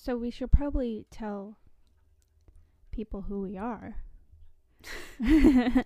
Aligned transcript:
So 0.00 0.16
we 0.16 0.30
should 0.30 0.52
probably 0.52 1.06
tell 1.10 1.58
people 2.92 3.22
who 3.22 3.40
we 3.40 3.56
are. 3.58 3.96
I'm 5.20 5.84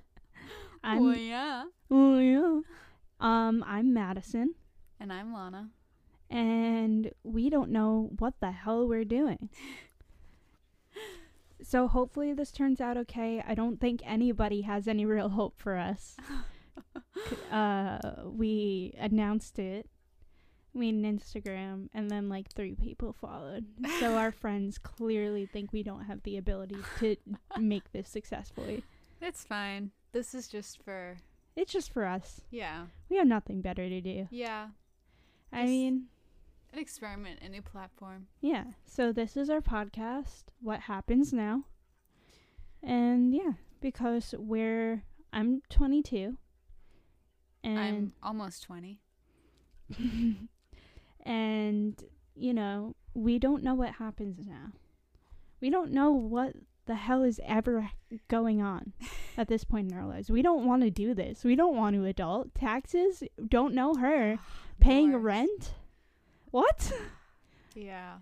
well, 1.05 1.17
yeah. 1.17 1.65
oh 1.91 2.19
yeah. 2.19 2.61
Um, 3.21 3.65
I'm 3.67 3.95
Madison, 3.95 4.55
And 5.01 5.13
I'm 5.13 5.33
Lana. 5.33 5.71
and 6.29 7.11
we 7.23 7.49
don't 7.49 7.71
know 7.71 8.11
what 8.19 8.35
the 8.41 8.51
hell 8.51 8.87
we're 8.87 9.05
doing. 9.05 9.49
So 11.65 11.87
hopefully 11.87 12.33
this 12.35 12.51
turns 12.51 12.81
out 12.81 12.97
okay. 12.97 13.41
I 13.47 13.55
don't 13.55 13.81
think 13.81 14.03
anybody 14.05 14.63
has 14.63 14.89
any 14.89 15.07
real 15.07 15.29
hope 15.31 15.59
for 15.59 15.77
us. 15.77 16.17
Uh, 17.53 17.99
we 18.25 18.95
announced 18.99 19.59
it. 19.61 19.87
We 20.75 20.91
made 20.93 21.05
an 21.05 21.19
Instagram, 21.19 21.89
and 21.93 22.11
then 22.11 22.29
like 22.29 22.51
three 22.53 22.75
people 22.75 23.13
followed. 23.13 23.67
So 24.01 24.17
our 24.17 24.33
friends 24.43 24.79
clearly 24.79 25.45
think 25.47 25.73
we 25.73 25.83
don't 25.83 26.05
have 26.05 26.23
the 26.23 26.37
ability 26.39 26.79
to 27.01 27.17
make 27.59 27.93
this 27.93 28.09
successfully. 28.09 28.83
It's 29.21 29.45
fine. 29.45 29.91
This 30.13 30.35
is 30.35 30.49
just 30.49 30.83
for 30.83 31.17
It's 31.57 31.73
just 31.73 31.93
for 31.93 32.07
us. 32.07 32.41
yeah. 32.51 32.87
We 33.11 33.17
have 33.19 33.27
nothing 33.27 33.61
better 33.61 33.89
to 33.89 34.01
do. 34.01 34.29
Yeah. 34.31 34.69
I 35.53 35.61
Just- 35.63 35.69
mean, 35.71 36.07
An 36.73 36.79
experiment, 36.79 37.41
a 37.43 37.49
new 37.51 37.61
platform. 37.63 38.29
yeah. 38.41 38.65
So 38.87 39.13
this 39.13 39.37
is 39.37 39.51
our 39.51 39.61
podcast. 39.61 40.45
What 40.63 40.81
happens 40.81 41.33
now? 41.35 41.65
And 42.83 43.35
yeah, 43.35 43.53
because 43.83 44.35
we're 44.39 45.05
I'm 45.35 45.61
22, 45.71 46.37
and 47.63 47.79
I'm 47.79 48.13
almost 48.23 48.63
twenty. 48.65 49.01
and 51.23 52.03
you 52.35 52.55
know 52.55 52.95
we 53.15 53.39
don't 53.39 53.63
know 53.63 53.75
what 53.75 53.95
happens 53.95 54.47
now. 54.47 54.73
We 55.61 55.71
don't 55.71 55.93
know 55.93 56.11
what 56.11 56.55
the 56.87 56.95
hell 56.97 57.23
is 57.23 57.41
ever 57.45 57.91
going 58.29 58.61
on 58.61 58.93
at 59.37 59.49
this 59.49 59.65
point 59.65 59.93
in 59.93 59.97
our 59.99 60.07
lives. 60.07 60.31
We 60.31 60.43
don't 60.43 60.67
want 60.67 60.83
to 60.83 60.91
do 60.91 61.15
this. 61.15 61.45
We 61.45 61.55
don't 61.55 61.77
want 61.77 61.95
to 61.95 62.05
adult 62.05 62.55
taxes. 62.55 63.23
Don't 63.49 63.75
know 63.75 63.95
her 63.95 64.39
paying 64.81 65.13
Worst. 65.13 65.25
rent. 65.25 65.75
What? 66.51 66.93
Yeah. 67.75 68.17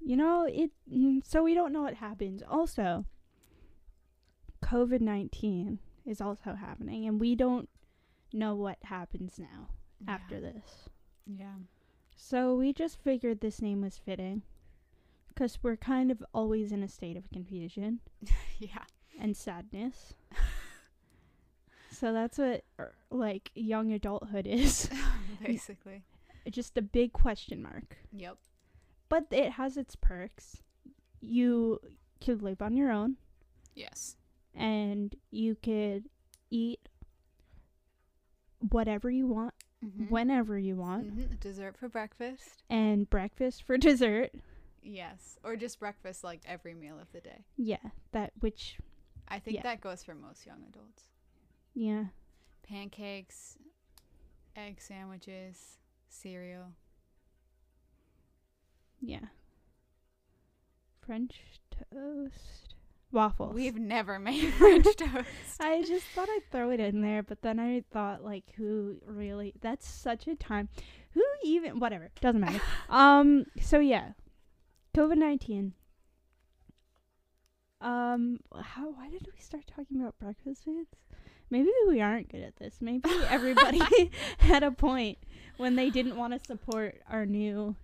You 0.00 0.16
know, 0.16 0.46
it 0.50 0.70
mm, 0.92 1.24
so 1.24 1.42
we 1.42 1.54
don't 1.54 1.72
know 1.72 1.82
what 1.82 1.94
happens. 1.94 2.42
Also, 2.48 3.04
COVID-19 4.64 5.78
is 6.04 6.20
also 6.20 6.54
happening 6.54 7.06
and 7.06 7.20
we 7.20 7.34
don't 7.34 7.68
know 8.32 8.54
what 8.54 8.78
happens 8.82 9.38
now 9.38 9.68
after 10.08 10.40
this. 10.40 10.88
Yeah. 11.26 11.54
So 12.16 12.54
we 12.54 12.72
just 12.72 12.98
figured 13.02 13.40
this 13.40 13.60
name 13.60 13.82
was 13.82 13.98
fitting 13.98 14.42
cuz 15.36 15.58
we're 15.62 15.76
kind 15.76 16.10
of 16.12 16.24
always 16.32 16.70
in 16.72 16.82
a 16.82 16.88
state 16.88 17.16
of 17.16 17.28
confusion 17.30 18.00
Yeah. 18.58 18.84
and 19.18 19.36
sadness. 19.36 20.14
so 21.90 22.12
that's 22.12 22.38
what 22.38 22.64
er, 22.78 22.94
like 23.10 23.50
young 23.54 23.92
adulthood 23.92 24.46
is. 24.46 24.88
Basically. 25.44 26.02
just 26.50 26.76
a 26.78 26.82
big 26.82 27.12
question 27.12 27.62
mark. 27.62 27.96
Yep. 28.12 28.36
But 29.08 29.26
it 29.30 29.52
has 29.52 29.76
its 29.76 29.96
perks. 29.96 30.62
You 31.20 31.80
could 32.20 32.42
live 32.42 32.62
on 32.62 32.76
your 32.76 32.90
own 32.90 33.16
Yes. 33.74 34.16
and 34.54 35.14
you 35.30 35.56
could 35.56 36.08
eat 36.50 36.88
whatever 38.70 39.10
you 39.10 39.26
want 39.26 39.54
Mhm. 39.84 40.10
whenever 40.10 40.58
you 40.58 40.76
want 40.76 41.14
Mhm. 41.16 41.40
Dessert 41.40 41.76
for 41.76 41.88
breakfast. 41.88 42.62
and 42.70 43.08
breakfast 43.10 43.62
for 43.62 43.76
dessert. 43.78 44.32
Yes. 44.82 45.38
Or 45.44 45.56
just 45.56 45.78
breakfast 45.80 46.22
like 46.24 46.40
every 46.46 46.74
meal 46.74 46.98
of 46.98 47.10
the 47.12 47.20
day. 47.20 47.44
Yeah, 47.56 47.90
that 48.12 48.32
which 48.40 48.78
I 49.28 49.38
think 49.38 49.56
Yeah. 49.56 49.62
that 49.62 49.80
goes 49.80 50.02
for 50.04 50.14
most 50.14 50.44
young 50.46 50.62
adults. 50.68 51.08
yeah. 51.74 52.06
Pancakes, 52.62 53.58
egg 54.56 54.80
sandwiches, 54.80 55.78
cereal. 56.08 56.72
Yeah. 59.00 59.26
French 61.00 61.60
toast. 61.70 62.73
Waffles. 63.14 63.54
We've 63.54 63.78
never 63.78 64.18
made 64.18 64.52
French 64.58 64.84
toast. 64.96 65.28
I 65.60 65.82
just 65.82 66.04
thought 66.14 66.28
I'd 66.28 66.50
throw 66.50 66.70
it 66.70 66.80
in 66.80 67.00
there, 67.00 67.22
but 67.22 67.42
then 67.42 67.58
I 67.58 67.82
thought 67.92 68.22
like 68.22 68.44
who 68.56 68.96
really 69.06 69.54
that's 69.60 69.88
such 69.88 70.26
a 70.26 70.34
time. 70.34 70.68
Who 71.12 71.22
even 71.44 71.78
whatever, 71.78 72.10
doesn't 72.20 72.40
matter. 72.40 72.60
um 72.90 73.46
so 73.60 73.78
yeah. 73.78 74.10
COVID-19. 74.96 75.72
Um 77.80 78.40
how 78.54 78.90
why 78.90 79.08
did 79.08 79.26
we 79.32 79.40
start 79.40 79.64
talking 79.66 80.00
about 80.00 80.18
breakfast 80.18 80.64
foods? 80.64 80.90
Maybe 81.50 81.68
we 81.86 82.00
aren't 82.00 82.30
good 82.30 82.42
at 82.42 82.56
this. 82.56 82.78
Maybe 82.80 83.08
everybody 83.28 83.80
had 84.38 84.62
a 84.62 84.70
point 84.70 85.18
when 85.56 85.76
they 85.76 85.90
didn't 85.90 86.16
want 86.16 86.32
to 86.32 86.40
support 86.44 87.00
our 87.08 87.26
new 87.26 87.76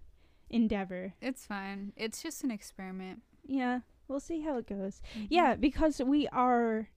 endeavor. 0.49 1.15
It's 1.21 1.47
fine. 1.47 1.93
It's 1.97 2.23
just 2.23 2.43
an 2.43 2.51
experiment. 2.51 3.21
Yeah, 3.47 3.81
we'll 4.11 4.21
see 4.21 4.41
how 4.43 4.59
it 4.59 4.67
goes. 4.67 5.01
Mm-hmm. 5.15 5.27
Yeah, 5.31 5.55
because 5.55 6.03
we 6.05 6.27
are 6.29 6.89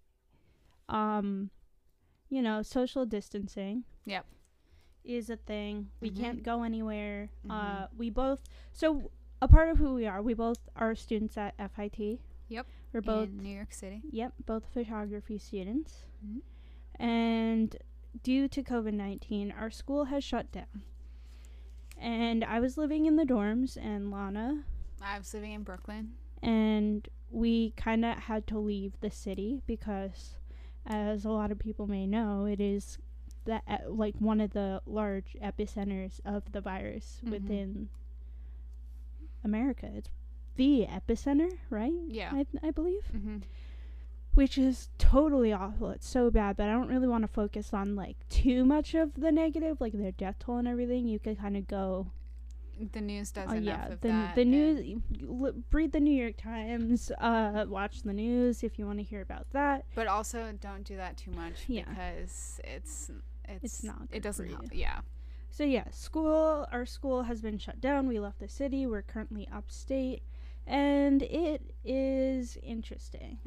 um 0.90 1.51
you 2.29 2.41
know, 2.41 2.63
social 2.63 3.06
distancing. 3.06 3.84
Yep. 4.06 4.25
Is 5.06 5.29
a 5.29 5.38
thing. 5.38 5.90
We 6.02 6.09
Mhm. 6.09 6.19
can't 6.19 6.44
go 6.44 6.63
anywhere. 6.63 7.29
Uh 7.50 7.53
Mhm. 7.88 7.90
we 7.97 8.09
both 8.09 8.41
so 8.73 9.12
a 9.41 9.47
part 9.47 9.69
of 9.69 9.78
who 9.78 9.94
we 9.94 10.07
are, 10.07 10.22
we 10.22 10.34
both 10.34 10.68
are 10.75 10.96
students 10.96 11.38
at 11.38 11.53
FIT. 11.59 12.19
Yep. 12.50 12.66
We're 12.91 13.02
both 13.02 13.29
in 13.29 13.44
New 13.44 13.56
York 13.56 13.73
City. 13.73 14.02
yep, 14.09 14.34
both 14.46 14.66
photography 14.73 15.38
students. 15.38 16.06
Mhm. 16.25 16.41
And 16.96 17.75
due 18.22 18.47
to 18.47 18.62
COVID-19, 18.63 19.52
our 19.52 19.69
school 19.72 20.06
has 20.06 20.23
shut 20.23 20.52
down. 20.52 20.84
And 21.97 22.44
I 22.44 22.59
was 22.59 22.78
living 22.78 23.06
in 23.06 23.16
the 23.16 23.25
dorms 23.25 23.78
and 23.78 24.12
Lana 24.12 24.63
I 25.02 25.18
was 25.18 25.34
living 25.34 25.52
in 25.52 25.63
Brooklyn. 25.63 26.13
And 26.43 27.07
we 27.31 27.71
kind 27.71 28.05
of 28.05 28.15
had 28.17 28.45
to 28.47 28.59
leave 28.59 28.93
the 29.01 29.09
city 29.09 29.61
because 29.65 30.35
as 30.85 31.25
a 31.25 31.29
lot 31.31 31.51
of 31.51 31.57
people 31.57 31.87
may 31.87 32.05
know 32.05 32.45
it 32.45 32.59
is 32.59 32.97
that 33.45 33.63
uh, 33.67 33.77
like 33.87 34.13
one 34.19 34.39
of 34.39 34.51
the 34.51 34.81
large 34.85 35.35
epicenters 35.41 36.19
of 36.25 36.43
the 36.51 36.61
virus 36.61 37.21
Mhm. 37.25 37.31
within 37.31 37.89
America 39.43 39.89
it's 39.93 40.09
the 40.55 40.85
epicenter 40.89 41.57
right 41.69 41.91
Yeah. 42.07 42.31
I, 42.33 42.45
I 42.67 42.71
believe 42.71 43.03
Mm-hmm. 43.15 43.37
which 44.35 44.57
is 44.57 44.89
totally 44.97 45.51
awful 45.51 45.89
it's 45.89 46.07
so 46.07 46.29
bad 46.29 46.57
but 46.57 46.67
I 46.69 46.73
don't 46.73 46.87
really 46.87 47.07
want 47.07 47.23
to 47.23 47.27
focus 47.27 47.73
on 47.73 47.95
like 47.95 48.17
too 48.29 48.63
much 48.65 48.93
of 48.93 49.13
the 49.15 49.31
negative 49.31 49.81
like 49.81 49.93
their 49.93 50.11
death 50.11 50.35
toll 50.39 50.57
and 50.57 50.67
everything 50.67 51.07
you 51.07 51.19
could 51.19 51.39
kind 51.39 51.57
of 51.57 51.67
go 51.67 52.11
The 52.91 53.01
news 53.01 53.31
does 53.31 53.50
Oh 53.51 53.53
enough 53.56 53.63
yeah, 53.88 53.94
of 53.94 54.01
the 54.01 54.07
that. 54.07 54.35
the 54.35 54.45
news. 54.45 55.00
l- 55.22 55.53
Read 55.72 55.91
the 55.91 56.00
New 56.00 56.13
York 56.16 56.38
Times. 56.38 57.11
Uh, 57.19 57.66
watch 57.67 58.01
the 58.03 58.13
news 58.13 58.63
if 58.63 58.78
you 58.79 58.85
want 58.85 59.00
to 59.00 59.03
hear 59.03 59.22
about 59.22 59.47
that. 59.51 59.85
but 59.95 60.07
also 60.07 60.51
don't 60.59 60.84
do 60.84 60.95
that 60.97 61.17
too 61.17 61.31
much 61.31 61.66
Yeah. 61.67 61.85
because 61.88 62.59
it's 62.63 63.11
it's, 63.47 63.84
not 63.84 64.00
good 64.09 64.17
it 64.17 64.23
doesn't 64.23 64.50
help. 64.50 64.66
Yeah. 64.72 65.01
So 65.51 65.63
yeah, 65.63 65.84
school. 65.91 66.67
Our 66.72 66.85
school 66.85 67.23
has 67.23 67.41
been 67.41 67.57
shut 67.59 67.79
down. 67.79 68.07
We 68.07 68.19
left 68.19 68.39
the 68.39 68.50
city. 68.50 68.88
We're 68.88 69.03
currently 69.03 69.47
upstate, 69.53 70.23
and 70.66 71.22
it 71.22 71.61
is 71.85 72.57
interesting. 72.63 73.38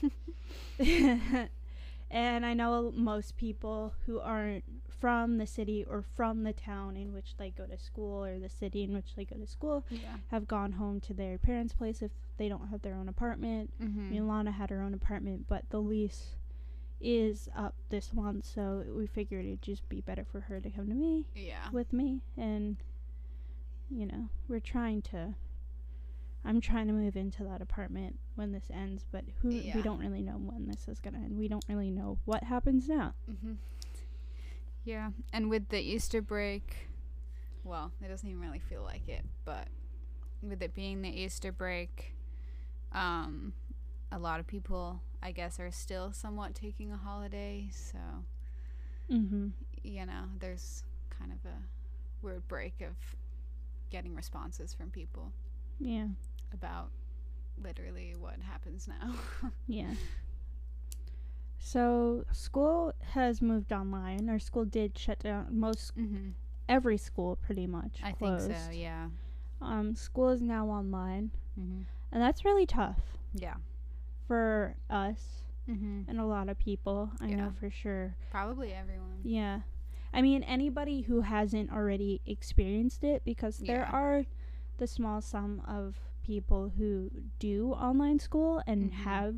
and 2.10 2.46
I 2.46 2.54
know 2.54 2.92
most 2.94 3.36
people 3.36 3.94
who 4.06 4.20
aren't 4.20 4.64
from 5.00 5.38
the 5.38 5.46
city 5.46 5.84
or 5.88 6.02
from 6.14 6.42
the 6.42 6.52
town 6.52 6.96
in 6.96 7.12
which 7.12 7.36
they 7.36 7.50
go 7.50 7.66
to 7.66 7.78
school 7.78 8.24
or 8.24 8.38
the 8.38 8.48
city 8.48 8.82
in 8.82 8.92
which 8.94 9.14
they 9.14 9.24
go 9.24 9.36
to 9.36 9.46
school 9.46 9.84
Yeah. 9.90 10.16
have 10.30 10.46
gone 10.48 10.72
home 10.72 11.00
to 11.02 11.14
their 11.14 11.38
parents' 11.38 11.74
place 11.74 12.02
if 12.02 12.12
they 12.38 12.48
don't 12.48 12.68
have 12.68 12.82
their 12.82 12.94
own 12.94 13.08
apartment. 13.08 13.72
Mm-hmm. 13.82 14.12
Milana 14.14 14.52
had 14.54 14.70
her 14.70 14.80
own 14.82 14.94
apartment, 14.94 15.46
but 15.48 15.68
the 15.70 15.80
lease 15.80 16.36
is 17.00 17.48
up 17.54 17.74
this 17.90 18.12
month, 18.14 18.44
so 18.46 18.84
we 18.96 19.06
figured 19.06 19.44
it'd 19.44 19.60
just 19.62 19.86
be 19.88 20.00
better 20.00 20.24
for 20.24 20.40
her 20.40 20.60
to 20.60 20.70
come 20.70 20.88
to 20.88 20.94
me 20.94 21.26
Yeah. 21.34 21.68
with 21.70 21.92
me, 21.92 22.22
and 22.36 22.76
you 23.90 24.06
know, 24.06 24.28
we're 24.48 24.60
trying 24.60 25.02
to. 25.02 25.34
I'm 26.44 26.60
trying 26.60 26.86
to 26.86 26.92
move 26.92 27.16
into 27.16 27.42
that 27.44 27.60
apartment 27.60 28.18
when 28.36 28.52
this 28.52 28.70
ends, 28.72 29.04
but 29.10 29.24
who 29.42 29.50
Yeah. 29.50 29.74
we 29.76 29.82
don't 29.82 29.98
really 29.98 30.22
know 30.22 30.38
when 30.38 30.66
this 30.66 30.86
is 30.88 31.00
gonna 31.00 31.18
end. 31.18 31.36
We 31.36 31.48
don't 31.48 31.64
really 31.68 31.90
know 31.90 32.18
what 32.24 32.44
happens 32.44 32.88
now. 32.88 33.14
Mm-hmm. 33.30 33.54
Yeah, 34.86 35.10
and 35.32 35.50
with 35.50 35.68
the 35.68 35.80
Easter 35.80 36.22
break, 36.22 36.88
well, 37.64 37.90
it 38.02 38.08
doesn't 38.08 38.28
even 38.28 38.40
really 38.40 38.60
feel 38.60 38.82
like 38.82 39.08
it, 39.08 39.24
but 39.44 39.66
with 40.42 40.62
it 40.62 40.74
being 40.74 41.02
the 41.02 41.08
Easter 41.10 41.50
break, 41.50 42.14
um, 42.92 43.52
a 44.12 44.18
lot 44.18 44.38
of 44.40 44.46
people, 44.46 45.00
I 45.22 45.32
guess, 45.32 45.58
are 45.58 45.72
still 45.72 46.12
somewhat 46.12 46.54
taking 46.54 46.92
a 46.92 46.96
holiday. 46.96 47.68
So, 47.72 47.98
Mm-hmm. 49.10 49.48
you 49.84 50.06
know, 50.06 50.24
there's 50.40 50.82
kind 51.18 51.32
of 51.32 51.38
a 51.50 51.54
weird 52.22 52.46
break 52.48 52.80
of 52.80 52.96
getting 53.90 54.14
responses 54.14 54.72
from 54.74 54.90
people. 54.90 55.32
Yeah. 55.80 56.06
about 56.54 56.90
literally 57.62 58.14
what 58.18 58.36
happens 58.40 58.88
now. 58.88 59.14
Yeah. 59.66 59.92
So 61.66 62.24
school 62.30 62.92
has 63.12 63.42
moved 63.42 63.72
online. 63.72 64.28
Our 64.30 64.38
school 64.38 64.64
did 64.64 64.96
shut 64.96 65.18
down. 65.18 65.46
Most 65.50 65.96
mm-hmm. 65.98 66.28
every 66.68 66.96
school 66.96 67.34
pretty 67.44 67.66
much 67.66 67.98
I 68.04 68.12
closed. 68.12 68.46
think 68.46 68.58
so. 68.66 68.70
Yeah. 68.70 69.08
Um, 69.60 69.96
school 69.96 70.28
is 70.30 70.40
now 70.40 70.68
online, 70.68 71.32
Mm-hmm. 71.58 71.82
and 72.12 72.22
that's 72.22 72.44
really 72.44 72.66
tough 72.66 73.00
Yeah. 73.34 73.54
for 74.28 74.76
us 74.88 75.42
Mm-hmm. 75.68 76.02
and 76.08 76.20
a 76.20 76.24
lot 76.24 76.48
of 76.48 76.56
people. 76.60 77.10
I 77.20 77.26
Yeah. 77.30 77.36
know 77.36 77.52
for 77.58 77.68
sure. 77.68 78.14
Probably 78.30 78.72
everyone. 78.72 79.18
Yeah. 79.24 79.62
I 80.14 80.22
mean, 80.22 80.44
anybody 80.44 81.00
who 81.00 81.22
hasn't 81.22 81.72
already 81.72 82.20
experienced 82.26 83.02
it, 83.02 83.24
because 83.24 83.58
there 83.58 83.84
are 83.84 84.24
the 84.78 84.86
small 84.86 85.20
sum 85.20 85.62
of 85.66 85.98
people 86.22 86.68
who 86.78 87.10
do 87.40 87.72
online 87.72 88.20
school 88.20 88.62
and 88.68 88.92
Mhm. 88.92 88.94
have 89.02 89.34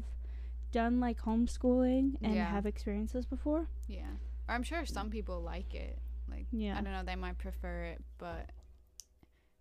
done 0.73 1.01
like 1.01 1.21
homeschooling 1.23 2.17
and 2.23 2.35
Yeah. 2.35 2.51
have 2.51 2.67
experiences 2.67 3.25
before. 3.27 3.69
Yeah. 3.87 4.07
Or 4.49 4.55
I'm 4.55 4.63
sure 4.63 4.85
some 4.87 5.11
people 5.11 5.41
like 5.41 5.75
it. 5.75 5.99
Like 6.31 6.47
Yeah. 6.53 6.77
I 6.79 6.83
don't 6.83 6.93
know, 6.93 7.03
they 7.05 7.17
might 7.17 7.39
prefer 7.39 7.85
it, 7.85 8.03
but 8.19 8.51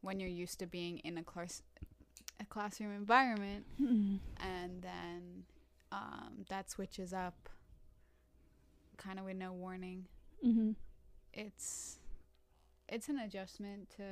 when 0.02 0.20
you're 0.20 0.30
used 0.30 0.60
to 0.60 0.68
being 0.68 1.00
in 1.00 1.18
a 1.18 1.24
class 1.24 1.62
a 2.40 2.46
classroom 2.46 2.94
environment 2.96 3.66
Mm. 3.82 4.20
and 4.40 4.82
then 4.84 5.44
um, 5.92 6.46
that 6.50 6.70
switches 6.70 7.14
up 7.14 7.50
kind 8.98 9.18
of 9.20 9.26
with 9.26 9.38
no 9.38 9.54
warning, 9.54 10.06
hmm 10.42 10.72
it's 11.34 12.00
it's 12.90 13.10
an 13.10 13.20
adjustment 13.20 13.90
to 13.98 14.04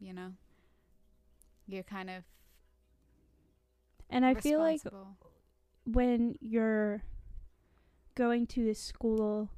you 0.00 0.12
know 0.12 0.32
you're 1.66 1.82
kind 1.82 2.10
of 2.10 2.22
And 4.10 4.24
I 4.24 4.34
feel 4.34 4.58
like. 4.60 4.80
When 5.86 6.36
you're 6.40 7.02
going 8.14 8.46
to 8.48 8.68
a 8.68 8.74
school 8.74 9.50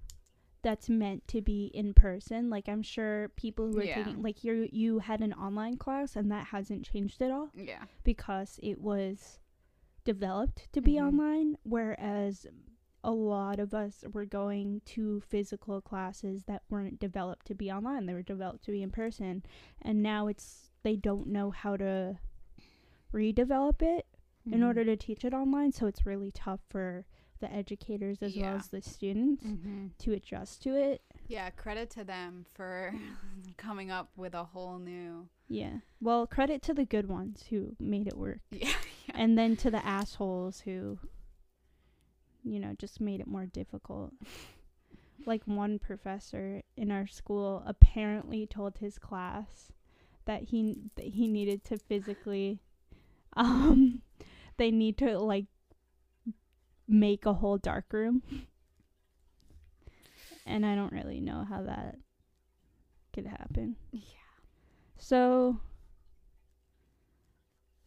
that's 0.62 0.88
meant 0.88 1.26
to 1.28 1.40
be 1.40 1.66
in 1.72 1.94
person, 1.94 2.50
like 2.50 2.69
I'm 2.69 2.82
sure 2.82 3.28
people 3.36 3.69
who 3.70 3.78
are 3.78 3.84
Yeah. 3.84 4.02
taking 4.04 4.22
like 4.22 4.42
you 4.44 4.69
you 4.72 4.98
had 4.98 5.20
an 5.20 5.32
online 5.32 5.76
class 5.76 6.16
and 6.16 6.30
that 6.32 6.48
hasn't 6.48 6.84
changed 6.84 7.22
at 7.22 7.30
all 7.30 7.50
yeah 7.54 7.84
because 8.04 8.58
it 8.62 8.80
was 8.80 9.38
developed 10.04 10.72
to 10.72 10.80
be 10.80 10.94
Mhm. 10.94 11.06
online 11.06 11.58
whereas 11.62 12.46
a 13.04 13.12
lot 13.12 13.60
of 13.60 13.72
us 13.72 14.04
were 14.12 14.25
going 14.26 14.80
to 14.84 15.20
physical 15.20 15.80
classes 15.80 16.44
that 16.44 16.62
weren't 16.69 16.98
developed 16.98 17.46
to 17.46 17.54
be 17.54 17.70
online 17.70 18.06
they 18.06 18.14
were 18.14 18.22
developed 18.22 18.64
to 18.64 18.72
be 18.72 18.82
in 18.82 18.90
person 18.90 19.44
and 19.80 20.02
now 20.02 20.26
it's 20.26 20.72
they 20.82 20.96
don't 20.96 21.28
know 21.28 21.50
how 21.50 21.76
to 21.76 22.19
redevelop 23.12 23.80
it 23.82 24.06
in 24.52 24.60
Mhm. 24.60 24.66
order 24.66 24.84
to 24.84 24.96
teach 24.96 25.24
it 25.24 25.34
online 25.34 25.72
so 25.72 25.86
it's 25.86 26.06
really 26.06 26.30
tough 26.30 26.60
for 26.68 27.04
the 27.40 27.52
educators 27.52 28.22
as 28.22 28.36
well 28.36 28.56
as 28.56 28.68
the 28.68 28.82
students 28.82 29.44
Mhm. 29.44 29.96
to 29.98 30.12
adjust 30.12 30.62
to 30.62 30.74
it 30.74 31.02
yeah 31.28 31.50
credit 31.50 31.90
to 31.90 32.04
them 32.04 32.46
for 32.54 32.92
coming 33.56 33.90
up 33.90 34.10
with 34.16 34.34
a 34.34 34.44
whole 34.44 34.78
new 34.78 35.28
yeah 35.48 35.78
well 36.00 36.26
credit 36.26 36.62
to 36.62 36.74
the 36.74 36.84
good 36.84 37.08
ones 37.08 37.44
who 37.50 37.76
made 37.78 38.06
it 38.08 38.16
work 38.16 38.40
yeah, 38.50 38.68
yeah. 39.06 39.14
and 39.14 39.38
then 39.38 39.56
to 39.56 39.70
the 39.70 39.84
assholes 39.86 40.60
who 40.60 40.98
you 42.44 42.58
know 42.58 42.74
just 42.78 43.00
made 43.00 43.20
it 43.20 43.26
more 43.26 43.46
difficult 43.46 44.12
like 45.26 45.42
one 45.44 45.78
professor 45.78 46.62
in 46.76 46.90
our 46.90 47.06
school 47.06 47.62
apparently 47.66 48.46
told 48.46 48.78
his 48.78 48.98
class 48.98 49.72
that 50.24 50.44
he 50.44 50.76
that 50.96 51.06
he 51.06 51.26
needed 51.28 51.64
to 51.64 51.78
physically 51.78 52.60
um 53.36 54.02
they 54.58 54.70
need 54.70 54.99
to 54.99 55.19
like 55.19 55.46
make 56.87 57.26
a 57.26 57.34
whole 57.34 57.58
dark 57.58 57.87
room 57.93 58.22
and 60.46 60.64
i 60.66 60.75
don't 60.75 60.93
really 60.93 61.20
know 61.20 61.44
how 61.49 61.62
that 61.62 61.96
could 63.12 63.26
happen 63.26 63.76
yeah 63.93 64.02
so 64.99 65.60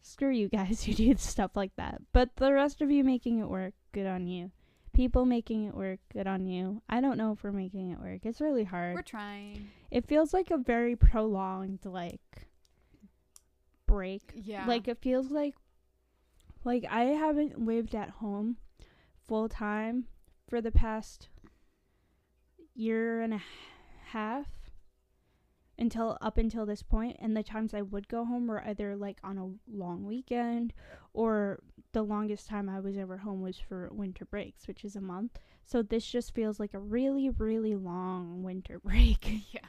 screw 0.02 0.30
you 0.30 0.48
guys 0.48 0.82
who 0.84 0.92
do 0.92 1.14
stuff 1.16 1.52
like 1.54 1.72
that. 1.76 2.02
But 2.12 2.36
the 2.36 2.52
rest 2.52 2.82
of 2.82 2.90
you 2.90 3.02
making 3.04 3.38
it 3.38 3.48
work, 3.48 3.74
good 3.92 4.06
on 4.06 4.26
you. 4.26 4.50
People 4.92 5.24
making 5.24 5.64
it 5.64 5.74
work, 5.74 6.00
good 6.12 6.26
on 6.26 6.46
you. 6.46 6.82
I 6.88 7.00
don't 7.00 7.16
know 7.16 7.32
if 7.32 7.42
we're 7.42 7.52
making 7.52 7.90
it 7.92 7.98
work. 7.98 8.20
It's 8.24 8.40
really 8.40 8.64
hard. 8.64 8.94
we're 8.94 9.02
trying 9.02 9.68
it 9.90 10.06
feels 10.06 10.34
like 10.34 10.50
a 10.50 10.58
very 10.58 10.96
prolonged 10.96 11.80
like 11.84 12.20
break. 13.86 14.22
yeah 14.34 14.66
Like 14.66 14.88
it 14.88 14.98
feels 15.00 15.30
like 15.30 15.54
like 16.64 16.84
I 16.90 17.04
haven't 17.04 17.64
lived 17.64 17.94
at 17.94 18.10
home 18.10 18.56
full 19.26 19.48
time 19.48 20.06
for 20.48 20.60
the 20.60 20.72
past 20.72 21.28
year 22.74 23.20
and 23.20 23.34
a 23.34 23.42
half 24.10 24.46
until 25.78 26.18
up 26.20 26.38
until 26.38 26.66
this 26.66 26.82
point 26.82 27.16
and 27.18 27.36
the 27.36 27.42
times 27.42 27.74
I 27.74 27.82
would 27.82 28.08
go 28.08 28.24
home 28.24 28.46
were 28.46 28.62
either 28.64 28.94
like 28.94 29.18
on 29.24 29.38
a 29.38 29.76
long 29.76 30.04
weekend 30.04 30.72
or 31.12 31.60
the 31.92 32.02
longest 32.02 32.48
time 32.48 32.68
I 32.68 32.80
was 32.80 32.96
ever 32.96 33.18
home 33.18 33.42
was 33.42 33.58
for 33.58 33.88
winter 33.92 34.24
breaks, 34.24 34.66
which 34.66 34.84
is 34.84 34.96
a 34.96 35.00
month. 35.00 35.38
So 35.64 35.82
this 35.82 36.06
just 36.06 36.34
feels 36.34 36.58
like 36.60 36.74
a 36.74 36.78
really 36.78 37.30
really 37.30 37.74
long 37.74 38.42
winter 38.42 38.78
break. 38.84 39.26
yeah 39.52 39.60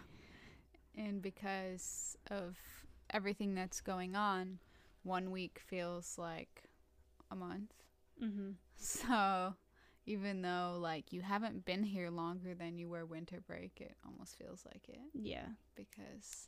and 0.96 1.22
because 1.22 2.18
of 2.30 2.57
everything 3.10 3.56
that's 3.56 3.81
going 3.81 4.16
on 4.16 4.60
one 5.04 5.31
week 5.31 5.60
feels 5.66 6.18
like 6.18 6.63
a 7.34 7.36
month 7.36 7.74
mhm. 8.24 8.54
so 8.76 9.54
even 10.06 10.42
though 10.42 10.78
like 10.82 11.12
you 11.14 11.22
haven't 11.22 11.66
been 11.66 11.84
here 11.84 12.10
longer 12.10 12.54
than 12.54 12.78
you 12.78 12.88
were 12.90 13.06
winter 13.06 13.40
break 13.46 13.82
it 13.82 13.96
almost 14.06 14.38
feels 14.38 14.64
like 14.66 14.88
it 14.90 15.00
Yeah. 15.14 15.48
because 15.76 16.48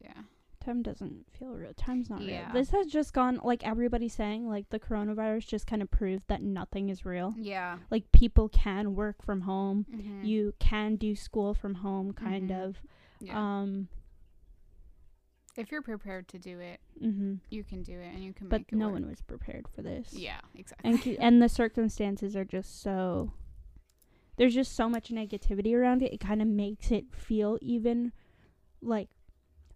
yeah 0.00 0.22
Time 0.64 0.80
doesn't 0.82 1.26
feel 1.38 1.50
real. 1.50 1.74
Time's 1.76 2.08
not 2.08 2.22
Yeah. 2.22 2.46
real. 2.46 2.54
This 2.54 2.70
has 2.70 2.86
just 2.86 3.12
gone 3.12 3.38
like 3.44 3.66
everybody's 3.66 4.14
saying 4.14 4.48
like 4.48 4.66
the 4.70 4.80
coronavirus 4.80 5.46
just 5.46 5.66
kind 5.66 5.82
of 5.82 5.90
proved 5.90 6.26
that 6.28 6.40
nothing 6.42 6.88
is 6.88 7.04
real. 7.04 7.34
yeah 7.36 7.76
Like 7.90 8.10
people 8.12 8.48
can 8.48 8.94
work 8.94 9.22
from 9.22 9.42
home. 9.42 9.84
mm-hmm. 9.92 10.24
You 10.24 10.54
can 10.58 10.96
do 10.96 11.14
school 11.16 11.52
from 11.52 11.74
home 11.74 12.14
kind 12.14 12.48
Mhm. 12.48 12.64
of. 12.64 12.80
yeah. 13.20 13.38
Um 13.60 13.88
if 15.56 15.70
you're 15.70 15.82
prepared 15.82 16.26
to 16.28 16.38
do 16.38 16.58
it 16.60 16.80
mhm. 17.02 17.38
you 17.50 17.62
can 17.64 17.82
do 17.82 17.92
it 17.98 18.12
and 18.14 18.22
you 18.24 18.32
can 18.32 18.48
But 18.48 18.60
make 18.60 18.72
it 18.72 18.76
no 18.76 18.86
work. 18.86 18.94
one 18.94 19.08
was 19.08 19.22
prepared 19.22 19.66
for 19.74 19.82
this. 19.82 20.12
yeah 20.12 20.40
exactly 20.54 20.90
And 20.90 21.00
c- 21.00 21.18
and 21.18 21.40
the 21.42 21.48
circumstances 21.48 22.34
are 22.36 22.44
just 22.44 22.80
so 22.82 23.32
there's 24.36 24.54
just 24.54 24.74
so 24.74 24.88
much 24.88 25.10
negativity 25.10 25.74
around 25.76 26.02
it. 26.02 26.12
It 26.12 26.18
kind 26.18 26.42
of 26.42 26.48
makes 26.48 26.90
it 26.90 27.14
feel 27.14 27.56
even 27.62 28.10
like 28.82 29.10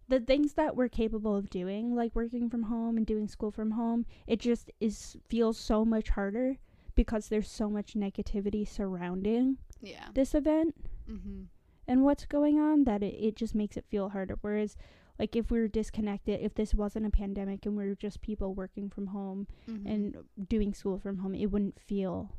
the 0.09 0.19
things 0.19 0.53
that 0.55 0.75
we're 0.75 0.89
capable 0.89 1.33
of 1.37 1.49
doing, 1.49 1.95
like 1.95 2.13
working 2.13 2.49
from 2.49 2.63
home 2.63 2.97
and 2.97 3.05
doing 3.05 3.27
school 3.29 3.51
from 3.51 3.71
home, 3.71 4.05
it 4.27 4.39
just 4.39 4.69
is 4.81 5.15
feels 5.29 5.57
so 5.57 5.85
much 5.85 6.09
harder 6.09 6.57
because 6.95 7.29
there's 7.29 7.49
so 7.49 7.69
much 7.69 7.93
negativity 7.93 8.67
surrounding 8.67 9.57
yeah 9.81 10.07
this 10.13 10.35
event 10.35 10.75
mm-hmm. 11.09 11.43
and 11.87 12.03
what's 12.03 12.25
going 12.25 12.59
on 12.59 12.83
that 12.83 13.01
it, 13.01 13.13
it 13.13 13.35
just 13.37 13.55
makes 13.55 13.77
it 13.77 13.85
feel 13.87 14.09
harder. 14.09 14.37
Whereas 14.41 14.75
like 15.19 15.35
if 15.35 15.51
we 15.51 15.59
were 15.59 15.67
disconnected, 15.67 16.39
if 16.41 16.53
this 16.55 16.73
wasn't 16.73 17.05
a 17.05 17.09
pandemic 17.09 17.65
and 17.65 17.75
we 17.77 17.85
were 17.87 17.95
just 17.95 18.21
people 18.21 18.53
working 18.53 18.89
from 18.89 19.07
home 19.07 19.47
Mm-hmm. 19.69 19.87
and 19.87 20.15
doing 20.47 20.73
school 20.73 20.97
from 20.97 21.17
home, 21.19 21.35
it 21.35 21.47
wouldn't 21.47 21.79
feel 21.79 22.31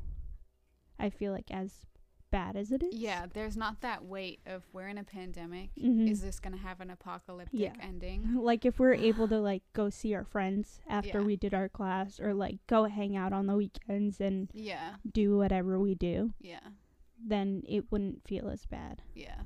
I 0.99 1.09
feel 1.09 1.31
like 1.31 1.49
as 1.51 1.85
bad 2.31 2.55
as 2.55 2.71
it 2.71 2.81
is. 2.81 2.95
yeah 2.95 3.25
there's 3.33 3.57
not 3.57 3.81
that 3.81 4.05
weight 4.05 4.39
of 4.45 4.63
we're 4.71 4.87
in 4.87 4.97
a 4.97 5.03
pandemic 5.03 5.69
Mhm. 5.77 6.09
is 6.09 6.21
this 6.21 6.39
gonna 6.39 6.55
have 6.55 6.79
an 6.79 6.89
apocalyptic 6.89 7.59
Yeah. 7.59 7.73
ending 7.81 8.35
like 8.41 8.63
if 8.65 8.79
we're 8.79 8.93
able 8.93 9.27
to 9.27 9.37
like 9.41 9.63
go 9.73 9.89
see 9.89 10.13
our 10.15 10.23
friends 10.23 10.79
after 10.87 11.19
Yeah. 11.19 11.25
we 11.25 11.35
did 11.35 11.53
our 11.53 11.67
class 11.67 12.21
or 12.21 12.33
like 12.33 12.65
go 12.67 12.85
hang 12.85 13.17
out 13.17 13.33
on 13.33 13.47
the 13.47 13.55
weekends 13.57 14.21
and 14.21 14.49
yeah 14.53 14.95
do 15.11 15.35
whatever 15.37 15.77
we 15.77 15.93
do, 15.93 16.31
yeah 16.39 16.61
then 17.21 17.63
it 17.67 17.91
wouldn't 17.91 18.23
feel 18.25 18.47
as 18.47 18.65
bad. 18.65 19.01
yeah 19.13 19.41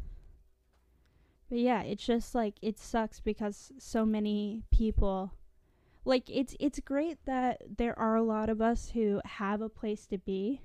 But 1.49 1.59
yeah, 1.59 1.81
it's 1.83 2.05
just 2.05 2.33
like 2.35 2.55
it 2.61 2.79
sucks 2.79 3.19
because 3.19 3.71
so 3.77 4.05
many 4.05 4.63
people 4.71 5.33
like 6.03 6.29
it's 6.29 6.55
it's 6.59 6.79
great 6.79 7.17
that 7.25 7.61
there 7.77 7.97
are 7.99 8.15
a 8.15 8.23
lot 8.23 8.49
of 8.49 8.61
us 8.61 8.91
who 8.91 9.21
have 9.25 9.61
a 9.61 9.69
place 9.69 10.05
to 10.07 10.17
be 10.17 10.61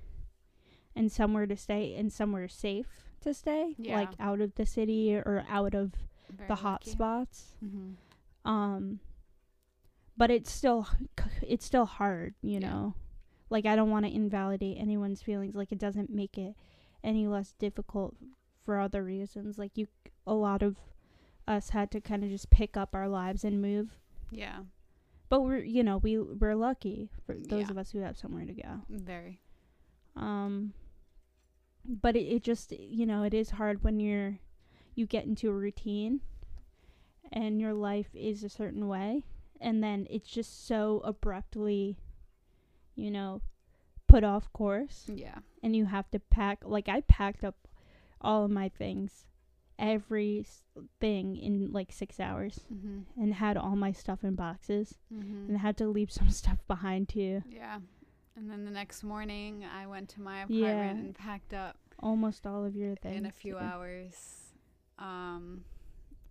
and 0.95 1.11
somewhere 1.11 1.45
to 1.47 1.55
stay 1.57 1.95
and 1.95 2.11
somewhere 2.11 2.47
safe 2.47 2.87
to 3.21 3.33
stay, 3.33 3.75
Yeah. 3.77 3.95
like 3.95 4.09
out 4.19 4.41
of 4.41 4.55
the 4.55 4.65
city 4.65 5.15
or 5.15 5.45
out 5.47 5.73
of 5.75 5.93
Very 6.29 6.47
the 6.47 6.55
hot 6.55 6.81
lucky. 6.85 6.91
spots. 6.91 7.55
mm-hmm. 7.63 7.91
Um 8.49 8.99
but 10.17 10.29
it's 10.31 10.51
still 10.51 10.87
it's 11.47 11.65
still 11.65 11.85
hard, 11.85 12.33
you 12.41 12.53
Yeah. 12.59 12.69
know. 12.69 12.95
Like 13.49 13.65
I 13.65 13.75
don't 13.75 13.89
want 13.91 14.05
to 14.05 14.13
invalidate 14.13 14.77
anyone's 14.79 15.21
feelings 15.21 15.55
like 15.55 15.71
it 15.71 15.77
doesn't 15.79 16.09
make 16.09 16.37
it 16.37 16.55
any 17.03 17.27
less 17.27 17.53
difficult 17.59 18.15
for 18.65 18.79
other 18.79 19.03
reasons. 19.03 19.57
Like 19.57 19.77
you 19.77 19.87
a 20.27 20.33
lot 20.33 20.61
of 20.61 20.77
us 21.47 21.69
had 21.71 21.91
to 21.91 22.01
kind 22.01 22.23
of 22.23 22.29
just 22.29 22.49
pick 22.49 22.77
up 22.77 22.93
our 22.93 23.07
lives 23.09 23.43
and 23.43 23.61
move. 23.61 23.89
yeah 24.31 24.59
but 25.29 25.41
we're 25.41 25.63
you 25.63 25.81
know 25.83 25.97
we 25.97 26.19
we're 26.19 26.55
lucky 26.55 27.09
for 27.25 27.35
those 27.35 27.61
Yeah. 27.65 27.71
of 27.71 27.77
us 27.77 27.91
who 27.91 27.99
have 27.99 28.17
somewhere 28.17 28.45
to 28.45 28.53
go. 28.53 28.81
Very. 28.89 29.39
Um, 30.15 30.73
but 31.85 32.15
it, 32.17 32.23
it 32.25 32.43
just 32.43 32.71
you 32.73 33.05
know 33.05 33.23
it 33.23 33.33
is 33.33 33.51
hard 33.51 33.83
when 33.83 33.99
you're 33.99 34.39
you 34.93 35.05
get 35.05 35.25
into 35.25 35.49
a 35.49 35.53
routine 35.53 36.19
and 37.31 37.61
your 37.61 37.73
life 37.73 38.09
is 38.13 38.43
a 38.43 38.49
certain 38.49 38.87
way 38.89 39.23
and 39.61 39.81
then 39.81 40.05
it's 40.09 40.27
just 40.29 40.67
so 40.67 41.01
abruptly 41.05 41.97
you 42.95 43.09
know 43.09 43.41
put 44.07 44.23
off 44.25 44.51
course 44.51 45.05
Yeah. 45.07 45.39
and 45.63 45.75
you 45.75 45.85
have 45.85 46.11
to 46.11 46.19
pack 46.19 46.59
like 46.65 46.89
I 46.89 47.01
packed 47.01 47.45
up 47.45 47.55
all 48.21 48.45
of 48.45 48.51
my 48.51 48.69
things 48.69 49.25
every 49.79 50.45
thing 50.99 51.35
in 51.37 51.71
like 51.71 51.91
6 51.91 52.19
hours 52.19 52.59
Mhm. 52.71 53.05
and 53.17 53.33
had 53.33 53.57
all 53.57 53.75
my 53.75 53.91
stuff 53.91 54.23
in 54.23 54.35
boxes 54.35 54.97
Mhm. 55.11 55.49
and 55.49 55.57
had 55.57 55.75
to 55.77 55.87
leave 55.87 56.11
some 56.11 56.29
stuff 56.41 56.65
behind 56.67 57.09
too 57.09 57.41
Yeah. 57.47 57.79
And 58.35 58.49
then 58.49 58.63
the 58.63 58.71
next 58.71 59.03
morning, 59.03 59.65
I 59.65 59.87
went 59.87 60.07
to 60.11 60.21
my 60.21 60.43
apartment 60.43 60.53
Yeah. 60.63 60.89
and 60.91 61.13
packed 61.15 61.53
up 61.53 61.77
almost 61.99 62.47
all 62.47 62.63
of 62.63 62.75
your 62.75 62.95
things 62.95 63.17
in 63.17 63.25
a 63.25 63.31
few 63.31 63.53
too. 63.55 63.59
hours. 63.59 64.53
Um, 64.97 65.65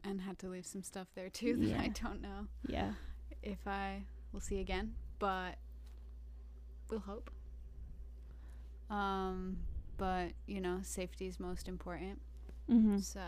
and 0.04 0.20
had 0.22 0.38
to 0.38 0.48
leave 0.48 0.64
some 0.66 0.82
stuff 0.82 1.08
there 1.14 1.28
too 1.28 1.56
that 1.68 1.78
I 1.80 1.88
don't 1.88 2.22
know 2.22 2.46
yeah 2.66 2.94
if 3.42 3.66
I 3.66 4.04
will 4.32 4.40
see 4.40 4.60
again, 4.60 4.94
but 5.18 5.58
we'll 6.88 7.00
hope. 7.00 7.30
Um, 8.88 9.58
but 10.00 10.32
you 10.46 10.60
know, 10.62 10.78
safety 10.82 11.26
is 11.26 11.38
most 11.38 11.68
important. 11.68 12.18
mhm 12.68 13.02
So 13.02 13.20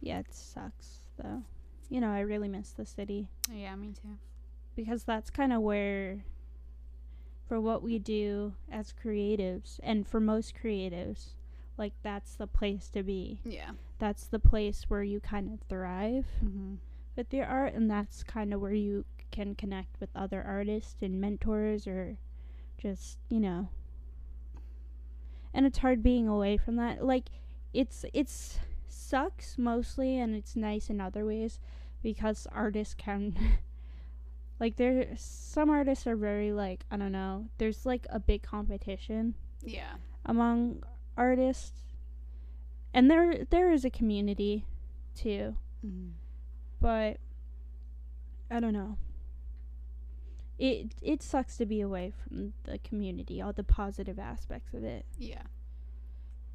Yeah, 0.00 0.20
it 0.20 0.32
sucks 0.32 1.00
though. 1.20 1.42
You 1.90 2.00
know, 2.00 2.10
I 2.12 2.20
really 2.20 2.48
miss 2.48 2.70
the 2.70 2.86
city 2.86 3.28
yeah, 3.50 3.74
me 3.76 3.88
too. 4.00 4.16
because 4.76 5.02
that's 5.04 5.28
kind 5.28 5.52
of 5.52 5.60
where 5.60 6.24
for 7.48 7.60
what 7.60 7.82
we 7.82 7.98
do 7.98 8.54
as 8.70 8.94
creatives 9.04 9.78
and 9.82 10.06
for 10.06 10.20
most 10.20 10.54
creatives, 10.54 11.30
like 11.76 11.92
that's 12.02 12.34
the 12.36 12.46
place 12.46 12.88
to 12.90 13.02
be. 13.02 13.40
Yeah. 13.44 13.72
That's 13.98 14.26
the 14.26 14.38
place 14.38 14.84
where 14.88 15.02
you 15.02 15.18
kind 15.20 15.52
of 15.52 15.60
thrive 15.68 16.26
Mm-hmm. 16.44 16.74
with 17.16 17.34
your 17.34 17.46
art 17.46 17.74
and 17.74 17.90
that's 17.90 18.22
kind 18.22 18.54
of 18.54 18.60
where 18.60 18.72
you 18.72 19.04
can 19.32 19.54
connect 19.54 19.98
with 20.00 20.10
other 20.14 20.42
artists 20.42 21.02
and 21.02 21.20
mentors 21.20 21.86
or 21.86 22.16
just, 22.78 23.18
you 23.28 23.40
know. 23.40 23.68
And 25.54 25.66
it's 25.66 25.78
hard 25.78 26.02
being 26.02 26.28
away 26.28 26.56
from 26.56 26.76
that. 26.76 27.04
Like 27.04 27.30
it's 27.72 28.04
it's 28.12 28.58
sucks 28.88 29.58
mostly 29.58 30.18
and 30.18 30.34
it's 30.34 30.56
nice 30.56 30.88
in 30.90 31.00
other 31.00 31.24
ways 31.24 31.58
because 32.02 32.46
artists 32.52 32.94
can 32.94 33.36
like 34.60 34.76
there 34.76 35.08
some 35.16 35.70
artists 35.70 36.06
are 36.06 36.16
very 36.16 36.52
like 36.52 36.84
I 36.90 36.96
don't 36.96 37.12
know. 37.12 37.46
There's 37.58 37.84
like 37.86 38.06
a 38.10 38.18
big 38.20 38.42
competition 38.42 39.34
Yeah. 39.62 39.94
among 40.24 40.82
artists. 41.16 41.82
And 42.94 43.10
there 43.10 43.44
there 43.50 43.70
is 43.72 43.84
a 43.84 43.90
community 43.90 44.64
too 45.14 45.56
Mm-hmm. 45.84 46.10
but 46.80 47.16
I 48.50 48.60
don't 48.60 48.72
know. 48.72 48.96
It 50.62 50.94
it 51.02 51.22
sucks 51.24 51.56
to 51.56 51.66
be 51.66 51.80
away 51.80 52.12
from 52.12 52.52
the 52.62 52.78
community, 52.78 53.42
all 53.42 53.52
the 53.52 53.64
positive 53.64 54.16
aspects 54.20 54.72
of 54.74 54.84
it, 54.84 55.04
Yeah. 55.18 55.42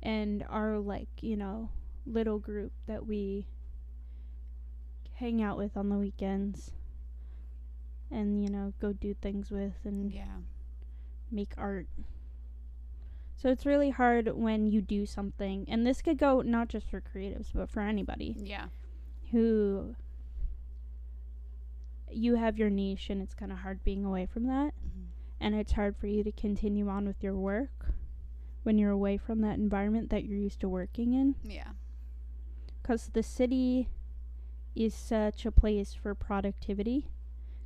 and 0.01 0.45
our 0.47 0.79
like 0.79 1.09
you 1.21 1.35
know 1.35 1.71
little 2.05 2.39
group 2.39 2.71
that 2.85 3.05
we 3.05 3.47
hang 5.15 5.41
out 5.41 5.57
with 5.57 5.75
on 5.75 5.89
the 5.89 5.97
weekends, 5.97 6.71
and 8.09 8.41
you 8.41 8.49
know 8.49 8.71
go 8.79 8.93
do 8.93 9.13
things 9.13 9.51
with 9.51 9.73
and 9.83 10.09
Yeah. 10.13 10.37
make 11.29 11.53
art. 11.57 11.89
So 13.35 13.49
it's 13.49 13.65
really 13.65 13.89
hard 13.89 14.29
when 14.37 14.67
you 14.67 14.81
do 14.81 15.05
something, 15.05 15.65
and 15.67 15.85
this 15.85 16.01
could 16.01 16.17
go 16.17 16.41
not 16.41 16.69
just 16.69 16.89
for 16.89 17.01
creatives, 17.01 17.51
but 17.53 17.69
for 17.69 17.81
anybody 17.81 18.37
Yeah. 18.39 18.69
who 19.31 19.95
you 22.11 22.35
have 22.35 22.57
your 22.57 22.69
niche 22.69 23.09
and 23.09 23.21
it's 23.21 23.33
kind 23.33 23.51
of 23.51 23.59
hard 23.59 23.83
being 23.83 24.05
away 24.05 24.25
from 24.25 24.45
that. 24.47 24.73
Mm-hmm. 24.75 25.05
and 25.39 25.55
it's 25.55 25.73
hard 25.73 25.95
for 25.95 26.07
you 26.07 26.23
to 26.23 26.31
continue 26.31 26.87
on 26.89 27.05
with 27.05 27.21
your 27.21 27.35
work 27.35 27.93
when 28.63 28.77
you're 28.77 28.91
away 28.91 29.17
from 29.17 29.41
that 29.41 29.57
environment 29.57 30.09
that 30.09 30.25
you're 30.25 30.37
used 30.37 30.59
to 30.61 30.69
working 30.69 31.13
in. 31.13 31.35
Yeah. 31.43 31.71
cuz 32.83 33.09
the 33.13 33.23
city 33.23 33.89
is 34.75 34.93
such 34.93 35.45
a 35.45 35.51
place 35.51 35.93
for 35.93 36.13
productivity 36.15 37.09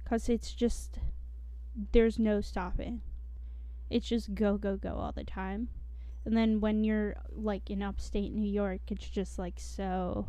cuz 0.06 0.30
it's 0.30 0.54
just 0.54 1.00
there's 1.92 2.20
no 2.20 2.42
stopping. 2.42 3.02
It's 3.90 4.08
just 4.08 4.36
go 4.36 4.58
go 4.58 4.78
go 4.78 4.96
all 4.96 5.12
the 5.12 5.24
time. 5.24 5.70
And 6.26 6.38
then 6.38 6.60
when 6.62 6.84
you're 6.84 7.16
like 7.32 7.70
in 7.70 7.82
upstate 7.82 8.34
New 8.34 8.50
York 8.50 8.82
it's 8.90 9.10
just 9.10 9.40
like 9.40 9.60
so 9.60 10.28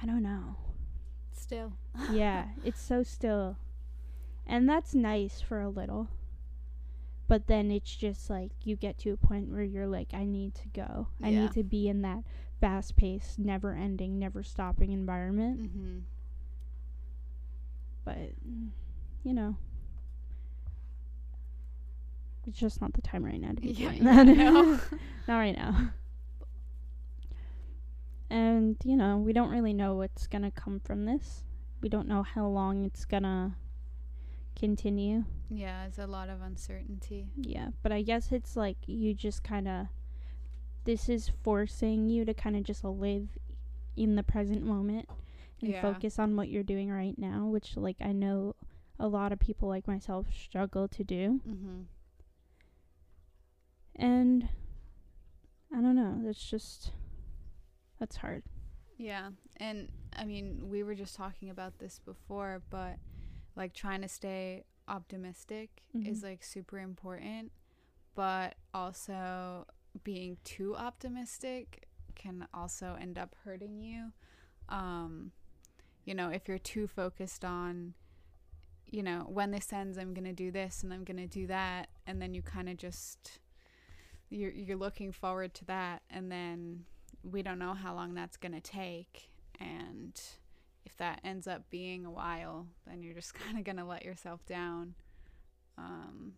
I 0.00 0.06
don't 0.06 0.22
know 0.22 0.56
Still. 1.36 1.72
yeah, 2.12 2.46
it's 2.64 2.80
so 2.80 3.02
still. 3.02 3.56
And 4.46 4.68
that's 4.68 4.94
nice 4.94 5.40
for 5.40 5.60
a 5.60 5.68
little. 5.68 6.08
But 7.26 7.46
then 7.46 7.70
it's 7.70 7.94
just 7.94 8.28
like 8.28 8.50
you 8.62 8.76
get 8.76 8.98
to 8.98 9.10
a 9.10 9.16
point 9.16 9.48
where 9.50 9.62
you're 9.62 9.86
like, 9.86 10.08
I 10.12 10.24
need 10.24 10.54
to 10.56 10.68
go. 10.68 11.08
I 11.22 11.30
Yeah. 11.30 11.40
need 11.42 11.52
to 11.52 11.62
be 11.62 11.88
in 11.88 12.02
that 12.02 12.18
fast 12.60 12.96
paced, 12.96 13.38
never 13.38 13.72
ending, 13.74 14.18
never 14.18 14.42
stopping 14.42 14.92
environment. 14.92 15.62
Mm-hmm. 15.62 15.98
But, 18.04 18.32
you 19.22 19.32
know, 19.32 19.56
it's 22.46 22.58
just 22.58 22.80
not 22.82 22.92
the 22.92 23.00
time 23.00 23.24
right 23.24 23.40
now 23.40 23.48
to 23.52 23.60
be 23.60 23.68
Yeah, 23.70 23.88
doing 23.90 24.04
yeah, 24.04 24.24
that. 24.24 24.26
no. 24.26 24.80
not 25.28 25.36
right 25.38 25.56
now. 25.56 25.90
And, 28.34 28.76
you 28.84 28.96
know, 28.96 29.16
we 29.18 29.32
don't 29.32 29.50
really 29.50 29.72
know 29.72 29.94
what's 29.94 30.26
going 30.26 30.42
to 30.42 30.50
come 30.50 30.80
from 30.80 31.04
this. 31.04 31.44
We 31.80 31.88
don't 31.88 32.08
know 32.08 32.24
how 32.24 32.48
long 32.48 32.84
it's 32.84 33.04
going 33.04 33.22
to 33.22 33.52
continue. 34.58 35.22
Yeah, 35.48 35.86
it's 35.86 35.98
a 35.98 36.06
lot 36.08 36.28
of 36.28 36.42
uncertainty. 36.42 37.28
Yeah, 37.36 37.68
but 37.82 37.92
I 37.92 38.02
guess 38.02 38.32
it's 38.32 38.56
like 38.56 38.78
you 38.86 39.14
just 39.14 39.44
kind 39.44 39.68
of. 39.68 39.86
This 40.82 41.08
is 41.08 41.30
forcing 41.42 42.10
you 42.10 42.24
to 42.24 42.34
kind 42.34 42.56
of 42.56 42.64
just 42.64 42.82
live 42.84 43.28
in 43.96 44.16
the 44.16 44.22
present 44.24 44.62
moment 44.64 45.08
and 45.62 45.70
Yeah. 45.70 45.80
focus 45.80 46.18
on 46.18 46.34
what 46.36 46.48
you're 46.48 46.62
doing 46.64 46.90
right 46.90 47.16
now, 47.16 47.46
which, 47.46 47.76
like, 47.76 47.96
I 48.00 48.12
know 48.12 48.56
a 48.98 49.06
lot 49.06 49.32
of 49.32 49.38
people 49.38 49.68
like 49.68 49.86
myself 49.86 50.26
struggle 50.34 50.88
to 50.88 51.04
do. 51.04 51.40
Mm-hmm. 51.48 51.82
And 53.96 54.48
I 55.72 55.80
don't 55.80 55.94
know, 55.96 56.20
It's 56.28 56.50
just. 56.50 56.90
That's 57.98 58.16
hard. 58.16 58.42
Yeah, 58.96 59.30
and 59.56 59.88
I 60.16 60.24
mean, 60.24 60.68
we 60.70 60.82
were 60.82 60.94
just 60.94 61.16
talking 61.16 61.50
about 61.50 61.78
this 61.78 61.98
before, 62.04 62.62
but 62.70 62.96
like 63.56 63.72
trying 63.74 64.02
to 64.02 64.08
stay 64.08 64.64
optimistic 64.88 65.82
is 66.04 66.20
Mhm. 66.20 66.22
like 66.22 66.44
super 66.44 66.78
important, 66.78 67.52
but 68.14 68.56
also 68.72 69.66
being 70.04 70.36
too 70.44 70.76
optimistic 70.76 71.88
can 72.14 72.46
also 72.54 72.94
end 73.00 73.18
up 73.18 73.34
hurting 73.44 73.80
you. 73.80 74.12
Um, 74.68 75.32
you 76.04 76.14
know, 76.14 76.30
if 76.30 76.46
you're 76.48 76.58
too 76.58 76.86
focused 76.86 77.44
on, 77.44 77.94
you 78.86 79.02
know, 79.02 79.20
when 79.28 79.50
this 79.50 79.72
ends, 79.72 79.98
I'm 79.98 80.14
gonna 80.14 80.32
do 80.32 80.50
this 80.52 80.82
and 80.82 80.92
I'm 80.92 81.04
gonna 81.04 81.26
do 81.26 81.46
that, 81.48 81.88
and 82.06 82.20
then 82.22 82.34
you 82.34 82.42
kind 82.42 82.68
of 82.68 82.76
just 82.76 83.40
you're 84.30 84.50
you're 84.52 84.76
looking 84.76 85.10
forward 85.12 85.54
to 85.54 85.64
that, 85.66 86.02
and 86.10 86.30
then 86.30 86.84
we 87.30 87.42
don't 87.42 87.58
know 87.58 87.74
how 87.74 87.94
long 87.94 88.14
that's 88.14 88.36
going 88.36 88.52
to 88.52 88.60
take 88.60 89.30
and 89.60 90.20
if 90.84 90.96
that 90.98 91.20
ends 91.24 91.46
up 91.46 91.62
being 91.70 92.04
a 92.04 92.10
while 92.10 92.66
then 92.86 93.02
you're 93.02 93.14
just 93.14 93.34
kind 93.46 93.56
of 93.58 93.64
going 93.64 93.76
to 93.76 93.84
let 93.84 94.04
yourself 94.04 94.44
down 94.46 94.94
um, 95.78 96.34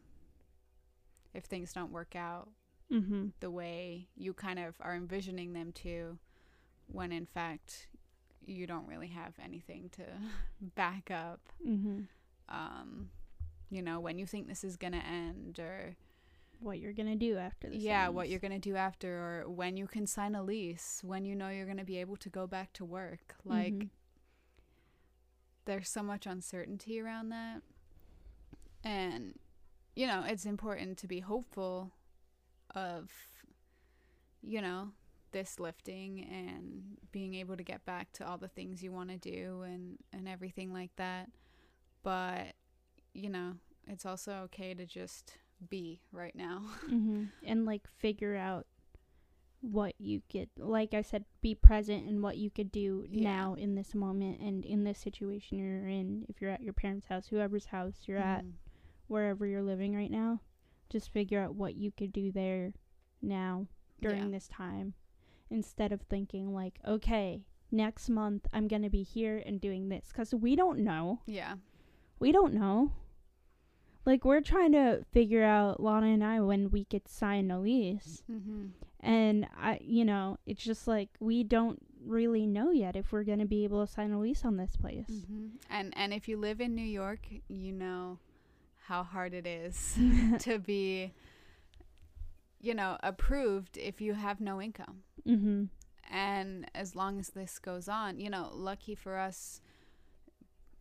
if 1.35 1.45
things 1.45 1.73
don't 1.73 1.93
work 1.93 2.15
out 2.17 2.49
Mm-hmm. 2.93 3.27
the 3.41 3.51
way 3.51 4.07
you 4.17 4.33
kind 4.33 4.61
of 4.61 4.77
are 4.81 4.95
envisioning 4.95 5.55
them 5.55 5.73
to 5.73 6.19
when 6.87 7.11
in 7.11 7.27
fact 7.27 7.89
you 8.45 8.65
don't 8.65 8.87
really 8.87 9.09
have 9.09 9.33
anything 9.45 9.91
to 9.97 10.03
back 10.77 11.11
up 11.11 11.41
Mm-hmm. 11.69 12.03
um, 12.49 13.09
you 13.71 13.83
know 13.83 13.99
when 13.99 14.21
you 14.21 14.25
think 14.27 14.47
this 14.47 14.63
is 14.63 14.77
going 14.77 14.93
to 14.93 15.05
end 15.05 15.59
or 15.59 15.97
What 16.61 16.79
you're 16.79 16.93
going 16.93 17.09
to 17.09 17.15
do 17.17 17.37
after 17.37 17.69
this. 17.69 17.79
yeah 17.83 18.09
what 18.09 18.29
you're 18.29 18.41
going 18.41 18.53
to 18.53 18.59
do 18.71 18.77
after 18.77 19.43
or 19.45 19.49
when 19.49 19.77
you 19.77 19.87
can 19.87 20.07
sign 20.07 20.35
a 20.35 20.43
lease 20.43 21.01
when 21.05 21.25
you 21.25 21.35
know 21.37 21.49
you're 21.49 21.67
going 21.67 21.77
to 21.79 21.85
be 21.85 21.99
able 21.99 22.17
to 22.17 22.29
go 22.29 22.47
back 22.47 22.73
to 22.75 22.85
work 22.85 23.35
like 23.45 23.73
Mhm. 23.75 23.91
there's 25.67 25.89
so 25.89 26.03
much 26.03 26.27
uncertainty 26.27 27.01
around 27.01 27.29
that 27.31 27.63
and 28.85 29.39
you 29.95 30.07
know 30.07 30.25
it's 30.27 30.47
important 30.47 30.97
to 30.99 31.07
be 31.07 31.21
hopeful 31.21 31.93
of 32.75 33.11
you 34.43 34.61
know 34.61 34.91
this 35.33 35.59
lifting 35.59 36.25
and 36.31 36.97
being 37.13 37.35
able 37.35 37.57
to 37.57 37.63
get 37.65 37.85
back 37.85 38.13
to 38.13 38.27
all 38.27 38.39
the 38.39 38.49
things 38.49 38.83
you 38.83 38.93
want 38.93 39.11
to 39.11 39.19
do 39.19 39.63
and 39.63 39.99
and 40.13 40.29
everything 40.29 40.73
like 40.73 40.95
that 40.97 41.29
but 42.03 42.55
you 43.13 43.31
know, 43.31 43.55
it's 43.89 44.05
also 44.05 44.33
okay 44.45 44.75
to 44.75 44.85
just 44.85 45.39
be 45.69 46.01
right 46.13 46.35
now. 46.35 46.63
hmm 46.89 47.25
And 47.45 47.65
like 47.65 47.87
figure 47.99 48.37
out 48.37 48.67
what 49.61 49.95
you 49.99 50.23
could, 50.31 50.49
like 50.59 50.95
I 50.95 51.03
said, 51.03 51.25
be 51.41 51.55
present 51.55 52.09
in 52.09 52.23
what 52.23 52.37
you 52.37 52.51
could 52.51 52.71
do 52.71 53.05
Yeah. 53.09 53.25
now 53.25 53.55
in 53.55 53.75
this 53.75 53.95
moment 53.95 54.41
and 54.41 54.65
in 54.65 54.85
this 54.85 54.99
situation 54.99 55.59
you're 55.59 55.89
in. 55.89 56.25
If 56.29 56.41
you're 56.41 56.51
at 56.51 56.63
your 56.63 56.73
parents' 56.75 57.07
house, 57.07 57.27
whoever's 57.29 57.67
house 57.67 58.03
you're 58.07 58.19
at, 58.19 58.45
Mhm. 58.45 58.53
wherever 59.09 59.47
you're 59.47 59.63
living 59.63 59.95
right 59.97 60.11
now, 60.11 60.41
just 60.89 61.11
figure 61.11 61.41
out 61.41 61.55
what 61.57 61.75
you 61.75 61.91
could 61.91 62.13
do 62.13 62.31
there 62.31 62.75
now 63.23 63.67
during 64.01 64.25
Yeah. 64.25 64.31
this 64.31 64.47
time 64.49 64.95
instead 65.51 65.91
of 65.91 66.03
thinking 66.03 66.53
like, 66.53 66.79
okay, 66.87 67.45
next 67.73 68.09
month 68.09 68.47
I'm 68.53 68.69
going 68.69 68.83
to 68.83 68.91
be 68.91 69.03
here 69.03 69.39
and 69.45 69.61
doing 69.61 69.89
this 69.89 70.13
cuz 70.13 70.33
we 70.35 70.55
don't 70.55 70.81
know. 70.81 71.23
Yeah. 71.27 71.57
We 72.21 72.31
don't 72.31 72.55
know. 72.55 72.93
Like 74.07 74.25
we're 74.25 74.41
trying 74.41 74.73
to 74.73 75.05
figure 75.13 75.43
out 75.45 75.81
Lana 75.83 76.07
and 76.07 76.25
I 76.25 76.41
when 76.41 76.71
we 76.71 76.85
could 76.85 77.09
sign 77.09 77.51
a 77.51 77.61
lease. 77.61 78.23
Mhm. 78.31 78.71
And 79.01 79.47
I 79.61 79.79
you 79.83 80.05
know, 80.05 80.39
it's 80.47 80.63
just 80.63 80.87
like 80.87 81.11
we 81.21 81.43
don't 81.45 81.81
really 82.05 82.47
know 82.47 82.71
yet 82.71 82.95
if 82.95 83.11
we're 83.11 83.25
going 83.25 83.41
to 83.41 83.47
be 83.47 83.65
able 83.65 83.85
to 83.85 83.93
sign 83.93 84.13
a 84.13 84.21
lease 84.21 84.45
on 84.45 84.57
this 84.57 84.77
place. 84.77 85.11
Mhm. 85.11 85.51
And 85.69 85.93
and 85.97 86.15
if 86.15 86.29
you 86.29 86.37
live 86.37 86.61
in 86.61 86.75
New 86.75 86.83
York, 86.87 87.27
you 87.49 87.73
know 87.73 88.19
how 88.85 89.03
hard 89.03 89.35
it 89.35 89.47
is 89.47 89.99
to 90.41 90.59
be 90.59 91.13
you 92.61 92.75
know, 92.75 92.97
approved 93.03 93.77
if 93.77 94.01
you 94.01 94.15
have 94.15 94.41
no 94.41 94.61
income. 94.63 95.03
mhm. 95.27 95.69
And 96.11 96.69
as 96.75 96.95
long 96.97 97.19
as 97.19 97.31
this 97.31 97.59
goes 97.59 97.89
on, 97.89 98.19
you 98.19 98.31
know, 98.31 98.51
lucky 98.53 98.95
for 98.95 99.19
us, 99.19 99.61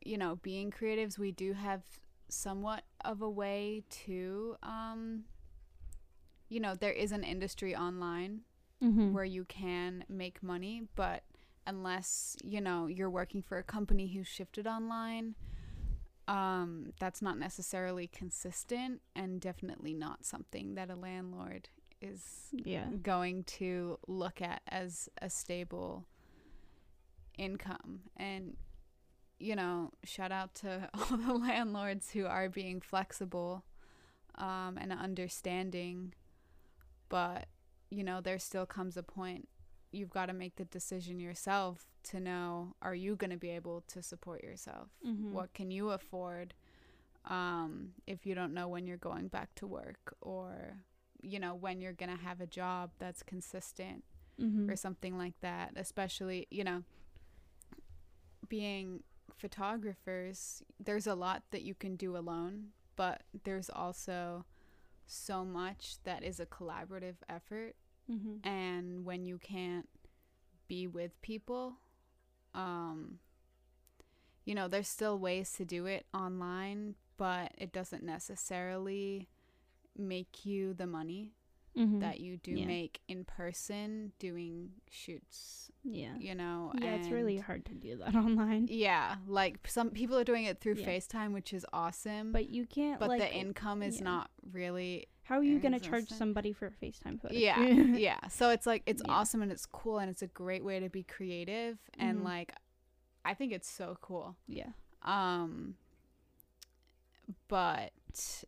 you 0.04 0.18
know, 0.18 0.38
being 0.38 0.72
creatives, 0.72 1.18
we 1.20 1.32
do 1.32 1.54
have 1.54 1.84
somewhat 2.30 2.84
of 3.04 3.22
a 3.22 3.30
way 3.30 3.84
to, 3.90 4.56
um, 4.64 5.26
you 6.50 6.60
know, 6.60 6.76
there 6.76 6.92
is 6.92 7.12
an 7.12 7.24
industry 7.24 7.76
online 7.76 8.42
Mhm. 8.82 9.12
where 9.14 9.26
you 9.26 9.46
can 9.46 10.06
make 10.10 10.44
money, 10.44 10.88
but 10.96 11.24
unless, 11.68 12.36
you 12.44 12.62
know, 12.62 12.88
you're 12.88 13.10
working 13.10 13.42
for 13.42 13.58
a 13.58 13.64
company 13.64 14.08
who's 14.14 14.28
shifted 14.28 14.68
online, 14.68 15.36
um, 16.28 16.94
that's 17.00 17.22
not 17.22 17.38
necessarily 17.38 18.08
consistent 18.08 19.02
and 19.16 19.40
definitely 19.42 19.94
not 19.94 20.26
something 20.26 20.76
that 20.76 20.90
a 20.90 20.96
landlord 20.96 21.70
is 22.02 22.50
yeah. 22.52 22.88
going 23.02 23.44
to 23.44 23.98
look 24.08 24.42
at 24.42 24.62
as 24.68 25.10
a 25.22 25.30
stable 25.30 26.06
income. 27.38 28.02
And, 28.18 28.58
you 29.40 29.56
know, 29.56 29.92
shout 30.04 30.32
out 30.32 30.56
to 30.56 30.90
all 30.94 31.18
the 31.18 31.34
landlords 31.34 32.12
who 32.12 32.26
are 32.26 32.50
being 32.50 32.82
flexible 32.82 33.64
um, 34.36 34.78
and 34.80 34.92
understanding. 34.92 36.14
But, 37.10 37.48
you 37.90 38.04
know, 38.04 38.22
there 38.22 38.40
still 38.40 38.66
comes 38.66 38.98
a 38.98 39.04
point 39.04 39.48
you've 39.92 40.10
got 40.10 40.26
to 40.26 40.34
make 40.34 40.58
the 40.58 40.66
decision 40.66 41.20
yourself 41.22 41.86
to 42.04 42.20
know 42.20 42.76
are 42.82 42.94
you 42.96 43.16
going 43.16 43.30
to 43.30 43.38
be 43.38 43.50
able 43.50 43.82
to 43.88 44.02
support 44.04 44.44
yourself? 44.44 44.90
Mhm. 45.06 45.32
What 45.32 45.54
can 45.54 45.72
you 45.72 45.92
afford 45.92 46.54
um, 47.26 47.94
if 48.06 48.26
you 48.26 48.36
don't 48.36 48.54
know 48.54 48.68
when 48.68 48.86
you're 48.86 48.98
going 48.98 49.30
back 49.30 49.56
to 49.56 49.66
work 49.66 50.14
or, 50.22 50.78
you 51.22 51.40
know, 51.40 51.56
when 51.56 51.80
you're 51.82 51.94
going 51.94 52.10
to 52.16 52.22
have 52.24 52.42
a 52.42 52.46
job 52.46 52.92
that's 53.00 53.24
consistent 53.24 54.04
Mhm. 54.40 54.70
or 54.70 54.76
something 54.76 55.18
like 55.18 55.40
that, 55.40 55.72
especially, 55.78 56.46
you 56.52 56.64
know, 56.64 56.84
being 58.50 59.04
photographers, 59.38 60.64
there's 60.80 61.08
a 61.08 61.16
lot 61.16 61.44
that 61.52 61.64
you 61.64 61.74
can 61.76 61.96
do 61.96 62.16
alone, 62.18 62.70
but 62.96 63.24
there's 63.44 63.70
also 63.70 64.46
so 65.06 65.46
much 65.46 65.98
that 66.04 66.24
is 66.24 66.40
a 66.40 66.46
collaborative 66.46 67.18
effort. 67.30 67.76
Mhm. 68.10 68.46
And 68.46 69.06
when 69.06 69.26
you 69.26 69.38
can't 69.38 69.90
be 70.68 70.88
with 70.88 71.20
people, 71.22 71.78
um, 72.54 73.20
you 74.46 74.56
know, 74.56 74.68
there's 74.68 74.88
still 74.88 75.18
ways 75.20 75.52
to 75.54 75.66
do 75.66 75.86
it 75.86 76.06
online, 76.14 76.96
but 77.18 77.54
it 77.58 77.72
doesn't 77.72 78.04
necessarily 78.04 79.30
make 79.96 80.46
you 80.46 80.74
the 80.74 80.88
money 80.88 81.34
Mhm. 81.78 82.00
that 82.00 82.20
you 82.22 82.38
do 82.38 82.52
Yeah. 82.52 82.66
make 82.66 83.02
in 83.08 83.26
person 83.26 84.14
doing 84.18 84.72
shoots, 84.90 85.72
yeah. 85.84 86.16
you 86.18 86.34
know. 86.34 86.72
Yeah, 86.82 86.96
it's 86.96 87.10
really 87.10 87.38
hard 87.38 87.66
to 87.66 87.74
do 87.74 87.98
that 87.98 88.16
online. 88.16 88.68
Yeah, 88.70 89.18
like 89.28 89.68
some 89.68 89.90
people 89.92 90.18
are 90.18 90.24
doing 90.24 90.46
it 90.46 90.62
through 90.62 90.76
Yeah. 90.76 90.88
FaceTime, 90.88 91.34
which 91.34 91.54
is 91.54 91.66
awesome. 91.74 92.32
But 92.32 92.50
you 92.50 92.66
can't 92.66 93.00
but 93.00 93.10
like 93.10 93.20
the 93.20 93.34
income 93.34 93.84
is 93.84 93.98
yeah. 93.98 94.04
not 94.06 94.32
really 94.52 95.08
how 95.24 95.40
are 95.40 95.44
you 95.44 95.60
going 95.60 95.74
to 95.74 95.80
charge 95.80 96.08
somebody 96.08 96.54
for 96.54 96.68
a 96.68 96.72
FaceTime 96.72 97.20
photo? 97.20 97.34
yeah 97.34 97.60
yeah 97.98 98.20
so 98.30 98.52
it's 98.52 98.68
like 98.68 98.84
it's 98.86 99.02
Yeah. 99.04 99.12
awesome 99.14 99.42
and 99.42 99.52
it's 99.52 99.66
cool 99.66 99.98
and 99.98 100.08
it's 100.10 100.22
a 100.22 100.28
great 100.28 100.64
way 100.64 100.80
to 100.80 100.88
be 100.88 101.02
creative 101.02 101.80
and 101.98 102.20
Mhm. 102.20 102.24
like 102.26 102.54
i 103.26 103.34
think 103.34 103.52
it's 103.52 103.68
so 103.68 103.98
cool 104.02 104.36
yeah. 104.48 104.70
um 105.02 105.76
but 107.48 107.92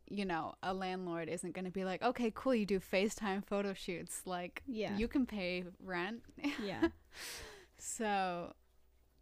you 0.10 0.26
know 0.26 0.54
a 0.64 0.74
landlord 0.74 1.30
isn't 1.30 1.54
going 1.54 1.66
to 1.66 1.72
be 1.72 1.84
like 1.86 2.02
okay 2.02 2.32
cool 2.36 2.54
you 2.56 2.66
do 2.66 2.80
facetime 2.80 3.44
photo 3.46 3.74
shoots 3.74 4.22
like 4.26 4.62
Yeah. 4.68 4.96
you 4.98 5.08
can 5.08 5.26
pay 5.26 5.64
rent 5.84 6.22
yeah. 6.64 6.88
so 7.78 8.54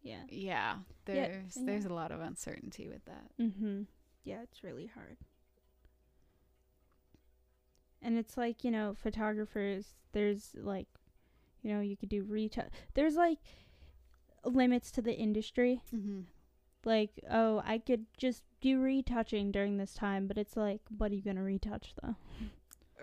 Yeah. 0.04 0.24
yeah 0.30 0.76
there's 1.06 1.56
yeah. 1.58 1.64
there's 1.66 1.86
a 1.86 1.94
lot 1.94 2.12
of 2.12 2.20
uncertainty 2.22 2.88
with 2.88 3.04
that 3.06 3.26
mm-hmm 3.40 3.84
Yeah, 4.24 4.42
it's 4.44 4.64
really 4.64 4.88
hard. 4.88 5.18
And 8.02 8.18
it's 8.18 8.38
like, 8.38 8.64
you 8.64 8.72
know, 8.72 8.96
photographers, 9.02 9.94
there's 10.12 10.52
like 10.56 10.88
you 11.64 11.74
know, 11.74 11.82
you 11.82 11.98
could 11.98 12.10
do 12.10 12.24
retail 12.24 12.66
There's 12.94 13.16
like 13.16 13.40
limits 14.44 14.92
to 14.92 15.02
the 15.02 15.14
industry. 15.16 15.82
mm-hmm. 15.94 16.22
Like, 16.86 17.12
oh, 17.30 17.62
I 17.66 17.80
could 17.80 18.06
just 18.18 18.44
do 18.62 18.80
retouching 18.80 19.52
during 19.52 19.78
this 19.78 19.94
time, 19.94 20.28
but 20.28 20.38
it's 20.38 20.56
like, 20.56 20.82
what 20.98 21.12
are 21.12 21.16
you 21.16 21.22
going 21.22 21.36
to 21.38 21.42
retouch 21.42 21.94
though? 22.02 22.16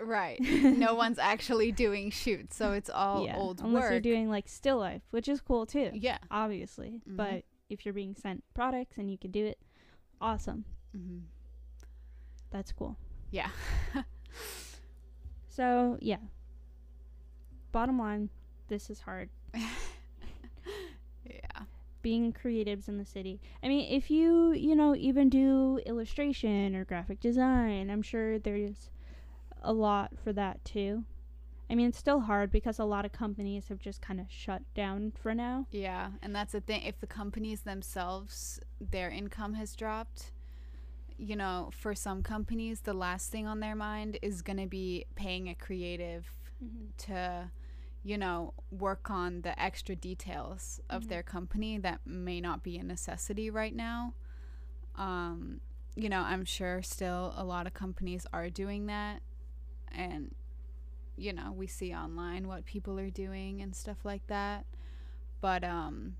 right 0.02 0.40
no 0.40 0.94
one's 1.04 1.18
actually 1.18 1.70
doing 1.70 2.10
shoots 2.10 2.56
so 2.56 2.72
it's 2.72 2.88
all 2.88 3.26
yeah, 3.26 3.36
old 3.36 3.60
unless 3.60 3.90
you're 3.90 4.00
doing 4.00 4.28
like 4.30 4.48
still 4.48 4.78
life, 4.78 5.02
which 5.10 5.28
is 5.28 5.40
cool 5.42 5.66
too. 5.66 5.90
yeah 5.92 6.16
obviously. 6.30 7.02
Mhm. 7.08 7.16
But 7.16 7.44
if 7.68 7.84
you're 7.84 7.92
being 7.92 8.16
sent 8.16 8.42
products 8.54 8.96
and 8.96 9.10
you 9.10 9.18
can 9.18 9.30
do 9.30 9.44
it, 9.44 9.58
awesome. 10.20 10.64
mm-hmm. 10.96 11.18
That's 12.50 12.72
cool. 12.72 12.96
yeah 13.30 13.50
So, 15.48 15.98
yeah. 16.00 16.16
Bottom 17.72 17.98
line, 17.98 18.30
this 18.68 18.88
is 18.88 19.00
hard. 19.00 19.28
Being 22.02 22.32
creatives 22.32 22.88
in 22.88 22.98
the 22.98 23.04
city. 23.04 23.40
I 23.62 23.68
mean, 23.68 23.92
if 23.92 24.10
you, 24.10 24.52
you 24.52 24.74
know, 24.74 24.94
even 24.96 25.28
do 25.28 25.80
illustration 25.86 26.74
or 26.74 26.84
graphic 26.84 27.20
design, 27.20 27.90
I'm 27.90 28.02
sure 28.02 28.38
there's 28.38 28.90
a 29.62 29.72
lot 29.72 30.12
for 30.22 30.32
that 30.32 30.64
too. 30.64 31.04
I 31.70 31.74
mean, 31.74 31.88
it's 31.88 31.98
still 31.98 32.20
hard 32.20 32.50
because 32.50 32.78
a 32.78 32.84
lot 32.84 33.06
of 33.06 33.12
companies 33.12 33.68
have 33.68 33.78
just 33.78 34.02
kind 34.02 34.20
of 34.20 34.26
shut 34.28 34.62
down 34.74 35.12
for 35.22 35.34
now. 35.34 35.66
Yeah, 35.70 36.10
and 36.20 36.34
that's 36.34 36.52
the 36.52 36.60
thing. 36.60 36.82
If 36.82 37.00
the 37.00 37.06
companies 37.06 37.62
themselves, 37.62 38.60
their 38.78 39.08
income 39.08 39.54
has 39.54 39.74
dropped, 39.74 40.32
you 41.16 41.34
know, 41.34 41.70
for 41.72 41.94
some 41.94 42.22
companies, 42.22 42.80
the 42.80 42.92
last 42.92 43.30
thing 43.30 43.46
on 43.46 43.60
their 43.60 43.74
mind 43.74 44.18
is 44.20 44.42
going 44.42 44.58
to 44.58 44.66
be 44.66 45.06
paying 45.14 45.48
a 45.48 45.54
creative 45.54 46.26
mm-hmm. 46.62 46.88
to, 47.06 47.50
you 48.04 48.18
know, 48.18 48.52
work 48.70 49.10
on 49.10 49.42
the 49.42 49.60
extra 49.60 49.94
details 49.94 50.80
of 50.90 51.04
Mhm. 51.04 51.08
their 51.08 51.22
company 51.22 51.78
that 51.78 52.06
may 52.06 52.40
not 52.40 52.62
be 52.62 52.76
a 52.78 52.82
necessity 52.82 53.48
right 53.48 53.74
now. 53.74 54.14
Um, 54.96 55.60
you 55.94 56.08
know, 56.08 56.20
I'm 56.20 56.44
sure 56.44 56.82
still 56.82 57.32
a 57.36 57.44
lot 57.44 57.66
of 57.66 57.74
companies 57.74 58.26
are 58.32 58.50
doing 58.50 58.86
that. 58.86 59.22
And, 59.88 60.34
you 61.16 61.32
know, 61.32 61.52
we 61.52 61.66
see 61.66 61.94
online 61.94 62.48
what 62.48 62.64
people 62.64 62.98
are 62.98 63.10
doing 63.10 63.60
and 63.62 63.74
stuff 63.74 64.04
like 64.04 64.26
that. 64.26 64.66
But, 65.40 65.62
um, 65.62 66.16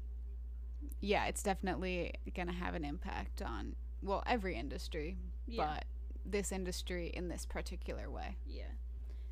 yeah, 1.01 1.27
it's 1.27 1.43
definitely 1.43 2.15
going 2.35 2.49
to 2.49 2.55
have 2.55 2.75
an 2.75 2.85
impact 2.85 3.43
on, 3.43 3.75
well, 4.03 4.23
every 4.27 4.55
industry, 4.57 5.19
but 5.57 5.85
this 6.25 6.53
industry 6.53 7.09
in 7.09 7.29
this 7.29 7.45
particular 7.47 8.11
way. 8.11 8.37
Yeah. 8.47 8.71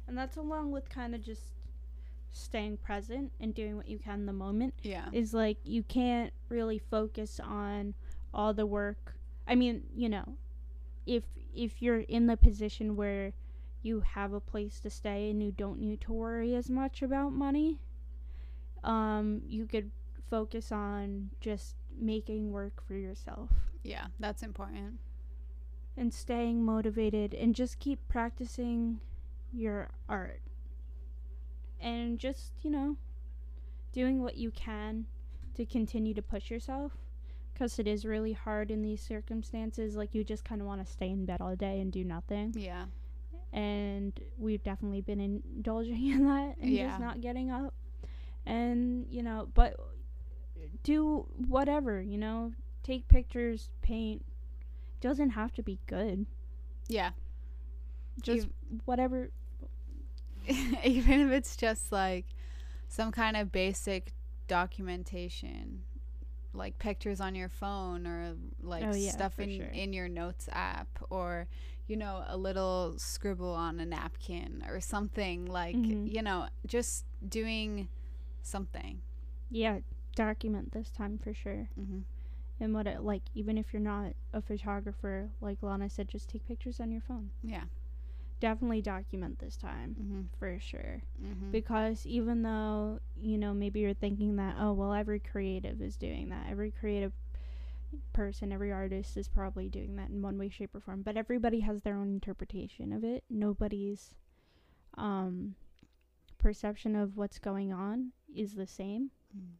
And 0.09 0.17
that's 0.19 0.37
along 0.37 0.73
with 0.73 0.89
kind 0.89 1.15
of 1.15 1.23
just 1.23 1.53
staying 2.33 2.79
present 2.79 3.33
and 3.41 3.55
doing 3.55 3.77
what 3.77 3.89
you 3.89 3.99
can 3.99 4.21
in 4.21 4.27
the 4.27 4.33
moment. 4.33 4.75
Yeah. 4.83 5.07
Is 5.13 5.35
like 5.35 5.59
you 5.65 5.83
can't 5.83 6.33
really 6.49 6.79
focus 6.79 7.41
on 7.43 7.95
all 8.33 8.55
the 8.55 8.67
work. 8.67 9.17
I 9.47 9.55
mean, 9.55 9.85
you 9.95 10.09
know, 10.09 10.37
if 11.07 11.25
if 11.55 11.83
you're 11.83 12.01
in 12.01 12.27
the 12.27 12.37
position 12.37 12.97
where 12.97 13.33
you 13.83 14.01
have 14.01 14.33
a 14.33 14.41
place 14.41 14.81
to 14.81 14.91
stay 14.91 15.31
and 15.31 15.43
you 15.43 15.51
don't 15.53 15.81
need 15.81 16.01
to 16.03 16.13
worry 16.13 16.55
as 16.55 16.69
much 16.71 17.03
about 17.03 17.33
money, 17.33 17.81
um, 18.85 19.43
you 19.49 19.67
could 19.67 19.91
focus 20.29 20.71
on 20.73 21.31
just 21.41 21.75
making 21.99 22.53
work 22.53 22.83
for 22.87 22.95
yourself. 22.95 23.51
Yeah, 23.83 24.07
that's 24.19 24.43
important. 24.43 24.99
and 25.97 26.15
staying 26.15 26.65
motivated 26.65 27.35
and 27.35 27.55
just 27.55 27.79
keep 27.79 27.99
practicing 28.09 29.01
your 29.53 29.91
art 30.09 30.41
and 31.81 32.19
just 32.19 32.53
you 32.63 32.71
know 32.71 32.97
doing 33.93 34.23
what 34.23 34.37
you 34.37 34.51
can 34.51 35.07
to 35.55 35.65
continue 35.67 36.15
to 36.15 36.23
push 36.23 36.51
yourself 36.51 36.93
because 37.53 37.79
it 37.79 37.87
is 37.87 38.05
really 38.05 38.33
hard 38.33 38.71
in 38.71 38.83
these 38.83 39.01
circumstances 39.03 39.97
like 39.97 40.15
you 40.15 40.23
just 40.25 40.45
kind 40.45 40.61
of 40.61 40.67
want 40.67 40.85
to 40.85 40.91
stay 40.91 41.11
in 41.11 41.25
bed 41.25 41.41
all 41.41 41.57
day 41.57 41.81
and 41.81 41.91
do 41.93 42.05
nothing 42.05 42.55
Yeah. 42.57 42.85
and 43.53 44.19
we've 44.39 44.63
definitely 44.63 45.01
been 45.01 45.21
indulging 45.21 46.07
in 46.13 46.25
that 46.27 46.57
and 46.61 46.71
Yeah. 46.71 46.89
just 46.89 47.01
not 47.01 47.21
getting 47.21 47.51
up 47.51 47.75
and 48.47 49.07
you 49.11 49.23
know 49.23 49.49
but 49.55 49.77
do 50.83 51.27
whatever 51.49 52.01
you 52.01 52.17
know 52.17 52.53
take 52.83 53.07
pictures 53.09 53.69
paint 53.83 54.25
doesn't 55.01 55.31
have 55.31 55.53
to 55.55 55.63
be 55.63 55.79
good 55.87 56.27
Yeah. 56.89 57.11
just 58.23 58.49
whatever 58.85 59.31
Even 60.85 61.21
if 61.21 61.31
it's 61.33 61.57
just 61.57 61.93
like 61.93 62.27
some 62.89 63.13
kind 63.13 63.37
of 63.37 63.53
basic 63.53 64.13
documentation, 64.49 65.83
like 66.53 66.79
pictures 66.79 67.21
on 67.21 67.35
your 67.35 67.49
phone 67.49 68.07
or 68.07 68.35
like 68.63 68.85
Oh, 68.89 68.95
yeah, 68.95 69.11
stuff 69.13 69.39
in 69.39 69.51
sure. 69.57 69.67
in 69.67 69.93
your 69.93 70.09
notes 70.09 70.49
app 70.53 70.89
or 71.11 71.47
you 71.87 71.97
know 71.97 72.25
a 72.29 72.37
little 72.37 72.95
scribble 72.99 73.53
on 73.53 73.79
a 73.81 73.87
napkin 73.87 74.65
or 74.69 74.81
something 74.81 75.47
like 75.47 75.77
Mhm. 75.77 76.13
you 76.13 76.23
know 76.23 76.49
just 76.67 77.05
doing 77.29 77.89
something. 78.43 79.03
yeah 79.51 79.79
document 80.17 80.73
this 80.73 80.91
time 80.91 81.19
for 81.19 81.33
sure 81.33 81.69
hmm 81.77 82.01
and 82.59 82.75
what 82.75 82.87
it 82.87 83.03
like 83.03 83.23
even 83.35 83.57
if 83.57 83.73
you're 83.73 83.81
not 83.81 84.13
a 84.33 84.43
photographer 84.43 85.31
like 85.41 85.59
lana 85.63 85.89
said 85.89 86.09
just 86.09 86.29
take 86.29 86.47
pictures 86.47 86.81
on 86.81 86.91
your 86.91 87.01
phone 87.01 87.31
Yeah. 87.43 87.65
Definitely 88.41 88.81
document 88.83 89.39
this 89.39 89.57
time 89.57 89.95
hmm 89.95 90.21
for 90.39 90.59
sure. 90.61 91.03
Hmm 91.21 91.51
because 91.51 92.07
even 92.07 92.43
though 92.43 93.01
you 93.21 93.37
know 93.39 93.53
maybe 93.53 93.81
you're 93.81 93.95
thinking 93.95 94.37
that 94.37 94.57
oh 94.59 94.73
well 94.73 94.93
every 94.93 95.19
creative 95.21 95.81
is 95.83 95.97
doing 95.97 96.29
that 96.31 96.47
every 96.51 96.71
creative 96.71 97.13
person 98.13 98.53
every 98.53 98.71
artist 98.73 99.17
is 99.17 99.29
probably 99.29 99.69
doing 99.69 99.97
that 99.97 100.09
in 100.11 100.23
one 100.23 100.39
way 100.39 100.49
shape 100.49 100.75
or 100.75 100.81
form 100.81 101.03
but 101.03 101.17
everybody 101.17 101.61
has 101.61 101.83
their 101.83 101.97
own 101.97 102.09
interpretation 102.09 102.93
of 102.93 103.05
it. 103.05 103.25
Nobody's 103.29 104.15
um 104.97 105.55
perception 106.39 106.97
of 106.97 107.17
what's 107.17 107.39
going 107.39 107.73
on 107.73 108.13
is 108.35 108.55
the 108.55 108.67
same. 108.67 109.11
Mm-hmm. 109.37 109.55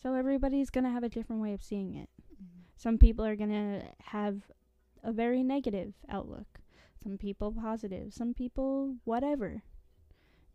so 0.00 0.14
everybody's 0.14 0.70
going 0.70 0.84
to 0.84 0.90
have 0.90 1.02
a 1.02 1.08
different 1.08 1.42
way 1.42 1.52
of 1.52 1.62
seeing 1.62 1.94
it. 1.94 2.08
Mm-hmm. 2.34 2.60
some 2.76 2.98
people 2.98 3.24
are 3.24 3.36
going 3.36 3.50
to 3.50 3.82
have 4.04 4.42
a 5.02 5.12
very 5.12 5.42
negative 5.42 5.94
outlook 6.08 6.53
some 7.04 7.16
people 7.18 7.52
positive 7.52 8.12
some 8.14 8.32
people 8.34 8.96
whatever 9.04 9.62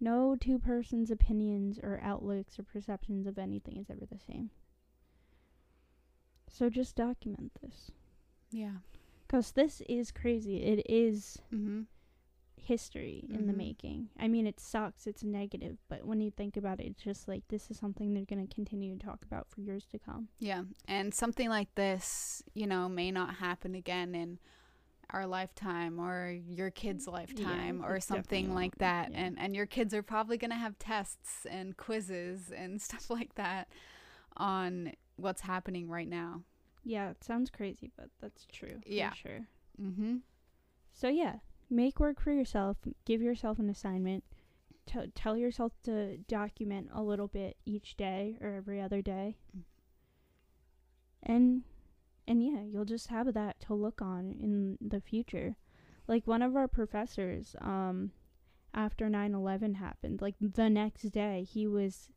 no 0.02 0.36
two 0.36 0.58
persons 0.60 1.12
opinions 1.12 1.80
or 1.82 2.00
outlooks 2.04 2.58
or 2.60 2.64
perceptions 2.64 3.28
of 3.28 3.38
anything 3.38 3.78
is 3.78 3.90
ever 3.90 4.06
the 4.12 4.20
same 4.20 4.50
so 6.52 6.70
just 6.70 6.96
document 6.96 7.52
this 7.62 7.92
Yeah. 8.52 8.78
because 9.28 9.52
this 9.52 9.82
is 9.88 10.12
crazy 10.12 10.64
it 10.64 10.90
is 10.90 11.38
hmm 11.52 11.84
history 12.62 13.26
in 13.30 13.48
the 13.48 13.54
Mhm. 13.54 13.58
making 13.58 14.10
i 14.20 14.28
mean 14.28 14.46
it 14.46 14.60
sucks 14.60 15.08
it's 15.08 15.24
negative 15.24 15.78
but 15.88 16.06
when 16.06 16.20
you 16.22 16.30
think 16.30 16.56
about 16.58 16.80
it 16.80 16.88
it's 16.88 17.02
just 17.02 17.28
like 17.28 17.48
this 17.48 17.72
is 17.72 17.78
something 17.78 18.14
they're 18.14 18.26
going 18.26 18.46
to 18.46 18.54
continue 18.54 18.96
to 18.98 19.04
talk 19.06 19.24
about 19.24 19.50
for 19.50 19.62
years 19.62 19.86
to 19.88 19.98
come 19.98 20.28
Yeah. 20.40 20.64
And 20.88 21.14
something 21.14 21.50
like 21.50 21.74
this, 21.76 22.44
you 22.54 22.68
know, 22.68 22.88
may 22.90 23.12
not 23.12 23.36
happen 23.36 23.76
again 23.76 24.14
in 24.14 24.40
our 25.12 25.26
lifetime 25.26 26.00
or 26.00 26.30
your 26.48 26.70
kid's 26.70 27.08
lifetime 27.08 27.84
or 27.84 28.00
something 28.00 28.54
like 28.54 28.78
that. 28.78 29.12
yeah. 29.12 29.20
And 29.22 29.40
and 29.40 29.56
your 29.56 29.66
kids 29.66 29.94
are 29.94 30.04
probably 30.04 30.38
going 30.38 30.52
to 30.52 30.58
have 30.58 30.78
tests 30.80 31.46
and 31.50 31.76
quizzes 31.78 32.52
and 32.56 32.82
stuff 32.88 33.10
like 33.10 33.36
that 33.36 33.68
on 34.38 34.94
what's 35.16 35.42
happening 35.42 35.90
right 35.90 36.08
now. 36.08 36.42
yeah 36.86 37.10
it 37.10 37.24
sounds 37.24 37.50
crazy 37.50 37.92
but 37.98 38.10
that's 38.22 38.46
true 38.52 38.80
Yeah. 38.86 39.10
for 39.10 39.16
sure 39.18 39.48
Mhm. 39.82 40.22
So 40.94 41.08
yeah, 41.08 41.38
make 41.70 42.00
work 42.00 42.20
for 42.22 42.32
yourself. 42.34 42.78
Give 43.06 43.22
yourself 43.22 43.58
an 43.60 43.70
assignment. 43.70 44.24
T- 44.86 45.12
tell 45.16 45.38
yourself 45.38 45.72
to 45.84 46.18
document 46.28 46.90
a 46.94 47.02
little 47.02 47.28
bit 47.28 47.56
each 47.66 47.96
day 47.96 48.38
or 48.42 48.56
every 48.56 48.82
other 48.82 49.02
day. 49.02 49.38
Mm. 49.56 49.64
And 51.24 51.64
and 52.30 52.42
yeah, 52.42 52.62
you'll 52.62 52.86
just 52.86 53.08
have 53.08 53.34
that 53.34 53.60
to 53.62 53.74
look 53.74 54.02
on 54.02 54.36
in 54.40 54.78
the 54.80 55.02
future. 55.02 55.58
Like 56.08 56.26
one 56.28 56.42
of 56.42 56.56
our 56.56 56.68
professors 56.68 57.56
um 57.60 58.12
after 58.74 59.10
9/11 59.10 59.76
happened, 59.76 60.22
like 60.22 60.36
the 60.40 60.70
next 60.70 61.04
day 61.12 61.44
he 61.44 61.68
was, 61.68 62.10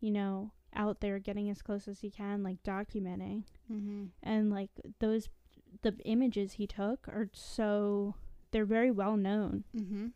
you 0.00 0.10
know, 0.10 0.52
out 0.74 1.00
there 1.00 1.18
getting 1.18 1.48
as 1.50 1.62
close 1.62 1.86
as 1.88 2.00
he 2.00 2.10
can 2.10 2.42
like 2.42 2.62
documenting 2.62 3.44
Mhm. 3.70 4.10
and 4.22 4.50
like 4.50 4.70
those 4.98 5.28
the 5.82 5.94
images 6.04 6.52
he 6.54 6.66
took 6.66 7.08
are 7.08 7.28
so 7.32 8.14
they're 8.50 8.64
very 8.66 8.90
well 8.90 9.16
known 9.16 9.64
Mhm. 9.74 10.12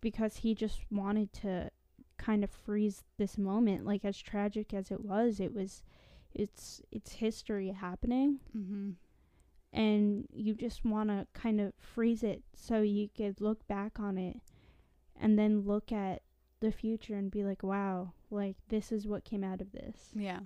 because 0.00 0.36
he 0.38 0.54
just 0.54 0.80
wanted 0.90 1.32
to 1.32 1.70
kind 2.16 2.42
of 2.42 2.50
freeze 2.50 3.04
this 3.18 3.36
moment 3.38 3.84
like 3.84 4.04
as 4.04 4.18
tragic 4.18 4.72
as 4.72 4.90
it 4.90 5.04
was 5.04 5.38
it 5.40 5.52
was 5.54 5.82
it's 6.38 6.82
it's 6.92 7.12
history 7.14 7.70
happening 7.70 8.38
Mhm. 8.56 8.94
and 9.72 10.26
you 10.32 10.54
just 10.54 10.84
want 10.84 11.08
to 11.08 11.26
kind 11.32 11.60
of 11.60 11.72
freeze 11.78 12.22
it 12.22 12.42
so 12.54 12.82
you 12.82 13.08
could 13.08 13.40
look 13.40 13.66
back 13.66 13.98
on 13.98 14.18
it 14.18 14.40
and 15.18 15.38
then 15.38 15.60
look 15.62 15.90
at 15.92 16.22
the 16.60 16.70
future 16.70 17.14
and 17.14 17.30
be 17.30 17.42
like 17.44 17.62
wow 17.62 18.12
like 18.30 18.56
this 18.68 18.92
is 18.92 19.06
what 19.06 19.24
came 19.24 19.42
out 19.44 19.60
of 19.60 19.72
this 19.72 20.10
Yeah. 20.14 20.40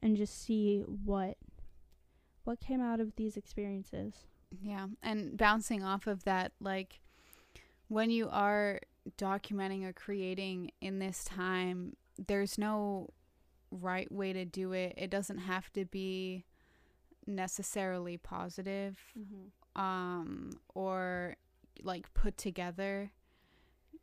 and 0.00 0.16
just 0.16 0.40
see 0.42 0.80
what 0.80 1.36
what 2.44 2.58
came 2.60 2.80
out 2.80 3.00
of 3.00 3.14
these 3.16 3.36
experiences 3.36 4.26
Yeah. 4.62 4.88
And 5.02 5.38
bouncing 5.38 5.82
off 5.82 6.06
of 6.06 6.24
that, 6.24 6.52
like 6.60 7.00
when 7.88 8.10
you 8.10 8.28
are 8.28 8.80
documenting 9.16 9.82
or 9.84 9.94
creating 9.94 10.72
in 10.82 10.98
this 10.98 11.24
time, 11.24 11.96
there's 12.18 12.58
no 12.58 13.08
right 13.72 14.10
way 14.12 14.32
to 14.32 14.44
do 14.44 14.72
it. 14.72 14.94
It 14.96 15.10
doesn't 15.10 15.38
have 15.38 15.72
to 15.72 15.84
be 15.84 16.44
necessarily 17.26 18.16
positive 18.16 18.98
um 19.76 20.50
or 20.74 21.36
like 21.82 22.12
put 22.14 22.36
together. 22.36 23.10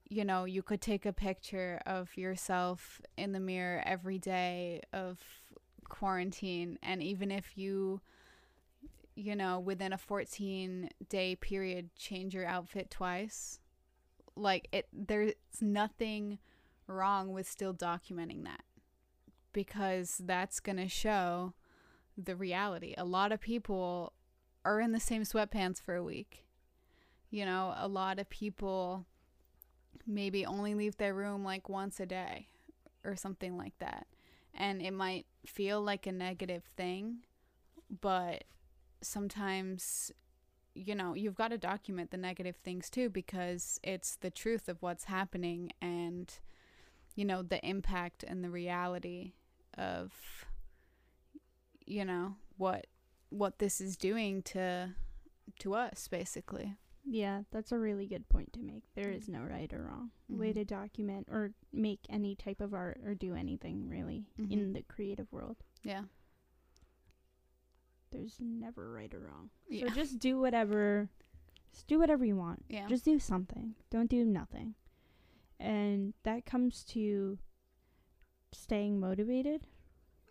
You 0.09 0.25
know, 0.25 0.45
you 0.45 0.63
could 0.63 0.81
take 0.81 1.05
a 1.05 1.13
picture 1.13 1.79
of 1.85 2.17
yourself 2.17 3.01
in 3.17 3.31
the 3.31 3.39
mirror 3.39 3.83
every 3.85 4.17
day 4.17 4.81
of 4.91 5.19
quarantine 5.87 6.79
and 6.81 7.03
even 7.03 7.29
if 7.31 7.57
you 7.57 8.01
you 9.19 9.35
know, 9.35 9.59
within 9.59 9.91
a 9.91 9.97
14 9.97 10.89
day 11.09 11.35
period, 11.35 11.89
change 11.97 12.33
your 12.33 12.45
outfit 12.45 12.89
twice. 12.89 13.59
Like, 14.35 14.69
it, 14.71 14.87
there's 14.93 15.33
nothing 15.59 16.39
wrong 16.87 17.33
with 17.33 17.47
still 17.47 17.73
documenting 17.73 18.45
that 18.45 18.63
because 19.59 20.21
that's 20.23 20.61
going 20.61 20.77
to 20.77 20.87
show 20.87 21.53
the 22.17 22.33
reality. 22.33 22.93
A 22.97 23.03
lot 23.03 23.33
of 23.33 23.41
people 23.41 24.13
are 24.63 24.79
in 24.79 24.93
the 24.93 25.01
same 25.01 25.23
sweatpants 25.23 25.81
for 25.81 25.95
a 25.95 26.03
week. 26.03 26.45
You 27.29 27.43
know, 27.43 27.73
a 27.75 27.89
lot 27.89 28.19
of 28.19 28.29
people 28.29 29.05
maybe 30.07 30.45
only 30.45 30.75
leave 30.75 30.95
their 30.95 31.13
room 31.13 31.43
like 31.43 31.67
once 31.67 31.99
a 31.99 32.05
day 32.05 32.47
or 33.03 33.17
something 33.17 33.57
like 33.57 33.77
that. 33.79 34.07
And 34.53 34.81
it 34.81 34.93
might 34.93 35.25
feel 35.45 35.81
like 35.81 36.07
a 36.07 36.13
negative 36.13 36.63
thing, 36.77 37.25
but 37.99 38.45
sometimes 39.01 40.09
you 40.73 40.95
know 40.95 41.13
you've 41.15 41.35
got 41.35 41.49
to 41.49 41.57
document 41.57 42.11
the 42.11 42.17
negative 42.17 42.55
things 42.57 42.89
too 42.89 43.09
because 43.09 43.79
it's 43.81 44.15
the 44.17 44.29
truth 44.29 44.69
of 44.69 44.81
what's 44.81 45.05
happening 45.05 45.71
and 45.81 46.39
you 47.15 47.25
know 47.25 47.41
the 47.41 47.65
impact 47.65 48.23
and 48.23 48.43
the 48.43 48.49
reality 48.49 49.33
of 49.79 50.11
you 51.85 52.03
know 52.05 52.35
what 52.57 52.85
what 53.29 53.59
this 53.59 53.79
is 53.81 53.95
doing 53.97 54.41
to 54.43 54.93
to 55.59 55.73
us 55.73 56.07
basically 56.07 56.75
Yeah, 57.05 57.43
that's 57.51 57.71
a 57.71 57.79
really 57.79 58.05
good 58.05 58.27
point 58.29 58.53
to 58.53 58.59
make. 58.59 58.83
There 58.93 59.09
is 59.09 59.27
no 59.27 59.39
right 59.41 59.71
or 59.73 59.83
wrong 59.85 60.11
way 60.29 60.51
Mhm. 60.51 60.55
to 60.55 60.65
document 60.65 61.27
or 61.31 61.53
make 61.71 62.01
any 62.09 62.35
type 62.35 62.61
of 62.61 62.73
art 62.73 62.99
or 63.03 63.15
do 63.15 63.33
anything 63.33 63.87
really 63.89 64.25
Mhm. 64.37 64.51
in 64.51 64.73
the 64.73 64.83
creative 64.83 65.31
world. 65.31 65.57
yeah 65.83 66.03
There's 68.11 68.37
never 68.39 68.91
right 68.91 69.13
or 69.13 69.19
wrong. 69.19 69.49
yeah 69.69 69.87
So 69.87 69.93
just 69.95 70.19
do 70.19 70.39
whatever 70.39 71.09
just 71.71 71.87
do 71.87 71.99
whatever 71.99 72.25
you 72.25 72.35
want. 72.35 72.65
yeah 72.69 72.87
Just 72.87 73.05
do 73.05 73.19
something. 73.19 73.75
Don't 73.91 74.09
do 74.09 74.25
nothing. 74.25 74.73
And 75.59 76.13
that 76.23 76.45
comes 76.45 76.83
to 76.85 77.37
staying 78.51 78.99
motivated. 78.99 79.61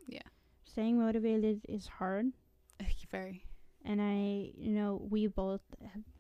Yeah. 0.06 0.20
Staying 0.64 0.98
motivated 0.98 1.60
is 1.68 1.86
hard. 1.86 2.26
Very. 3.10 3.44
and 3.84 4.00
I, 4.02 4.52
you 4.56 4.72
know, 4.74 5.00
we 5.10 5.26
both 5.26 5.62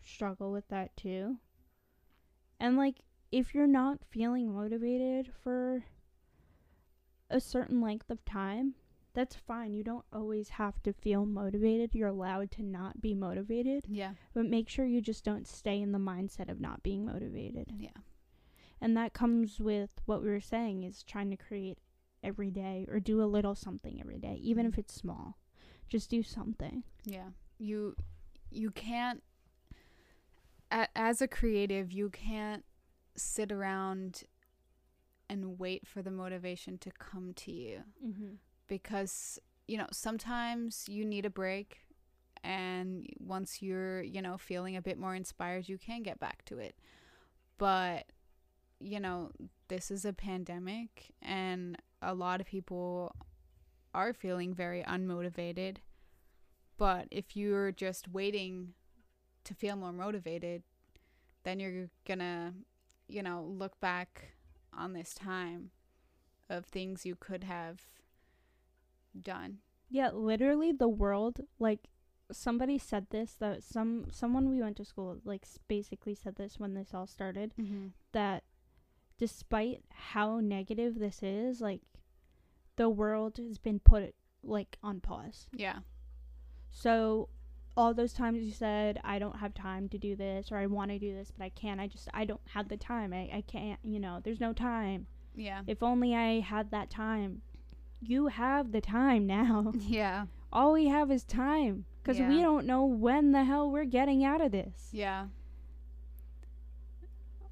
struggle 0.02 0.50
with 0.52 0.66
that 0.68 0.96
too. 0.96 1.36
And 2.60 2.76
like, 2.76 2.96
if 3.30 3.54
you're 3.54 3.66
not 3.66 3.98
feeling 4.10 4.52
motivated 4.54 5.30
for 5.44 5.84
a 7.30 7.40
certain 7.40 7.80
length 7.80 8.10
of 8.10 8.24
time, 8.24 8.74
that's 9.14 9.36
fine. 9.36 9.74
You 9.74 9.84
don't 9.84 10.04
always 10.12 10.48
have 10.50 10.82
to 10.84 10.92
feel 10.92 11.26
motivated. 11.26 11.94
You're 11.94 12.08
allowed 12.08 12.50
to 12.52 12.62
not 12.62 13.00
be 13.00 13.14
motivated, 13.14 13.84
Yeah. 13.88 14.12
but 14.32 14.46
make 14.46 14.68
sure 14.68 14.86
you 14.86 15.00
just 15.00 15.24
don't 15.24 15.46
stay 15.46 15.80
in 15.80 15.92
the 15.92 15.98
mindset 15.98 16.48
of 16.50 16.60
not 16.60 16.82
being 16.82 17.04
motivated. 17.04 17.66
Yeah. 17.76 17.90
And 18.80 18.96
that 18.96 19.12
comes 19.12 19.60
with 19.60 19.90
what 20.06 20.22
we 20.22 20.28
were 20.28 20.40
saying 20.40 20.84
is 20.84 21.02
trying 21.02 21.30
to 21.30 21.36
create 21.36 21.78
every 22.22 22.50
day 22.50 22.86
or 22.90 23.00
do 23.00 23.22
a 23.22 23.24
little 23.26 23.54
something 23.54 24.00
every 24.00 24.18
day, 24.18 24.38
even 24.42 24.66
if 24.66 24.78
it's 24.78 24.94
small. 24.94 25.38
Just 25.88 26.10
do 26.10 26.22
something. 26.22 26.82
Yeah. 27.04 27.28
You 27.58 27.96
you 28.50 28.70
can't 28.70 29.22
a- 30.70 30.88
as 30.96 31.20
a 31.22 31.28
creative, 31.28 31.92
you 31.92 32.10
can't 32.10 32.64
sit 33.16 33.50
around 33.50 34.24
and 35.28 35.58
wait 35.58 35.86
for 35.86 36.02
the 36.02 36.10
motivation 36.10 36.78
to 36.78 36.90
come 36.90 37.32
to 37.34 37.52
you 37.52 37.82
Mm-hmm. 38.04 38.34
because 38.66 39.38
you 39.66 39.76
know, 39.76 39.86
sometimes 39.92 40.86
you 40.88 41.04
need 41.04 41.26
a 41.26 41.30
break 41.30 41.80
and 42.42 43.06
once 43.18 43.60
you're, 43.60 44.00
you 44.02 44.22
know, 44.22 44.38
feeling 44.38 44.76
a 44.76 44.80
bit 44.82 44.96
more 44.98 45.14
inspired, 45.14 45.68
you 45.68 45.76
can 45.76 46.02
get 46.02 46.18
back 46.18 46.42
to 46.46 46.56
it. 46.58 46.74
But 47.58 48.06
you 48.80 49.00
know, 49.00 49.32
this 49.68 49.90
is 49.90 50.04
a 50.04 50.12
pandemic 50.12 51.12
and 51.20 51.76
a 52.02 52.14
lot 52.14 52.40
of 52.40 52.46
people 52.46 53.14
are 53.94 54.12
feeling 54.12 54.54
very 54.54 54.82
unmotivated. 54.82 55.76
But 56.76 57.08
if 57.10 57.36
you're 57.36 57.72
just 57.72 58.08
waiting 58.08 58.74
to 59.44 59.54
feel 59.54 59.76
more 59.76 59.92
motivated, 59.92 60.62
then 61.42 61.58
you're 61.58 61.88
gonna, 62.06 62.54
you 63.08 63.22
know, 63.22 63.42
look 63.42 63.80
back 63.80 64.32
on 64.72 64.92
this 64.92 65.14
time 65.14 65.70
of 66.48 66.66
things 66.66 67.04
you 67.04 67.16
could 67.16 67.44
have 67.44 67.80
done. 69.20 69.58
Yeah, 69.90 70.10
literally 70.12 70.72
the 70.72 70.88
world 70.88 71.40
like 71.58 71.88
somebody 72.30 72.76
said 72.76 73.06
this 73.08 73.34
that 73.40 73.64
some 73.64 74.06
someone 74.12 74.50
we 74.50 74.60
went 74.60 74.76
to 74.76 74.84
school 74.84 75.16
like 75.24 75.46
basically 75.66 76.14
said 76.14 76.36
this 76.36 76.58
when 76.58 76.74
this 76.74 76.92
all 76.92 77.06
started 77.06 77.54
Mm-hmm. 77.58 77.86
that 78.12 78.44
despite 79.18 79.82
how 79.90 80.40
negative 80.40 80.98
this 80.98 81.22
is, 81.22 81.60
like 81.60 81.80
the 82.76 82.88
world 82.88 83.36
has 83.38 83.58
been 83.58 83.80
put 83.80 84.14
like 84.42 84.78
on 84.82 85.00
pause. 85.00 85.48
Yeah. 85.52 85.80
So 86.70 87.28
all 87.76 87.94
those 87.94 88.12
times 88.12 88.42
you 88.42 88.50
said 88.50 89.00
I 89.04 89.18
don't 89.18 89.38
have 89.38 89.54
time 89.54 89.88
to 89.90 89.98
do 89.98 90.16
this 90.16 90.50
or 90.50 90.56
I 90.56 90.66
want 90.66 90.90
to 90.90 90.98
do 90.98 91.14
this 91.14 91.30
but 91.36 91.44
I 91.44 91.48
can't. 91.50 91.80
I 91.80 91.86
just 91.86 92.08
I 92.14 92.24
don't 92.24 92.40
have 92.54 92.68
the 92.68 92.76
time. 92.76 93.12
I 93.12 93.28
I 93.32 93.44
can't, 93.46 93.80
you 93.82 94.00
know, 94.00 94.20
there's 94.22 94.40
no 94.40 94.52
time. 94.52 95.06
Yeah. 95.34 95.62
If 95.66 95.82
only 95.82 96.14
I 96.14 96.40
had 96.40 96.70
that 96.70 96.90
time. 96.90 97.42
You 98.00 98.28
have 98.28 98.70
the 98.70 98.80
time 98.80 99.26
now. 99.26 99.72
Yeah. 99.80 100.26
All 100.52 100.72
we 100.72 100.86
have 100.86 101.10
is 101.10 101.24
time 101.24 101.84
cuz 102.04 102.18
we 102.20 102.40
don't 102.40 102.64
know 102.66 102.84
when 102.84 103.32
the 103.32 103.44
hell 103.44 103.70
we're 103.70 103.84
getting 103.84 104.24
out 104.24 104.40
of 104.40 104.52
this. 104.52 104.88
Yeah. 104.92 105.26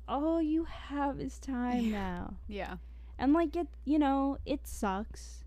All 0.09 0.41
you 0.41 0.65
have 0.65 1.21
is 1.21 1.39
time 1.39 1.91
now. 1.91 2.35
Yeah. 2.49 2.77
And 3.19 3.33
like 3.33 3.57
it, 3.57 3.69
you 3.85 3.99
know, 3.99 4.39
it 4.47 4.67
sucks. 4.67 5.43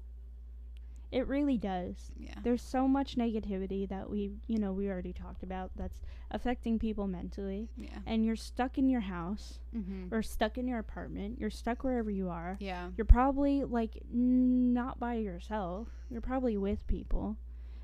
It 1.11 1.27
really 1.27 1.57
does. 1.57 2.11
Yeah. 2.19 2.35
There's 2.43 2.61
so 2.61 2.87
much 2.87 3.15
negativity 3.15 3.89
that 3.89 4.09
we, 4.09 4.31
you 4.47 4.59
know, 4.59 4.71
we 4.71 4.89
already 4.89 5.11
talked 5.13 5.41
about 5.41 5.71
that's 5.75 6.01
affecting 6.29 6.77
people 6.77 7.07
mentally. 7.07 7.67
Yeah. 7.75 7.97
And 8.05 8.23
you're 8.23 8.35
stuck 8.35 8.77
in 8.77 8.89
your 8.89 9.01
house 9.01 9.59
Mm-hmm. 9.75 10.13
or 10.13 10.21
stuck 10.21 10.57
in 10.57 10.67
your 10.67 10.77
apartment. 10.79 11.39
You're 11.39 11.49
stuck 11.49 11.83
wherever 11.83 12.09
you 12.11 12.29
are. 12.29 12.57
Yeah. 12.59 12.89
You're 12.97 13.05
probably 13.05 13.63
like 13.63 13.97
n- 14.13 14.73
not 14.73 14.99
by 14.99 15.15
yourself. 15.15 15.87
You're 16.11 16.21
probably 16.21 16.57
with 16.57 16.85
people. 16.87 17.37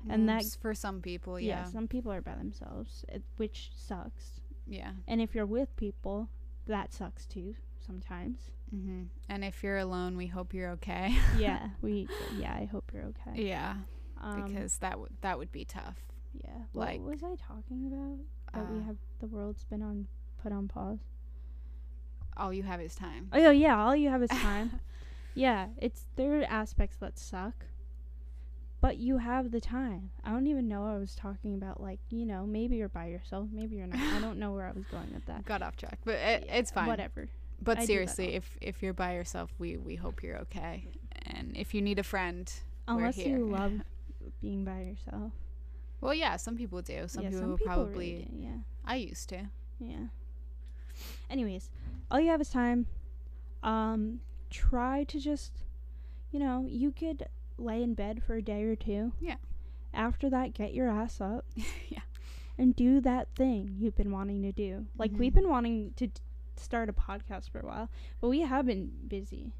And 0.08 0.22
Mm, 0.22 0.26
that- 0.26 0.42
s- 0.44 0.54
for 0.56 0.72
some 0.74 1.00
people, 1.00 1.40
yeah, 1.40 1.64
yeah. 1.64 1.64
some 1.64 1.88
people 1.88 2.12
are 2.12 2.20
by 2.20 2.34
themselves, 2.36 3.04
it, 3.08 3.22
which 3.38 3.70
sucks. 3.74 4.40
Yeah. 4.68 4.92
And 5.08 5.20
if 5.20 5.34
you're 5.34 5.46
with 5.46 5.74
people, 5.76 6.28
that 6.66 6.92
sucks 6.92 7.26
too 7.26 7.54
sometimes. 7.84 8.38
Mm-hmm. 8.74 9.02
And 9.28 9.44
if 9.44 9.62
you're 9.62 9.78
alone, 9.78 10.16
we 10.16 10.26
hope 10.26 10.52
you're 10.52 10.70
okay. 10.72 11.16
yeah, 11.38 11.68
we 11.82 12.08
yeah, 12.36 12.52
I 12.54 12.64
hope 12.64 12.90
you're 12.92 13.04
okay. 13.04 13.42
yeah. 13.42 13.74
Um, 14.20 14.44
Because 14.44 14.78
that 14.78 14.98
would 14.98 15.12
that 15.20 15.38
would 15.38 15.52
be 15.52 15.64
tough. 15.64 15.98
Yeah. 16.32 16.50
Like, 16.74 17.00
what 17.00 17.10
was 17.12 17.22
I 17.22 17.34
talking 17.36 17.86
about? 17.86 18.18
That 18.54 18.70
we 18.72 18.80
Uh, 18.80 18.84
have 18.84 18.96
the 19.20 19.26
world's 19.26 19.64
been 19.64 19.82
on 19.82 20.06
put 20.42 20.52
on 20.52 20.68
pause. 20.68 20.98
all 22.36 22.52
you 22.52 22.62
have 22.64 22.80
is 22.80 22.94
time. 22.94 23.28
Oh 23.32 23.38
yeah, 23.38 23.50
yeah, 23.50 23.82
all 23.84 23.94
you 23.96 24.08
have 24.10 24.22
is 24.22 24.30
time. 24.50 24.80
yeah, 25.34 25.68
it's 25.76 26.06
there 26.16 26.40
are 26.40 26.44
aspects 26.44 26.96
that 26.98 27.18
suck. 27.18 27.64
But 28.80 28.98
you 28.98 29.18
have 29.18 29.50
the 29.50 29.60
time. 29.60 30.10
I 30.22 30.30
don't 30.30 30.46
even 30.46 30.68
know 30.68 30.84
I 30.86 30.98
was 30.98 31.14
talking 31.14 31.54
about 31.54 31.80
like, 31.82 31.98
you 32.10 32.26
know, 32.26 32.46
maybe 32.46 32.76
you're 32.76 32.88
by 32.88 33.06
yourself, 33.06 33.48
maybe 33.52 33.76
you're 33.76 33.86
not. 33.86 33.98
I 33.98 34.20
don't 34.20 34.38
know 34.38 34.52
where 34.52 34.66
I 34.66 34.72
was 34.72 34.84
going 34.86 35.12
with 35.14 35.24
that. 35.26 35.44
Got 35.46 35.62
off 35.62 35.76
track, 35.76 35.98
but 36.04 36.16
it, 36.16 36.46
it's 36.48 36.70
fine. 36.70 36.86
Whatever. 36.86 37.28
But 37.62 37.78
I 37.78 37.86
seriously, 37.86 38.34
if 38.34 38.56
if 38.60 38.82
you're 38.82 38.92
by 38.92 39.14
yourself, 39.14 39.50
we 39.58 39.76
we 39.78 39.96
hope 39.96 40.22
you're 40.22 40.38
okay. 40.40 40.88
And 41.24 41.56
if 41.56 41.74
you 41.74 41.80
need 41.82 41.98
a 41.98 42.02
friend, 42.02 42.52
Unless 42.86 43.16
you 43.18 43.48
love 43.48 43.72
being 44.42 44.64
by 44.64 44.82
yourself. 44.82 45.32
well, 46.00 46.14
yeah, 46.14 46.36
some 46.36 46.56
people 46.56 46.82
do. 46.82 47.08
Some 47.08 47.24
yeah, 47.24 47.30
people 47.30 47.42
some 47.42 47.56
people 47.56 47.74
probably. 47.74 48.12
really 48.12 48.28
do, 48.30 48.36
yeah. 48.44 48.56
I 48.84 48.96
used 48.96 49.28
to. 49.30 49.46
Yeah. 49.80 50.06
Anyways, 51.28 51.70
all 52.10 52.20
you 52.20 52.30
have 52.30 52.40
is 52.40 52.50
time. 52.50 52.86
Um, 53.62 54.20
try 54.50 55.04
to 55.04 55.18
just, 55.18 55.52
you 56.30 56.38
know, 56.38 56.66
you 56.68 56.92
could 56.92 57.26
lay 57.58 57.82
in 57.82 57.94
bed 57.94 58.22
for 58.22 58.34
a 58.36 58.42
day 58.42 58.62
or 58.64 58.76
two. 58.76 59.12
Yeah. 59.20 59.36
After 59.94 60.28
that, 60.30 60.52
get 60.54 60.74
your 60.74 60.88
ass 60.88 61.20
up 61.20 61.46
yeah. 61.88 62.00
and 62.58 62.74
do 62.76 63.00
that 63.00 63.28
thing 63.34 63.76
you've 63.78 63.96
been 63.96 64.12
wanting 64.12 64.42
to 64.42 64.52
do. 64.52 64.86
Like 64.98 65.12
we've 65.16 65.32
Mhm. 65.32 65.36
been 65.36 65.48
wanting 65.48 65.92
to 65.96 66.06
d- 66.08 66.20
start 66.56 66.88
a 66.88 66.92
podcast 66.92 67.50
for 67.50 67.60
a 67.60 67.66
while, 67.66 67.90
but 68.20 68.28
we 68.28 68.40
have 68.40 68.66
been 68.66 68.90
busy. 69.08 69.52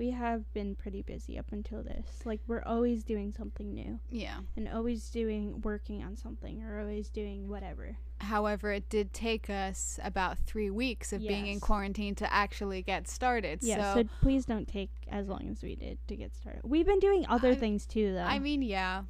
We 0.00 0.12
have 0.12 0.50
been 0.54 0.76
pretty 0.76 1.02
busy 1.02 1.38
up 1.38 1.52
until 1.52 1.82
this. 1.82 2.06
Like 2.24 2.40
we're 2.46 2.62
always 2.62 3.04
doing 3.04 3.32
something 3.32 3.74
new 3.74 4.00
Yeah. 4.08 4.38
and 4.56 4.66
always 4.66 5.10
doing 5.10 5.60
working 5.60 6.02
on 6.02 6.16
something 6.16 6.62
or 6.62 6.80
always 6.80 7.10
doing 7.10 7.50
whatever. 7.50 7.98
However, 8.22 8.72
it 8.72 8.88
did 8.88 9.12
take 9.12 9.50
us 9.50 10.00
about 10.02 10.38
three 10.38 10.70
weeks 10.70 11.12
of 11.12 11.20
being 11.20 11.48
in 11.48 11.60
quarantine 11.60 12.14
to 12.14 12.32
actually 12.32 12.80
get 12.80 13.08
started. 13.08 13.58
Yeah, 13.60 13.92
so, 13.92 14.00
so, 14.00 14.08
please 14.22 14.46
don't 14.46 14.66
take 14.66 14.88
as 15.10 15.28
long 15.28 15.50
as 15.50 15.62
we 15.62 15.74
did 15.74 15.98
to 16.08 16.16
get 16.16 16.34
started. 16.34 16.62
We've 16.64 16.86
been 16.86 16.98
doing 16.98 17.26
other 17.28 17.50
I- 17.50 17.56
things 17.56 17.84
too, 17.84 18.14
though. 18.14 18.20
I 18.20 18.38
mean, 18.38 18.62
yeah, 18.62 19.02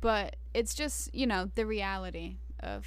but 0.00 0.36
it's 0.54 0.76
just 0.76 1.12
you 1.12 1.26
know 1.26 1.50
the 1.56 1.66
reality 1.66 2.36
of, 2.60 2.86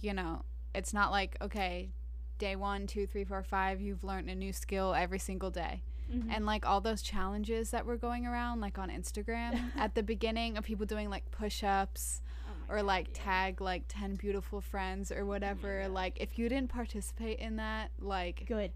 you 0.00 0.12
know, 0.12 0.42
it's 0.74 0.92
not 0.92 1.12
like 1.12 1.36
okay, 1.40 1.90
day 2.38 2.56
one, 2.56 2.88
two, 2.88 3.06
three, 3.06 3.22
four, 3.22 3.44
five, 3.44 3.80
you've 3.80 4.02
learned 4.02 4.28
a 4.28 4.34
new 4.34 4.52
skill 4.52 4.94
every 4.94 5.20
single 5.20 5.50
day, 5.52 5.82
Mhm. 6.12 6.30
and 6.34 6.44
like 6.46 6.66
all 6.66 6.80
those 6.80 7.02
challenges 7.02 7.70
that 7.70 7.86
were 7.86 7.96
going 7.96 8.26
around, 8.26 8.60
like 8.60 8.78
on 8.78 8.90
Instagram 8.90 9.58
at 9.76 9.94
the 9.94 10.02
beginning 10.02 10.56
of 10.56 10.64
people 10.64 10.86
doing 10.86 11.08
like 11.10 11.30
push-ups 11.30 12.20
Oh 12.46 12.72
or 12.74 12.76
God, 12.78 12.86
like 12.86 13.08
yeah. 13.08 13.22
tag 13.24 13.60
like 13.60 13.84
10 13.88 14.16
beautiful 14.16 14.60
friends 14.60 15.10
or 15.10 15.24
whatever 15.24 15.88
like 15.88 16.18
if 16.20 16.38
you 16.38 16.48
didn't 16.48 16.68
participate 16.70 17.38
in 17.38 17.56
that 17.56 17.90
like 18.00 18.44
good. 18.46 18.72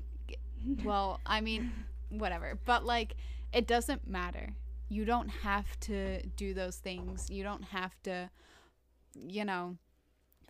well 0.84 1.20
i 1.26 1.40
mean 1.40 1.70
whatever 2.10 2.58
but 2.64 2.84
like 2.84 3.14
it 3.52 3.66
doesn't 3.66 4.06
matter 4.06 4.54
you 4.88 5.04
don't 5.04 5.28
have 5.28 5.78
to 5.80 6.22
do 6.36 6.54
those 6.54 6.76
things 6.76 7.28
you 7.30 7.42
don't 7.42 7.64
have 7.64 7.94
to 8.02 8.30
you 9.14 9.44
know 9.44 9.76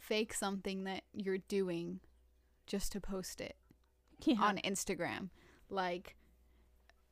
fake 0.00 0.32
something 0.32 0.84
that 0.84 1.02
you're 1.12 1.38
doing 1.38 2.00
just 2.66 2.92
to 2.92 3.00
post 3.00 3.40
it 3.40 3.56
yeah. 4.24 4.36
on 4.40 4.58
instagram 4.58 5.30
like 5.70 6.14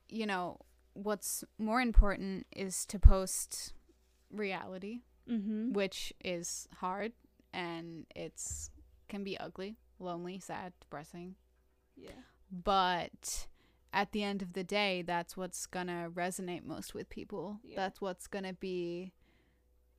you 0.09 0.27
know 0.27 0.59
what's 0.95 1.45
more 1.59 1.81
important 1.81 2.47
is 2.55 2.87
to 2.87 2.99
post 2.99 3.75
reality 4.33 5.01
mm-hmm. 5.31 5.73
which 5.73 6.13
is 6.25 6.69
hard 6.79 7.13
and 7.53 8.07
it's 8.15 8.71
can 9.09 9.25
be 9.25 9.39
ugly, 9.39 9.77
lonely, 9.99 10.39
sad, 10.41 10.73
depressing. 10.81 11.37
Yeah. 11.97 12.11
But 12.51 13.47
at 13.93 14.13
the 14.13 14.23
end 14.23 14.43
of 14.43 14.53
the 14.53 14.65
day, 14.65 15.03
that's 15.03 15.37
what's 15.37 15.67
gonna 15.67 16.11
resonate 16.13 16.65
most 16.65 16.95
with 16.95 17.09
people. 17.09 17.61
Yeah. 17.65 17.77
That's 17.77 18.01
what's 18.01 18.27
gonna 18.27 18.53
be 18.53 19.13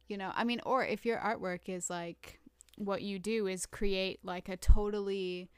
you 0.08 0.18
know, 0.18 0.32
I 0.36 0.46
mean, 0.46 0.62
or 0.66 0.86
if 0.86 1.06
your 1.06 1.18
artwork 1.18 1.68
is 1.68 1.90
like 1.90 2.40
what 2.78 3.02
you 3.02 3.20
do 3.20 3.48
is 3.48 3.66
create 3.66 4.20
like 4.24 4.48
a 4.48 4.56
totally 4.56 5.50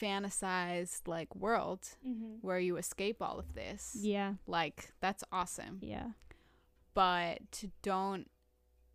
fantasized 0.00 1.06
like 1.06 1.34
world 1.34 1.80
Mm-hmm. 2.06 2.36
where 2.40 2.58
you 2.58 2.76
escape 2.76 3.22
all 3.22 3.38
of 3.38 3.54
this. 3.54 3.96
Yeah. 4.00 4.34
Like 4.46 4.92
that's 5.00 5.24
awesome. 5.32 5.78
Yeah. 5.82 6.08
But 6.94 7.64
don't 7.82 8.28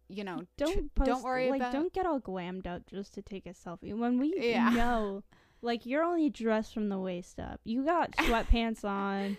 you 0.10 0.24
know, 0.24 0.42
don't 0.58 0.94
post, 0.96 1.08
don't 1.10 1.24
worry 1.24 1.50
like 1.50 1.62
about 1.62 1.74
don't 1.74 1.94
get 1.94 2.06
all 2.06 2.20
glammed 2.20 2.68
up 2.68 2.86
just 2.88 3.14
to 3.16 3.22
take 3.22 3.46
a 3.46 3.50
selfie 3.54 3.98
when 3.98 4.20
we 4.20 4.34
Yeah. 4.38 4.70
know 4.76 5.24
like 5.62 5.86
you're 5.86 6.04
only 6.04 6.30
dressed 6.30 6.74
from 6.74 6.90
the 6.90 7.00
waist 7.00 7.40
up 7.40 7.62
you 7.64 7.86
got 7.86 8.12
sweatpants 8.18 8.84
on 8.84 9.38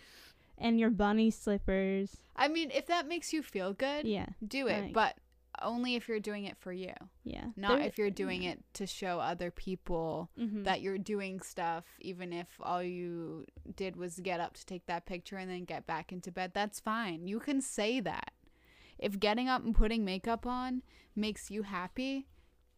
and 0.56 0.80
your 0.80 0.90
bunny 0.90 1.30
slippers 1.30 2.16
I 2.36 2.48
mean, 2.48 2.70
if 2.72 2.86
that 2.86 3.06
makes 3.06 3.32
you 3.32 3.42
feel 3.42 3.72
good, 3.74 4.06
yeah 4.06 4.26
do 4.46 4.66
it, 4.66 4.82
like- 4.84 4.92
but 4.94 5.16
only 5.62 5.94
if 5.94 6.08
you're 6.08 6.20
doing 6.20 6.44
it 6.44 6.56
for 6.58 6.72
you. 6.72 6.92
yeah 7.24 7.46
Not 7.56 7.78
There- 7.78 7.86
if 7.86 7.98
you're 7.98 8.10
doing 8.10 8.42
yeah. 8.42 8.52
it 8.52 8.64
to 8.74 8.86
show 8.86 9.20
other 9.20 9.50
people 9.50 10.30
Mhm. 10.38 10.64
that 10.64 10.80
you're 10.82 10.98
doing 10.98 11.40
stuff, 11.40 11.84
even 12.00 12.32
if 12.32 12.48
all 12.60 12.82
you 12.82 13.46
did 13.76 13.96
was 13.96 14.20
get 14.20 14.40
up 14.40 14.54
to 14.54 14.66
take 14.66 14.86
that 14.86 15.06
picture 15.06 15.36
and 15.36 15.50
then 15.50 15.64
get 15.64 15.86
back 15.86 16.12
into 16.12 16.30
bed. 16.32 16.52
That's 16.54 16.80
fine. 16.80 17.26
You 17.26 17.40
can 17.40 17.60
say 17.60 18.00
that. 18.00 18.32
If 18.98 19.18
getting 19.18 19.48
up 19.48 19.64
and 19.64 19.74
putting 19.74 20.04
makeup 20.04 20.46
on 20.46 20.82
makes 21.16 21.50
you 21.50 21.62
happy, 21.62 22.28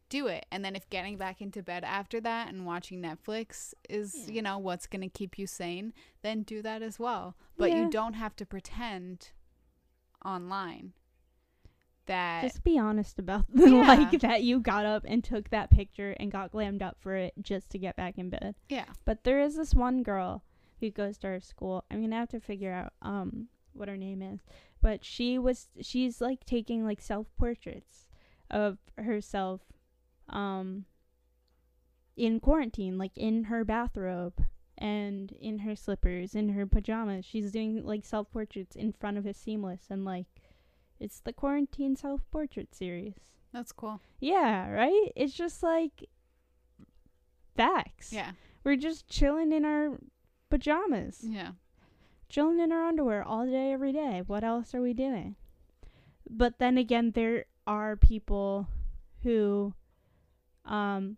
do 0.08 0.28
it. 0.28 0.46
And 0.52 0.64
then 0.64 0.76
if 0.76 0.88
getting 0.88 1.16
back 1.16 1.40
into 1.40 1.62
bed 1.62 1.82
after 1.84 2.20
that 2.20 2.48
and 2.48 2.64
watching 2.64 3.02
Netflix 3.02 3.74
is, 3.88 4.14
Yeah. 4.28 4.34
you 4.34 4.42
know, 4.42 4.56
what's 4.58 4.86
going 4.86 5.02
to 5.02 5.08
keep 5.08 5.36
you 5.38 5.46
sane, 5.48 5.92
then 6.22 6.42
do 6.42 6.62
that 6.62 6.80
as 6.80 6.98
well. 6.98 7.36
But 7.56 7.70
Yeah. 7.70 7.82
you 7.84 7.90
don't 7.90 8.14
have 8.14 8.36
to 8.36 8.46
pretend 8.46 9.32
online 10.24 10.92
that 12.06 12.42
just 12.42 12.62
be 12.64 12.78
honest 12.78 13.18
about 13.18 13.44
Yeah. 13.54 13.82
like 13.82 14.20
that 14.20 14.42
you 14.42 14.60
got 14.60 14.84
up 14.86 15.04
and 15.06 15.22
took 15.22 15.50
that 15.50 15.70
picture 15.70 16.14
and 16.18 16.30
got 16.30 16.52
glammed 16.52 16.82
up 16.82 16.96
for 17.00 17.14
it 17.16 17.34
just 17.40 17.70
to 17.70 17.78
get 17.78 17.96
back 17.96 18.18
in 18.18 18.30
bed 18.30 18.54
yeah. 18.68 18.86
But 19.04 19.24
there 19.24 19.40
is 19.40 19.56
this 19.56 19.74
one 19.74 20.02
girl 20.02 20.42
who 20.80 20.90
goes 20.90 21.16
to 21.18 21.28
our 21.28 21.40
school. 21.40 21.84
I'm 21.90 22.02
gonna 22.02 22.16
have 22.16 22.28
to 22.30 22.40
figure 22.40 22.72
out 22.72 22.92
um 23.02 23.48
what 23.72 23.88
her 23.88 23.96
name 23.96 24.22
is. 24.22 24.40
But 24.82 25.04
she 25.04 25.38
was 25.38 25.68
she's 25.80 26.20
like 26.20 26.44
taking 26.44 26.84
like 26.84 27.00
self 27.00 27.26
portraits 27.38 28.08
of 28.50 28.78
herself 28.98 29.60
um 30.28 30.84
in 32.16 32.40
quarantine, 32.40 32.98
like 32.98 33.16
in 33.16 33.44
her 33.44 33.64
bathrobe 33.64 34.44
and 34.78 35.32
in 35.32 35.60
her 35.60 35.74
slippers, 35.76 36.34
in 36.34 36.50
her 36.50 36.66
pajamas. 36.66 37.24
She's 37.24 37.50
doing 37.52 37.84
like 37.84 38.04
self 38.04 38.30
portraits 38.30 38.76
in 38.76 38.92
front 38.92 39.18
of 39.18 39.26
a 39.26 39.34
seamless 39.34 39.86
and 39.90 40.04
like 40.04 40.26
it's 41.00 41.20
the 41.20 41.32
quarantine 41.32 41.96
self 41.96 42.22
portrait 42.30 42.74
series. 42.74 43.14
That's 43.52 43.72
cool. 43.72 44.00
Yeah, 44.20 44.68
right? 44.70 45.12
It's 45.16 45.32
just 45.34 45.62
like 45.62 46.08
facts. 47.56 48.12
Yeah. 48.12 48.32
We're 48.64 48.76
just 48.76 49.08
chilling 49.08 49.52
in 49.52 49.64
our 49.64 49.98
pajamas, 50.50 51.20
Yeah. 51.22 51.52
chilling 52.28 52.60
in 52.60 52.72
our 52.72 52.84
underwear 52.86 53.22
all 53.22 53.46
day, 53.46 53.72
every 53.72 53.92
day. 53.92 54.22
What 54.26 54.44
else 54.44 54.74
are 54.74 54.82
we 54.82 54.92
doing? 54.92 55.36
But 56.28 56.58
then 56.58 56.76
again, 56.76 57.12
there 57.12 57.46
are 57.66 57.96
people 57.96 58.68
who, 59.22 59.74
um, 60.64 61.16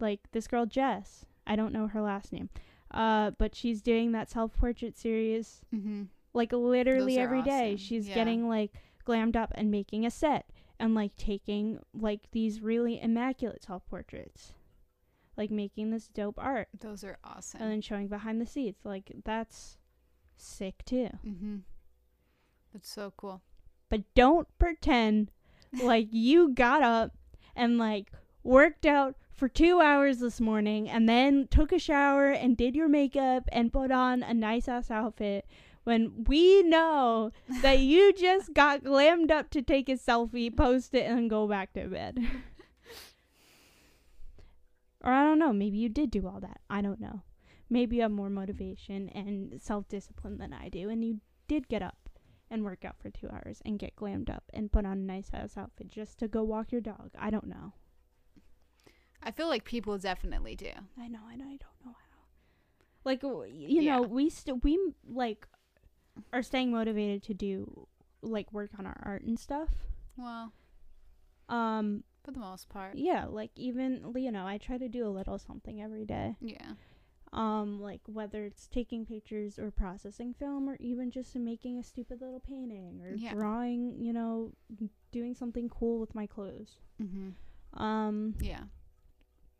like 0.00 0.20
this 0.32 0.46
girl 0.46 0.66
Jess. 0.66 1.26
I 1.46 1.54
don't 1.54 1.72
know 1.72 1.86
her 1.86 2.00
last 2.02 2.32
name, 2.32 2.48
uh, 2.90 3.30
but 3.38 3.54
she's 3.54 3.80
doing 3.82 4.12
that 4.12 4.30
self 4.30 4.52
portrait 4.54 4.96
series 4.98 5.60
Mm-hmm. 5.74 6.04
Like 6.36 6.52
literally 6.52 7.18
every 7.18 7.42
day. 7.42 7.76
She's 7.76 8.08
Yeah. 8.08 8.14
getting 8.14 8.48
like 8.48 8.72
glammed 9.04 9.36
up 9.36 9.52
and 9.54 9.70
making 9.70 10.04
a 10.06 10.10
set 10.10 10.46
and 10.78 10.94
like 10.94 11.16
taking 11.16 11.80
like 11.94 12.30
these 12.32 12.60
really 12.60 13.00
immaculate 13.00 13.62
self 13.64 13.86
portraits, 13.86 14.52
like 15.36 15.50
making 15.50 15.90
this 15.90 16.08
dope 16.08 16.38
art 16.38 16.68
Those 16.78 17.02
are 17.02 17.18
awesome. 17.24 17.62
and 17.62 17.70
then 17.72 17.80
showing 17.80 18.08
behind 18.08 18.40
the 18.40 18.46
scenes. 18.46 18.76
Like 18.84 19.10
that's 19.24 19.78
sick 20.36 20.84
too. 20.84 21.08
Mm-hmm. 21.26 21.56
That's 22.72 22.90
so 22.90 23.12
cool. 23.16 23.42
But 23.88 24.02
don't 24.14 24.46
pretend 24.58 25.30
like 25.82 26.08
you 26.12 26.50
got 26.50 26.82
up 26.82 27.12
and 27.54 27.78
like 27.78 28.12
worked 28.42 28.84
out 28.84 29.16
for 29.32 29.48
two 29.48 29.80
hours 29.80 30.18
this 30.18 30.40
morning 30.40 30.88
and 30.88 31.08
then 31.08 31.46
took 31.50 31.72
a 31.72 31.78
shower 31.78 32.30
and 32.30 32.56
did 32.56 32.74
your 32.74 32.88
makeup 32.88 33.44
and 33.52 33.72
put 33.72 33.90
on 33.90 34.22
a 34.22 34.32
nice 34.34 34.66
ass 34.68 34.90
outfit 34.90 35.46
when 35.86 36.24
we 36.26 36.64
know 36.64 37.30
that 37.62 37.78
you 37.78 38.12
just 38.18 38.52
got 38.54 38.82
glammed 38.82 39.30
up 39.30 39.50
to 39.50 39.62
take 39.62 39.88
a 39.88 39.92
selfie, 39.92 40.54
post 40.54 40.94
it, 40.94 41.06
and 41.08 41.30
go 41.30 41.46
back 41.46 41.72
to 41.74 41.86
bed. 41.86 42.18
or 45.04 45.12
I 45.12 45.22
don't 45.22 45.38
know, 45.38 45.52
maybe 45.52 45.78
you 45.78 45.88
did 45.88 46.10
do 46.10 46.26
all 46.26 46.40
that. 46.40 46.60
I 46.68 46.82
don't 46.82 47.00
know. 47.00 47.22
Maybe 47.70 47.96
you 47.96 48.02
have 48.02 48.10
more 48.10 48.30
motivation 48.30 49.08
and 49.10 49.62
self 49.62 49.86
discipline 49.88 50.38
than 50.38 50.52
I 50.52 50.68
do, 50.68 50.88
and 50.90 51.04
you 51.04 51.20
did 51.46 51.68
get 51.68 51.82
up 51.82 52.08
and 52.50 52.64
work 52.64 52.84
out 52.84 52.96
for 53.00 53.10
two 53.10 53.28
hours 53.28 53.62
and 53.64 53.78
get 53.78 53.94
glammed 53.96 54.28
up 54.28 54.44
and 54.52 54.72
put 54.72 54.86
on 54.86 54.92
a 54.98 55.00
nice 55.00 55.30
ass 55.32 55.56
outfit 55.56 55.88
just 55.88 56.18
to 56.18 56.26
go 56.28 56.42
walk 56.42 56.72
your 56.72 56.80
dog. 56.80 57.10
I 57.18 57.30
don't 57.30 57.46
know. 57.46 57.72
I 59.22 59.30
feel 59.30 59.48
like 59.48 59.64
people 59.64 59.98
definitely 59.98 60.56
do. 60.56 60.70
I 61.00 61.06
know, 61.08 61.20
I 61.28 61.36
know, 61.36 61.44
I 61.46 61.56
don't 61.58 61.84
know, 61.84 61.90
know. 61.92 61.94
Like 63.04 63.22
you 63.22 63.82
Yeah. 63.82 63.96
know, 63.96 64.02
we 64.02 64.30
still 64.30 64.56
we 64.62 64.78
like 65.08 65.46
are 66.32 66.42
staying 66.42 66.70
motivated 66.70 67.22
to 67.24 67.34
do 67.34 67.86
like 68.22 68.52
work 68.52 68.70
on 68.78 68.86
our 68.86 68.98
art 69.02 69.22
and 69.22 69.38
stuff. 69.38 69.70
Well, 70.16 70.52
Um, 71.48 72.02
for 72.24 72.32
the 72.32 72.40
most 72.40 72.68
part. 72.68 72.96
yeah, 72.96 73.26
like 73.26 73.50
even 73.56 74.12
you 74.16 74.30
know, 74.32 74.46
I 74.46 74.58
try 74.58 74.78
to 74.78 74.88
do 74.88 75.06
a 75.06 75.10
little 75.10 75.38
something 75.38 75.80
every 75.82 76.04
day. 76.04 76.36
Yeah. 76.40 76.72
Um, 77.32 77.80
like 77.80 78.00
whether 78.06 78.44
it's 78.44 78.66
taking 78.66 79.04
pictures 79.04 79.58
or 79.58 79.70
processing 79.70 80.32
film 80.32 80.68
or 80.70 80.76
even 80.80 81.10
just 81.10 81.34
making 81.36 81.78
a 81.78 81.82
stupid 81.82 82.20
little 82.20 82.40
painting 82.40 83.00
or 83.02 83.14
Yeah. 83.14 83.34
drawing, 83.34 84.00
you 84.00 84.12
know, 84.12 84.52
doing 85.12 85.34
something 85.34 85.68
cool 85.68 85.98
with 86.00 86.14
my 86.14 86.26
clothes. 86.26 86.78
Mm-hmm. 87.02 87.80
Um, 87.82 88.34
Yeah. 88.40 88.64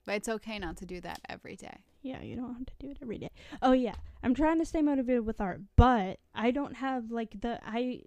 But 0.07 0.15
it's 0.15 0.29
okay 0.29 0.59
not 0.59 0.77
to 0.79 0.87
do 0.87 1.01
that 1.03 1.21
every 1.29 1.57
day. 1.57 1.79
Yeah, 2.07 2.23
you 2.23 2.37
don't 2.37 2.55
have 2.55 2.67
to 2.67 2.73
do 2.79 2.91
it 2.91 2.99
every 3.03 3.19
day. 3.19 3.31
Oh 3.63 3.73
yeah, 3.73 3.95
I'm 4.23 4.35
trying 4.35 4.59
to 4.59 4.65
stay 4.65 4.83
motivated 4.83 5.27
with 5.27 5.41
art, 5.41 5.61
but 5.77 6.21
I 6.35 6.51
don't 6.51 6.77
have 6.77 7.11
like 7.11 7.41
the 7.41 7.59
I 7.65 8.03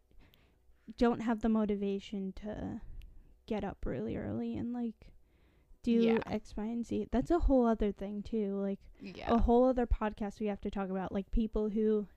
don't 0.97 1.19
have 1.21 1.41
the 1.41 1.49
motivation 1.49 2.33
to 2.33 2.81
get 3.45 3.63
up 3.63 3.85
really 3.85 4.15
early 4.15 4.55
and 4.55 4.73
like 4.73 5.11
do 5.83 5.91
Yeah. 5.91 6.19
X, 6.25 6.53
Y, 6.57 6.63
and 6.65 6.85
Z. 6.85 7.07
That's 7.11 7.31
a 7.31 7.39
whole 7.39 7.65
other 7.65 7.91
thing 7.91 8.21
too. 8.23 8.55
Like 8.59 8.79
Yeah. 9.01 9.33
a 9.33 9.37
whole 9.37 9.65
other 9.65 9.85
podcast 9.87 10.39
we 10.39 10.47
have 10.47 10.61
to 10.61 10.71
talk 10.71 10.89
about. 10.89 11.11
Like 11.11 11.31
people 11.31 11.69
who 11.69 12.07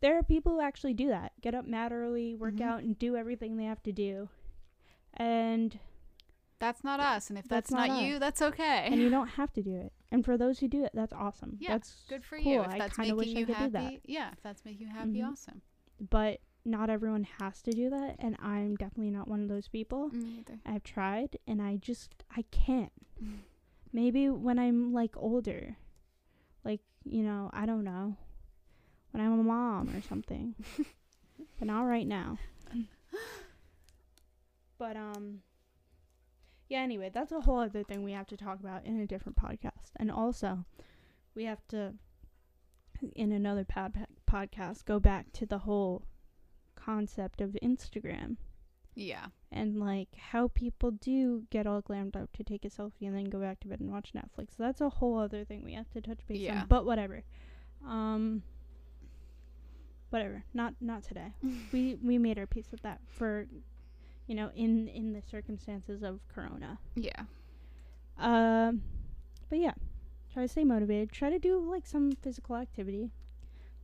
there 0.00 0.16
are 0.18 0.22
people 0.22 0.52
who 0.52 0.60
actually 0.60 0.94
do 0.94 1.08
that. 1.08 1.32
Get 1.42 1.54
up 1.54 1.66
mad 1.66 1.92
early, 1.92 2.34
work 2.34 2.54
Mhm. 2.54 2.62
out, 2.62 2.82
and 2.82 2.98
do 2.98 3.16
everything 3.16 3.56
they 3.56 3.64
have 3.64 3.82
to 3.82 3.92
do. 3.92 4.28
And 5.14 5.78
That's 6.60 6.84
not 6.84 7.00
us. 7.00 7.28
And 7.30 7.38
if 7.38 7.48
that's, 7.48 7.70
That's 7.70 7.88
not, 7.88 7.88
not 7.88 8.02
you, 8.02 8.18
that's 8.20 8.40
okay. 8.42 8.84
and 8.86 9.00
you 9.00 9.10
don't 9.10 9.26
have 9.28 9.52
to 9.54 9.62
do 9.62 9.74
it. 9.76 9.92
And 10.12 10.24
for 10.24 10.36
those 10.38 10.58
who 10.60 10.68
do 10.68 10.84
it, 10.84 10.90
that's 10.94 11.12
awesome. 11.12 11.56
Yeah, 11.58 11.70
that's 11.70 12.04
Good 12.08 12.24
for 12.24 12.38
cool. 12.38 12.52
you. 12.52 12.60
If 12.60 12.68
I 12.70 12.78
that's 12.78 12.96
kinda 12.96 13.14
making 13.14 13.16
wish 13.16 13.36
I 13.36 13.40
you 13.40 13.46
could 13.46 13.58
do 13.58 13.70
that. 13.70 13.92
Yeah. 14.04 14.30
If 14.32 14.42
that's 14.42 14.64
making 14.64 14.86
you 14.86 14.92
happy, 14.92 15.20
Mhm. 15.20 15.32
awesome. 15.32 15.62
but 16.10 16.40
not 16.64 16.90
everyone 16.90 17.24
has 17.24 17.62
to 17.62 17.72
do 17.72 17.88
that 17.88 18.16
and 18.18 18.36
i'm 18.38 18.76
definitely 18.76 19.10
not 19.10 19.26
one 19.26 19.40
of 19.42 19.48
those 19.48 19.66
people 19.66 20.10
Me 20.10 20.40
either. 20.40 20.60
i've 20.66 20.82
tried 20.84 21.38
and 21.46 21.62
i 21.62 21.76
just 21.76 22.22
i 22.36 22.42
can't 22.50 22.92
maybe 23.94 24.28
when 24.28 24.58
i'm 24.58 24.92
like 24.92 25.16
older 25.16 25.78
like 26.62 26.80
you 27.04 27.22
know 27.22 27.48
i 27.54 27.64
don't 27.64 27.82
know 27.84 28.14
when 29.12 29.24
i'm 29.24 29.40
a 29.40 29.42
mom 29.42 29.88
or 29.96 30.02
something 30.02 30.54
but 31.58 31.66
not 31.66 31.80
right 31.84 32.06
now 32.06 32.36
but 34.78 34.96
um 34.96 35.40
yeah 36.70 36.78
anyway 36.80 37.10
that's 37.12 37.32
a 37.32 37.40
whole 37.42 37.58
other 37.58 37.82
thing 37.84 38.02
we 38.02 38.12
have 38.12 38.26
to 38.26 38.36
talk 38.38 38.58
about 38.60 38.86
in 38.86 38.98
a 38.98 39.06
different 39.06 39.36
podcast 39.36 39.90
and 39.96 40.10
also 40.10 40.64
we 41.34 41.44
have 41.44 41.60
to 41.68 41.92
in 43.14 43.32
another 43.32 43.64
pod- 43.64 44.06
podcast 44.26 44.84
go 44.86 44.98
back 44.98 45.30
to 45.32 45.44
the 45.44 45.58
whole 45.58 46.02
concept 46.76 47.40
of 47.42 47.56
instagram 47.62 48.36
Yeah. 48.94 49.26
and 49.52 49.78
like 49.78 50.08
how 50.32 50.48
people 50.48 50.90
do 50.92 51.44
get 51.50 51.66
all 51.66 51.82
glammed 51.82 52.16
up 52.16 52.32
to 52.36 52.44
take 52.44 52.64
a 52.64 52.68
selfie 52.70 53.06
and 53.08 53.14
then 53.16 53.24
go 53.24 53.38
back 53.40 53.60
to 53.60 53.68
bed 53.68 53.80
and 53.80 53.90
watch 53.90 54.12
Netflix. 54.14 54.56
That's 54.58 54.80
a 54.80 54.88
whole 54.88 55.18
other 55.18 55.44
thing 55.44 55.62
we 55.64 55.74
have 55.74 55.90
to 55.90 56.00
touch 56.00 56.26
base 56.26 56.40
Yeah. 56.40 56.62
on. 56.62 56.66
But 56.68 56.84
whatever. 56.84 57.22
Um 57.86 58.42
whatever. 60.10 60.44
Not 60.52 60.74
not 60.80 61.02
today. 61.04 61.32
we 61.72 61.96
we 62.02 62.18
made 62.18 62.38
our 62.38 62.46
peace 62.46 62.70
with 62.70 62.82
that 62.82 63.00
for 63.06 63.46
you 64.30 64.36
know, 64.36 64.48
in 64.54 64.86
in 64.86 65.12
the 65.12 65.20
circumstances 65.28 66.04
of 66.04 66.20
corona. 66.32 66.78
Yeah. 66.94 67.24
Um 68.16 68.82
but 69.48 69.58
yeah. 69.58 69.72
Try 70.32 70.42
to 70.44 70.48
stay 70.48 70.62
motivated. 70.62 71.10
Try 71.10 71.30
to 71.30 71.40
do 71.40 71.58
like 71.68 71.84
some 71.84 72.12
physical 72.12 72.54
activity. 72.54 73.10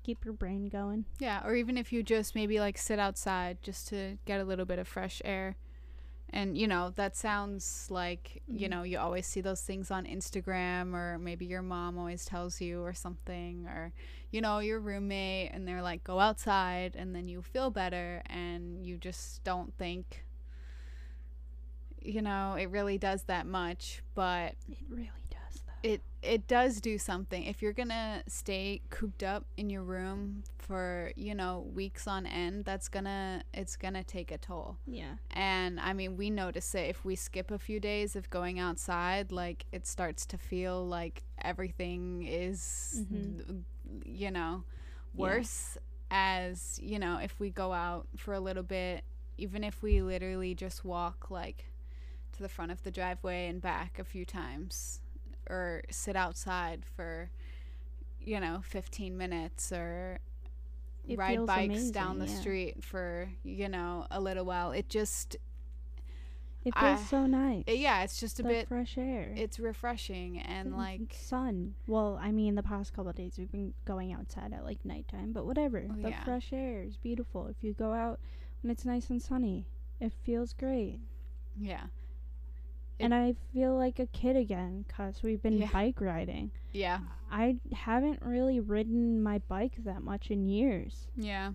Keep 0.05 0.25
your 0.25 0.35
brain 0.35 0.69
going. 0.69 1.05
Yeah. 1.19 1.45
Or 1.45 1.57
even 1.57 1.77
if 1.77 1.93
you 1.93 2.05
just 2.05 2.37
maybe 2.37 2.61
like 2.61 2.79
sit 2.79 3.01
outside 3.01 3.59
just 3.61 3.89
to 3.89 4.19
get 4.25 4.41
a 4.41 4.45
little 4.45 4.65
bit 4.65 4.79
of 4.79 4.87
fresh 4.87 5.21
air. 5.25 5.57
And 6.31 6.57
you 6.57 6.69
know, 6.69 6.91
that 6.95 7.17
sounds 7.17 7.89
like, 7.91 8.41
you 8.47 8.69
Mhm. 8.69 8.71
know, 8.71 8.83
you 8.85 8.99
always 9.01 9.27
see 9.27 9.41
those 9.41 9.63
things 9.63 9.91
on 9.91 10.05
Instagram 10.07 10.95
or 10.95 11.19
maybe 11.19 11.47
your 11.47 11.63
mom 11.63 11.99
always 11.99 12.25
tells 12.25 12.61
you 12.61 12.83
or 12.83 12.93
something 12.95 13.67
or 13.67 13.93
you 14.31 14.41
know, 14.41 14.61
your 14.61 14.79
roommate 14.79 15.51
and 15.53 15.67
they're 15.67 15.83
like 15.83 16.05
go 16.05 16.21
outside 16.21 16.95
and 16.95 17.17
then 17.17 17.27
you 17.27 17.43
feel 17.43 17.71
better 17.71 18.23
and 18.27 18.87
you 18.87 18.97
just 18.99 19.43
don't 19.43 19.75
think 19.77 20.26
you 22.07 22.23
know, 22.23 22.55
it 22.55 22.71
really 22.71 22.99
does 22.99 23.25
that 23.25 23.47
much, 23.47 24.03
but 24.15 24.55
It 24.71 24.79
really 24.91 25.09
does 25.31 25.63
though. 25.67 25.89
it 25.91 26.03
it 26.23 26.47
does 26.49 26.81
do 26.81 26.99
something. 26.99 27.45
If 27.45 27.63
you're 27.63 27.73
going 27.73 27.91
to 27.91 28.23
stay 28.27 28.81
cooped 28.91 29.23
up 29.23 29.45
in 29.57 29.71
your 29.71 29.83
room 29.83 30.43
for, 30.59 31.13
you 31.15 31.35
know, 31.35 31.67
weeks 31.75 32.09
on 32.09 32.27
end, 32.27 32.65
that's 32.65 32.89
going 32.89 33.05
to 33.05 33.43
it's 33.55 33.77
going 33.77 33.95
to 33.95 34.03
take 34.03 34.31
a 34.33 34.39
toll. 34.39 34.77
yeah. 34.87 35.17
And 35.31 35.79
I 35.79 35.93
mean, 35.93 36.17
we 36.17 36.31
notice 36.31 36.75
it 36.75 36.89
if 36.91 37.05
we 37.05 37.15
skip 37.15 37.51
a 37.51 37.59
few 37.59 37.79
days 37.79 38.17
of 38.17 38.29
going 38.31 38.59
outside, 38.59 39.31
like 39.31 39.67
it 39.73 39.87
starts 39.87 40.27
to 40.27 40.39
feel 40.39 40.85
like 40.87 41.23
everything 41.43 42.25
is, 42.27 43.05
Mhm. 43.13 43.65
you 44.05 44.31
know, 44.31 44.65
Yeah. 45.15 45.21
worse. 45.27 45.79
As, 46.11 46.79
you 46.83 46.99
know, 46.99 47.19
if 47.19 47.39
we 47.41 47.51
go 47.51 47.73
out 47.73 48.07
for 48.17 48.33
a 48.35 48.41
little 48.41 48.63
bit, 48.63 49.05
even 49.39 49.63
if 49.65 49.83
we 49.83 50.01
literally 50.03 50.55
just 50.55 50.85
walk 50.85 51.31
like 51.31 51.67
to 52.37 52.43
the 52.43 52.49
front 52.49 52.71
of 52.73 52.83
the 52.83 52.91
driveway 52.91 53.49
and 53.49 53.61
back 53.61 53.99
a 53.99 54.05
few 54.05 54.25
times, 54.25 55.01
or 55.49 55.83
sit 55.91 56.17
outside 56.17 56.85
for, 56.97 57.31
you 58.21 58.39
know, 58.41 58.61
15 58.65 59.17
minutes, 59.17 59.73
or 59.73 60.19
It 61.07 61.19
ride 61.19 61.45
bikes 61.47 61.91
down 61.91 62.19
the 62.19 62.27
yeah. 62.27 62.35
street 62.41 62.85
for 62.85 63.31
you 63.45 63.69
know 63.69 64.07
a 64.11 64.21
little 64.21 64.45
while 64.45 64.73
it 64.73 64.89
just 64.89 65.37
It 66.65 66.75
feels 66.75 66.99
I- 66.99 67.05
so 67.05 67.27
nice. 67.27 67.63
it- 67.69 67.79
yeah 67.79 68.03
it's 68.03 68.19
just 68.19 68.41
a 68.41 68.43
the 68.43 68.49
bit 68.49 68.67
fresh 68.69 68.99
air. 68.99 69.33
it's 69.37 69.61
refreshing 69.61 70.41
and 70.41 70.73
Mm, 70.73 70.77
like 70.77 71.15
sun. 71.15 71.77
Well, 71.87 72.19
I 72.21 72.33
mean, 72.33 72.57
the 72.57 72.63
past 72.65 72.93
couple 72.93 73.11
of 73.11 73.15
days 73.17 73.39
we've 73.39 73.53
been 73.53 73.73
going 73.85 74.13
outside 74.13 74.53
at 74.53 74.65
like 74.65 74.85
nighttime, 74.85 75.33
but 75.33 75.47
whatever. 75.47 75.87
Oh, 75.89 75.95
the 76.03 76.11
yeah. 76.11 76.25
fresh 76.25 76.53
air 76.53 76.83
is 76.83 76.97
beautiful. 76.97 77.47
If 77.47 77.63
you 77.63 77.73
go 77.73 77.93
out 77.93 78.19
when 78.63 78.73
it's 78.73 78.85
nice 78.85 79.09
and 79.11 79.23
sunny, 79.23 79.67
it 80.01 80.13
feels 80.25 80.53
great. 80.53 80.99
yeah 81.59 81.87
and 82.99 83.15
I 83.15 83.35
feel 83.53 83.75
like 83.77 83.99
a 83.99 84.07
kid 84.07 84.37
again 84.37 84.85
because 84.89 85.23
we've 85.23 85.43
been 85.43 85.59
Yeah. 85.59 85.71
bike 85.73 86.01
riding. 86.01 86.51
yeah 86.73 87.01
I 87.31 87.57
haven't 87.73 88.23
really 88.23 88.61
ridden 88.61 89.23
my 89.23 89.39
bike 89.49 89.73
that 89.85 90.03
much 90.03 90.31
in 90.31 90.47
years. 90.49 91.09
yeah 91.17 91.53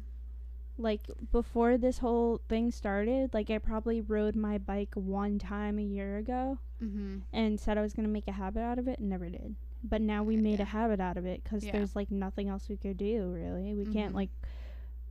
Like 0.78 1.02
before 1.32 1.78
this 1.78 2.00
whole 2.00 2.42
thing 2.50 2.72
started, 2.72 3.34
like 3.34 3.50
I 3.50 3.58
probably 3.60 4.02
rode 4.02 4.36
my 4.36 4.58
bike 4.58 4.94
one 4.96 5.38
time 5.40 5.78
a 5.80 5.84
year 5.84 6.18
ago 6.18 6.58
mm-hmm 6.84 7.20
and 7.34 7.60
said 7.60 7.78
I 7.78 7.82
was 7.82 7.94
going 7.94 8.08
to 8.08 8.12
make 8.12 8.28
a 8.28 8.32
habit 8.34 8.62
out 8.62 8.80
of 8.80 8.88
it 8.88 9.00
and 9.00 9.10
never 9.10 9.30
did. 9.30 9.56
But 9.84 10.02
now 10.02 10.24
we 10.24 10.38
made 10.38 10.58
Yeah. 10.60 10.64
a 10.64 10.66
habit 10.66 11.00
out 11.00 11.18
of 11.18 11.26
it 11.26 11.44
because 11.44 11.64
Yeah. 11.66 11.72
there's 11.74 11.96
like 11.96 12.10
nothing 12.12 12.50
else 12.50 12.68
we 12.70 12.78
could 12.78 12.98
do 12.98 13.32
really. 13.34 13.74
We 13.76 13.86
can't 13.86 14.14
Mhm. 14.14 14.16
like 14.16 14.30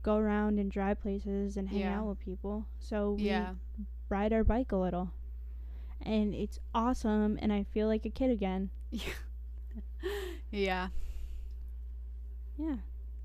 go 0.03 0.17
around 0.17 0.59
and 0.59 0.69
drive 0.71 0.99
places 0.99 1.57
and 1.57 1.69
hang 1.69 1.83
out 1.83 2.07
with 2.07 2.19
people. 2.19 2.65
So 2.79 3.13
we 3.13 3.23
yeah 3.23 3.55
ride 4.09 4.33
our 4.33 4.43
bike 4.43 4.71
a 4.73 4.77
little. 4.77 5.11
And 6.03 6.33
it's 6.33 6.59
awesome 6.73 7.37
and 7.41 7.51
I 7.53 7.63
feel 7.63 7.87
like 7.87 8.05
a 8.05 8.09
kid 8.09 8.31
again. 8.31 8.69
yeah 10.51 10.89
Yeah. 12.57 12.77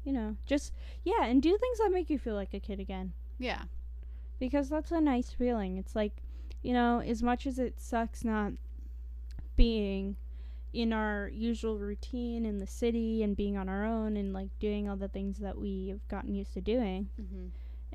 You 0.04 0.12
know, 0.12 0.36
just 0.46 0.72
yeah, 1.02 1.24
and 1.24 1.42
do 1.42 1.56
things 1.58 1.78
that 1.78 1.90
make 1.92 2.08
you 2.08 2.18
feel 2.18 2.36
like 2.36 2.54
a 2.54 2.60
kid 2.60 2.78
again. 2.78 3.12
yeah 3.38 3.62
Because 4.38 4.68
that's 4.68 4.92
a 4.92 5.00
nice 5.00 5.30
feeling. 5.30 5.78
It's 5.78 5.96
like, 5.96 6.12
you 6.62 6.72
know, 6.72 7.00
as 7.00 7.22
much 7.22 7.46
as 7.46 7.58
it 7.58 7.80
sucks 7.80 8.24
not 8.24 8.52
being 9.56 10.16
in 10.72 10.92
our 10.92 11.30
usual 11.32 11.78
routine 11.78 12.44
in 12.44 12.58
the 12.58 12.66
city 12.66 13.22
and 13.22 13.34
being 13.34 13.56
on 13.56 13.68
our 13.68 13.84
own 13.84 14.16
and 14.16 14.32
like 14.32 14.50
doing 14.60 14.88
all 14.88 14.96
the 14.96 15.08
things 15.08 15.38
that 15.38 15.56
we've 15.56 16.06
gotten 16.08 16.34
used 16.34 16.52
to 16.52 16.60
doing 16.60 17.08
mm-hmm. 17.20 17.46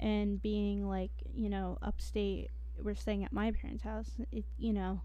and 0.04 0.42
being 0.42 0.88
like, 0.90 1.12
you 1.34 1.48
know, 1.48 1.78
upstate 1.82 2.50
we're 2.84 2.96
staying 2.96 3.24
at 3.24 3.34
my 3.34 3.52
parents' 3.52 3.84
house. 3.84 4.12
It 4.32 4.46
you 4.58 4.74
know, 4.74 5.02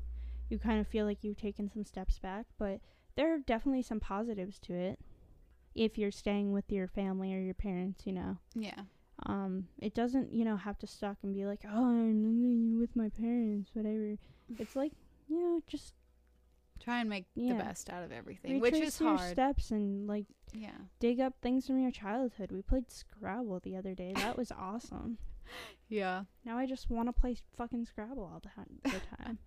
you 0.48 0.58
kind 0.58 0.80
of 0.80 0.86
feel 0.88 1.04
like 1.06 1.22
you've 1.24 1.36
taken 1.36 1.70
some 1.70 1.84
steps 1.84 2.18
back, 2.18 2.46
but 2.58 2.80
there 3.16 3.34
are 3.34 3.38
definitely 3.38 3.82
some 3.82 4.00
positives 4.00 4.58
to 4.60 4.74
it 4.74 4.98
if 5.74 5.98
you're 5.98 6.10
staying 6.10 6.52
with 6.52 6.70
your 6.70 6.86
family 6.88 7.34
or 7.34 7.38
your 7.40 7.54
parents, 7.54 8.06
you 8.06 8.12
know. 8.12 8.38
yeah 8.54 8.82
Um, 9.26 9.68
it 9.78 9.94
doesn't, 9.94 10.32
you 10.32 10.44
know, 10.44 10.56
have 10.56 10.78
to 10.78 10.86
stuck 10.86 11.16
and 11.22 11.34
be 11.34 11.44
like, 11.46 11.60
oh, 11.66 11.84
I'm 11.86 12.78
with 12.78 12.94
my 12.96 13.08
parents, 13.10 13.70
whatever. 13.74 14.16
It's 14.58 14.76
like, 14.76 14.92
you 15.28 15.40
know, 15.40 15.60
just 15.66 15.94
try 16.78 17.00
and 17.00 17.08
make 17.10 17.24
Yeah. 17.34 17.54
the 17.54 17.64
best 17.64 17.88
out 17.90 18.02
of 18.02 18.12
everything 18.12 18.58
which 18.60 18.72
retrace 18.74 18.94
is 18.94 19.00
your 19.00 19.16
hard 19.16 19.30
steps 19.32 19.70
and 19.70 20.06
like 20.06 20.26
yeah 20.52 20.76
dig 21.00 21.20
up 21.20 21.34
things 21.40 21.66
from 21.66 21.78
your 21.80 21.90
childhood. 21.90 22.52
We 22.52 22.60
played 22.62 22.90
Scrabble 22.90 23.60
the 23.60 23.76
other 23.76 23.94
day. 23.94 24.12
That 24.14 24.36
was 24.36 24.52
awesome. 24.52 25.16
Yeah 25.88 26.24
Now 26.44 26.58
I 26.58 26.66
just 26.66 26.90
want 26.90 27.08
to 27.08 27.12
play 27.12 27.36
fucking 27.56 27.84
Scrabble 27.86 28.24
all 28.24 28.40
the, 28.42 28.48
ti- 28.48 28.80
the 28.98 29.16
time. 29.24 29.38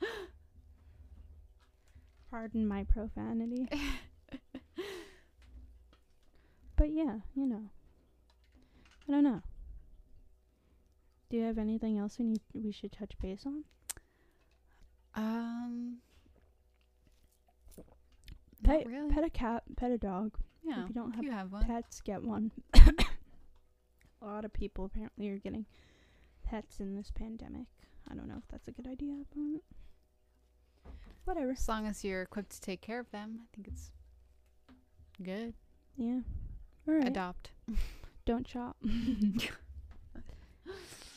Pardon 2.30 2.66
my 2.68 2.84
profanity. 2.84 3.68
but 6.76 6.90
yeah, 6.90 7.16
you 7.34 7.46
know. 7.46 7.62
I 9.08 9.12
don't 9.12 9.24
know. 9.24 9.40
Do 11.30 11.36
you 11.38 11.44
have 11.44 11.58
anything 11.58 11.98
else 11.98 12.18
we 12.18 12.26
need 12.26 12.40
we 12.54 12.70
should 12.72 12.92
touch 12.92 13.12
base 13.20 13.44
on? 13.46 13.64
um 15.14 15.96
Pet, 18.64 18.86
really 18.86 19.08
pet 19.10 19.24
a 19.24 19.30
cat, 19.30 19.62
pet 19.76 19.90
a 19.90 19.98
dog. 19.98 20.36
yeah 20.64 20.82
if 20.82 20.88
you 20.88 20.94
don't 20.94 21.10
if 21.10 21.14
have 21.16 21.24
you 21.24 21.30
have 21.30 21.50
one 21.52 21.64
Pets, 21.64 22.00
get 22.02 22.22
one. 22.22 22.50
a 24.22 24.26
lot 24.26 24.44
of 24.44 24.52
people 24.52 24.84
apparently 24.84 25.28
are 25.28 25.38
getting 25.38 25.66
pets 26.44 26.80
in 26.80 26.94
this 26.94 27.10
pandemic. 27.10 27.66
I 28.10 28.14
don't 28.14 28.28
know 28.28 28.38
if 28.38 28.48
that's 28.48 28.68
a 28.68 28.72
good 28.72 28.86
idea, 28.88 29.16
but 29.34 29.62
whatever. 31.24 31.50
as 31.52 31.68
long 31.68 31.86
as 31.86 32.04
you're 32.04 32.22
equipped 32.22 32.50
to 32.50 32.60
take 32.60 32.80
care 32.80 32.98
of 33.00 33.10
them 33.10 33.40
i 33.42 33.46
think 33.54 33.68
it's 33.68 33.90
good 35.22 35.52
Yeah. 35.96 36.20
All 36.88 36.94
right. 36.94 37.06
adopt 37.06 37.50
Don't 38.24 38.46
shop. 38.46 38.76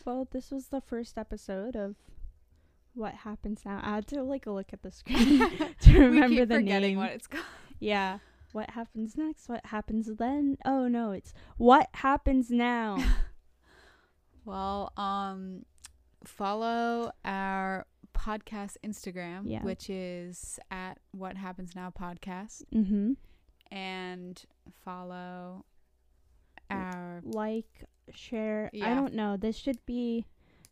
well, 0.05 0.27
this 0.31 0.49
was 0.49 0.67
the 0.67 0.79
first 0.81 1.17
episode 1.17 1.75
of 1.75 1.95
what 2.93 3.13
happens 3.13 3.61
now. 3.65 3.81
I 3.83 3.95
had 3.95 4.07
to 4.07 4.23
like 4.23 4.47
look 4.47 4.71
at 4.71 4.81
the 4.81 4.91
screen 4.91 5.45
to 5.81 5.99
remember 5.99 6.29
we 6.29 6.37
keep 6.37 6.47
the 6.47 6.55
forgetting 6.55 6.91
name. 6.91 6.97
what 6.97 7.11
it's 7.11 7.27
called 7.27 7.43
yeah. 7.79 8.19
What 8.53 8.71
happens 8.71 9.15
next? 9.17 9.47
What 9.49 9.65
happens 9.67 10.09
then? 10.17 10.57
Oh 10.65 10.87
no, 10.87 11.11
it's 11.11 11.33
what 11.57 11.89
happens 11.93 12.49
now. 12.51 12.97
Well, 14.45 14.91
um, 14.97 15.65
follow 16.23 17.11
our 17.23 17.85
podcast 18.15 18.77
Instagram, 18.83 19.43
Yeah. 19.45 19.63
which 19.63 19.89
is 19.89 20.59
at 20.69 20.97
What 21.11 21.37
Happens 21.37 21.75
Now 21.75 21.91
Podcast, 21.91 22.63
mm-hmm. 22.73 23.13
and 23.71 24.43
follow 24.83 25.65
our 26.69 27.21
Like, 27.23 27.85
share. 28.13 28.71
I 28.81 28.93
don't 28.95 29.13
know. 29.13 29.37
This 29.37 29.55
should 29.57 29.85
be 29.85 30.25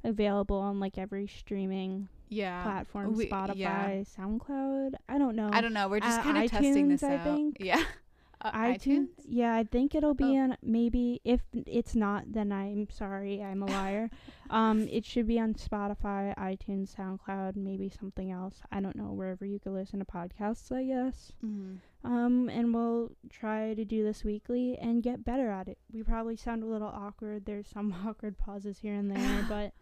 available 0.04 0.58
on 0.58 0.80
like 0.80 0.98
every 0.98 1.28
streaming 1.28 2.08
yeah. 2.30 2.64
platform. 2.64 3.14
we- 3.16 3.28
Spotify, 3.30 3.56
yeah. 3.58 3.90
SoundCloud. 4.18 4.94
I 5.08 5.18
don't 5.18 5.36
know. 5.36 5.50
I 5.52 5.62
don't 5.62 5.74
know. 5.74 5.88
We're 5.90 6.00
just 6.00 6.20
Uh, 6.20 6.24
kind 6.24 6.38
of 6.44 6.50
testing 6.52 6.88
this 6.88 7.02
iTunes, 7.02 7.10
I 7.10 7.16
out. 7.16 7.24
think. 7.24 7.58
Yeah. 7.60 7.84
Uh, 8.42 8.54
iTunes. 8.54 9.10
Yeah, 9.28 9.54
I 9.54 9.66
think 9.66 9.94
it'll 9.94 10.14
be 10.14 10.38
Oh. 10.40 10.44
on 10.44 10.58
maybe 10.64 11.20
if 11.26 11.42
it's 11.54 11.94
not 11.94 12.24
then 12.32 12.54
I'm 12.54 12.90
sorry, 12.90 13.44
I'm 13.44 13.62
a 13.62 13.66
liar. 13.66 14.10
um 14.50 14.88
it 14.88 15.04
should 15.04 15.28
be 15.28 15.38
on 15.38 15.56
Spotify, 15.56 16.34
iTunes, 16.38 16.96
SoundCloud, 16.96 17.58
maybe 17.58 17.90
something 17.90 18.32
else. 18.32 18.62
I 18.72 18.80
don't 18.80 18.96
know, 18.96 19.12
wherever 19.12 19.46
you 19.46 19.60
can 19.60 19.74
listen 19.74 20.00
to 20.00 20.06
podcasts, 20.06 20.72
I 20.72 20.86
guess. 20.86 21.34
Mm-hmm. 21.46 22.08
Um 22.10 22.48
and 22.48 22.74
we'll 22.74 23.12
try 23.30 23.74
to 23.74 23.84
do 23.84 24.06
this 24.06 24.24
weekly 24.24 24.78
and 24.78 25.04
get 25.04 25.26
better 25.26 25.50
at 25.50 25.68
it. 25.68 25.78
We 25.92 26.04
probably 26.04 26.38
sound 26.38 26.64
a 26.64 26.68
little 26.68 26.88
awkward. 26.88 27.44
There's 27.46 27.68
some 27.68 27.94
awkward 28.08 28.38
pauses 28.38 28.80
here 28.80 28.94
and 28.96 29.12
there, 29.12 29.46
but 29.50 29.74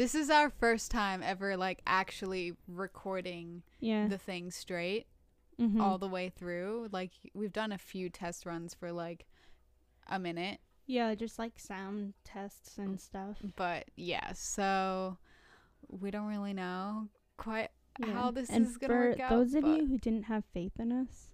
This 0.00 0.14
is 0.14 0.30
our 0.30 0.48
first 0.48 0.90
time 0.90 1.22
ever, 1.22 1.58
like, 1.58 1.82
actually 1.86 2.54
recording 2.66 3.62
yeah. 3.80 4.08
the 4.08 4.16
thing 4.16 4.50
straight 4.50 5.06
mhm. 5.60 5.78
all 5.78 5.98
the 5.98 6.08
way 6.08 6.30
through. 6.30 6.88
Like, 6.90 7.10
we've 7.34 7.52
done 7.52 7.70
a 7.70 7.76
few 7.76 8.08
test 8.08 8.46
runs 8.46 8.72
for 8.72 8.92
like 8.92 9.26
a 10.08 10.18
minute, 10.18 10.60
yeah, 10.86 11.14
just 11.14 11.38
like 11.38 11.58
sound 11.58 12.14
tests 12.24 12.78
and 12.78 12.98
stuff. 12.98 13.36
but 13.56 13.90
yeah. 13.94 14.32
So 14.32 15.18
we 15.86 16.10
don't 16.10 16.28
really 16.28 16.54
know 16.54 17.08
quite 17.36 17.68
Yeah. 17.98 18.14
how 18.14 18.30
this 18.30 18.48
and 18.48 18.68
is 18.68 18.78
gonna 18.78 18.94
work 18.94 19.20
out. 19.20 19.28
those 19.28 19.52
of 19.52 19.66
you 19.66 19.86
who 19.86 19.98
didn't 19.98 20.24
have 20.24 20.46
faith 20.46 20.80
in 20.80 20.92
us, 20.92 21.28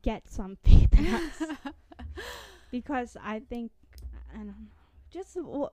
get 0.00 0.26
some 0.30 0.56
faith 0.64 0.98
in 0.98 1.06
us 1.06 1.42
because 2.70 3.14
I 3.22 3.40
think 3.40 3.72
I 4.32 4.38
don't 4.38 4.46
know, 4.46 4.54
just 5.12 5.34
w- 5.34 5.68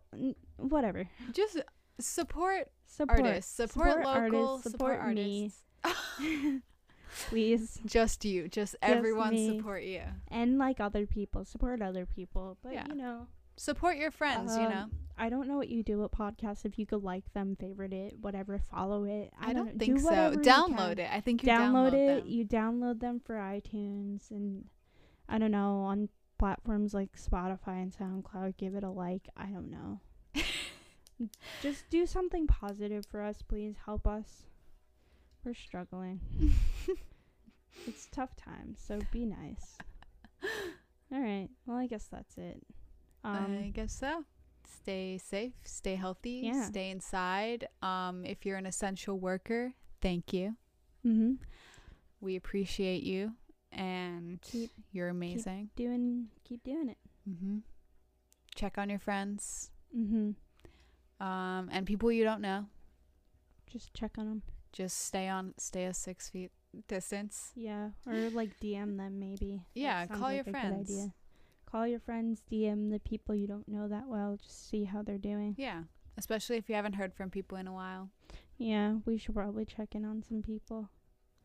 whatever 0.58 1.08
just 1.32 1.58
support, 2.00 2.70
support 2.86 3.20
artists, 3.22 3.56
support, 3.56 3.90
support 3.92 4.06
local, 4.06 4.48
artists, 4.48 4.72
support, 4.72 4.94
support 5.00 5.14
me. 5.16 5.52
artists. 5.84 6.62
please, 7.30 7.80
just 7.86 8.24
you, 8.26 8.48
just, 8.48 8.76
everyone 8.82 9.32
me. 9.32 9.58
support 9.58 9.84
you. 9.84 10.02
and 10.30 10.58
like 10.58 10.80
other 10.80 11.06
people, 11.06 11.44
support 11.46 11.82
other 11.82 12.06
people. 12.06 12.58
But 12.64 12.74
Yeah. 12.74 12.86
you 12.88 12.96
know, 12.96 13.28
support 13.58 13.98
your 13.98 14.12
friends. 14.12 14.56
you 14.56 14.64
Um, 14.64 14.72
know, 14.72 14.86
I 15.18 15.30
don't 15.30 15.48
know 15.48 15.58
what 15.58 15.70
you 15.70 15.84
do 15.84 16.00
with 16.00 16.12
podcasts. 16.12 16.66
If 16.66 16.78
you 16.80 16.86
could 16.86 17.04
like 17.04 17.32
them, 17.34 17.56
favorite 17.60 17.94
it, 17.94 18.16
whatever, 18.22 18.60
follow 18.60 19.04
it. 19.06 19.34
I, 19.40 19.50
I, 19.50 19.54
don't, 19.54 19.66
know. 19.66 19.72
think 19.78 19.98
do 19.98 20.04
so. 20.04 20.36
Download 20.38 21.00
it. 21.00 21.10
I 21.12 21.20
think 21.20 21.44
you 21.44 21.50
download, 21.50 21.92
download, 21.92 21.94
it. 21.94 22.24
them. 22.24 22.28
You 22.28 22.46
download 22.46 23.00
them 23.00 23.20
for 23.26 23.36
iTunes 23.36 24.30
and 24.32 24.66
I 25.28 25.38
don't 25.38 25.52
know 25.52 25.80
on 25.82 26.10
platforms 26.40 26.94
like 26.94 27.10
Spotify 27.16 27.82
and 27.84 27.94
SoundCloud. 27.94 28.58
Give 28.58 28.74
it 28.74 28.84
a 28.84 28.90
like. 28.90 29.28
I 29.38 29.46
don't 29.46 29.70
know. 29.70 30.00
Just 31.62 31.84
do 31.90 32.06
something 32.06 32.48
positive 32.48 33.06
for 33.06 33.22
us, 33.22 33.42
please. 33.48 33.76
Help 33.86 34.08
us. 34.08 34.44
We're 35.44 35.54
struggling. 35.54 36.20
it's 37.88 38.08
tough 38.12 38.36
times, 38.36 38.80
so 38.86 39.00
be 39.12 39.26
nice. 39.26 39.78
All 41.14 41.20
right. 41.22 41.50
Well, 41.66 41.78
I 41.78 41.88
guess 41.88 42.08
that's 42.12 42.38
it. 42.38 42.62
Um, 43.24 43.58
I 43.66 43.72
guess 43.74 43.94
so. 43.94 44.24
Stay 44.82 45.18
safe, 45.18 45.54
stay 45.64 45.96
healthy, 45.96 46.42
Yeah. 46.46 46.66
stay 46.66 46.90
inside. 46.92 47.68
Um, 47.82 48.24
if 48.26 48.46
you're 48.46 48.58
an 48.58 48.66
essential 48.66 49.20
worker, 49.20 49.74
thank 50.02 50.32
you. 50.32 50.56
mhm. 51.06 51.38
We 52.22 52.36
appreciate 52.36 53.04
you, 53.04 53.34
and 53.72 54.42
Keep- 54.42 54.72
you're 54.92 55.10
amazing. 55.10 55.70
Doing. 55.76 56.30
Keep 56.44 56.64
doing 56.64 56.90
it. 56.90 56.98
hmm 57.26 57.60
Check 58.56 58.78
on 58.78 58.90
your 58.90 59.00
friends, 59.00 59.72
Mhm. 59.96 60.36
um, 61.20 61.70
and 61.72 61.86
people 61.86 62.12
you 62.12 62.24
don't 62.24 62.42
know. 62.42 62.66
Just 63.68 63.94
check 63.94 64.18
on 64.18 64.26
them. 64.28 64.42
Just 64.72 64.98
stay 65.00 65.28
on, 65.30 65.54
stay 65.58 65.86
a 65.86 65.94
six 65.94 66.30
feet 66.30 66.52
distance. 66.88 67.52
Yeah, 67.56 67.92
or 68.06 68.14
like 68.32 68.60
DM 68.60 68.98
them 68.98 69.20
maybe. 69.20 69.62
Yeah, 69.76 70.08
call 70.08 70.20
like 70.22 70.36
your 70.36 70.44
friends. 70.46 70.90
idea. 70.90 71.14
Call 71.66 71.86
your 71.88 72.00
friends, 72.00 72.42
DM 72.52 72.90
the 72.92 73.00
people 73.00 73.36
you 73.36 73.46
don't 73.48 73.68
know 73.68 73.88
that 73.88 74.08
well, 74.08 74.38
just 74.38 74.68
see 74.70 74.86
how 74.86 75.04
they're 75.04 75.18
doing. 75.20 75.56
Yeah, 75.58 75.84
especially 76.18 76.58
if 76.58 76.68
you 76.68 76.76
haven't 76.76 76.94
heard 76.94 77.14
from 77.14 77.30
people 77.30 77.58
in 77.58 77.68
a 77.68 77.74
while. 77.74 78.10
Yeah, 78.58 78.98
we 79.06 79.18
should 79.18 79.36
probably 79.36 79.66
check 79.66 79.96
in 79.96 80.04
on 80.04 80.24
some 80.24 80.42
people. 80.42 80.90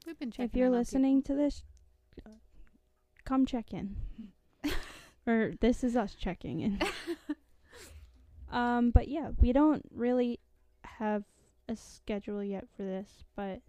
We've 0.06 0.18
been 0.18 0.30
checking. 0.30 0.46
if 0.46 0.56
you're 0.56 0.70
listening 0.70 1.22
to 1.24 1.34
this, 1.34 1.62
come 3.24 3.46
check 3.46 3.72
in. 3.72 3.96
or 5.26 5.52
this 5.60 5.84
is 5.84 5.96
us 5.96 6.14
checking 6.14 6.60
in. 6.60 6.80
um, 8.52 8.90
but 8.90 9.08
yeah, 9.08 9.30
we 9.38 9.52
don't 9.52 9.84
really 9.94 10.40
have 10.84 11.24
a 11.68 11.76
schedule 11.76 12.42
yet 12.42 12.66
for 12.76 12.82
this, 12.82 13.24
but 13.36 13.60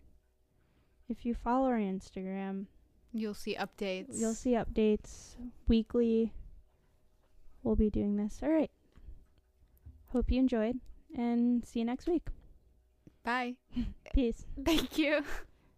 if 1.08 1.26
you 1.26 1.34
follow 1.34 1.68
our 1.68 1.78
Instagram, 1.78 2.66
you'll 3.14 3.34
see 3.34 3.56
updates. 3.56 4.20
You'll 4.20 4.34
see 4.34 4.52
updates 4.52 5.36
weekly. 5.68 6.34
We'll 7.64 7.76
be 7.76 7.90
doing 7.90 8.18
this. 8.18 8.40
All 8.44 8.50
right. 8.50 8.72
Hope 10.08 10.32
you 10.32 10.40
enjoyed 10.40 10.80
and 11.16 11.66
see 11.66 11.80
you 11.80 11.86
next 11.86 12.08
week. 12.08 12.28
Bye. 13.24 13.56
Peace. 14.14 14.46
Thank 14.64 14.98
you. 14.98 15.24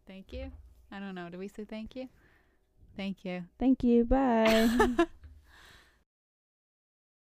Thank 0.06 0.34
you. 0.34 0.52
I 0.92 1.00
don't 1.00 1.16
know. 1.16 1.30
Do 1.30 1.38
we 1.38 1.48
say 1.48 1.66
thank 1.66 1.96
you? 1.96 2.08
Thank 2.98 3.24
you. 3.24 3.44
Thank 3.60 3.84
you. 3.84 4.04
Bye. 4.06 4.68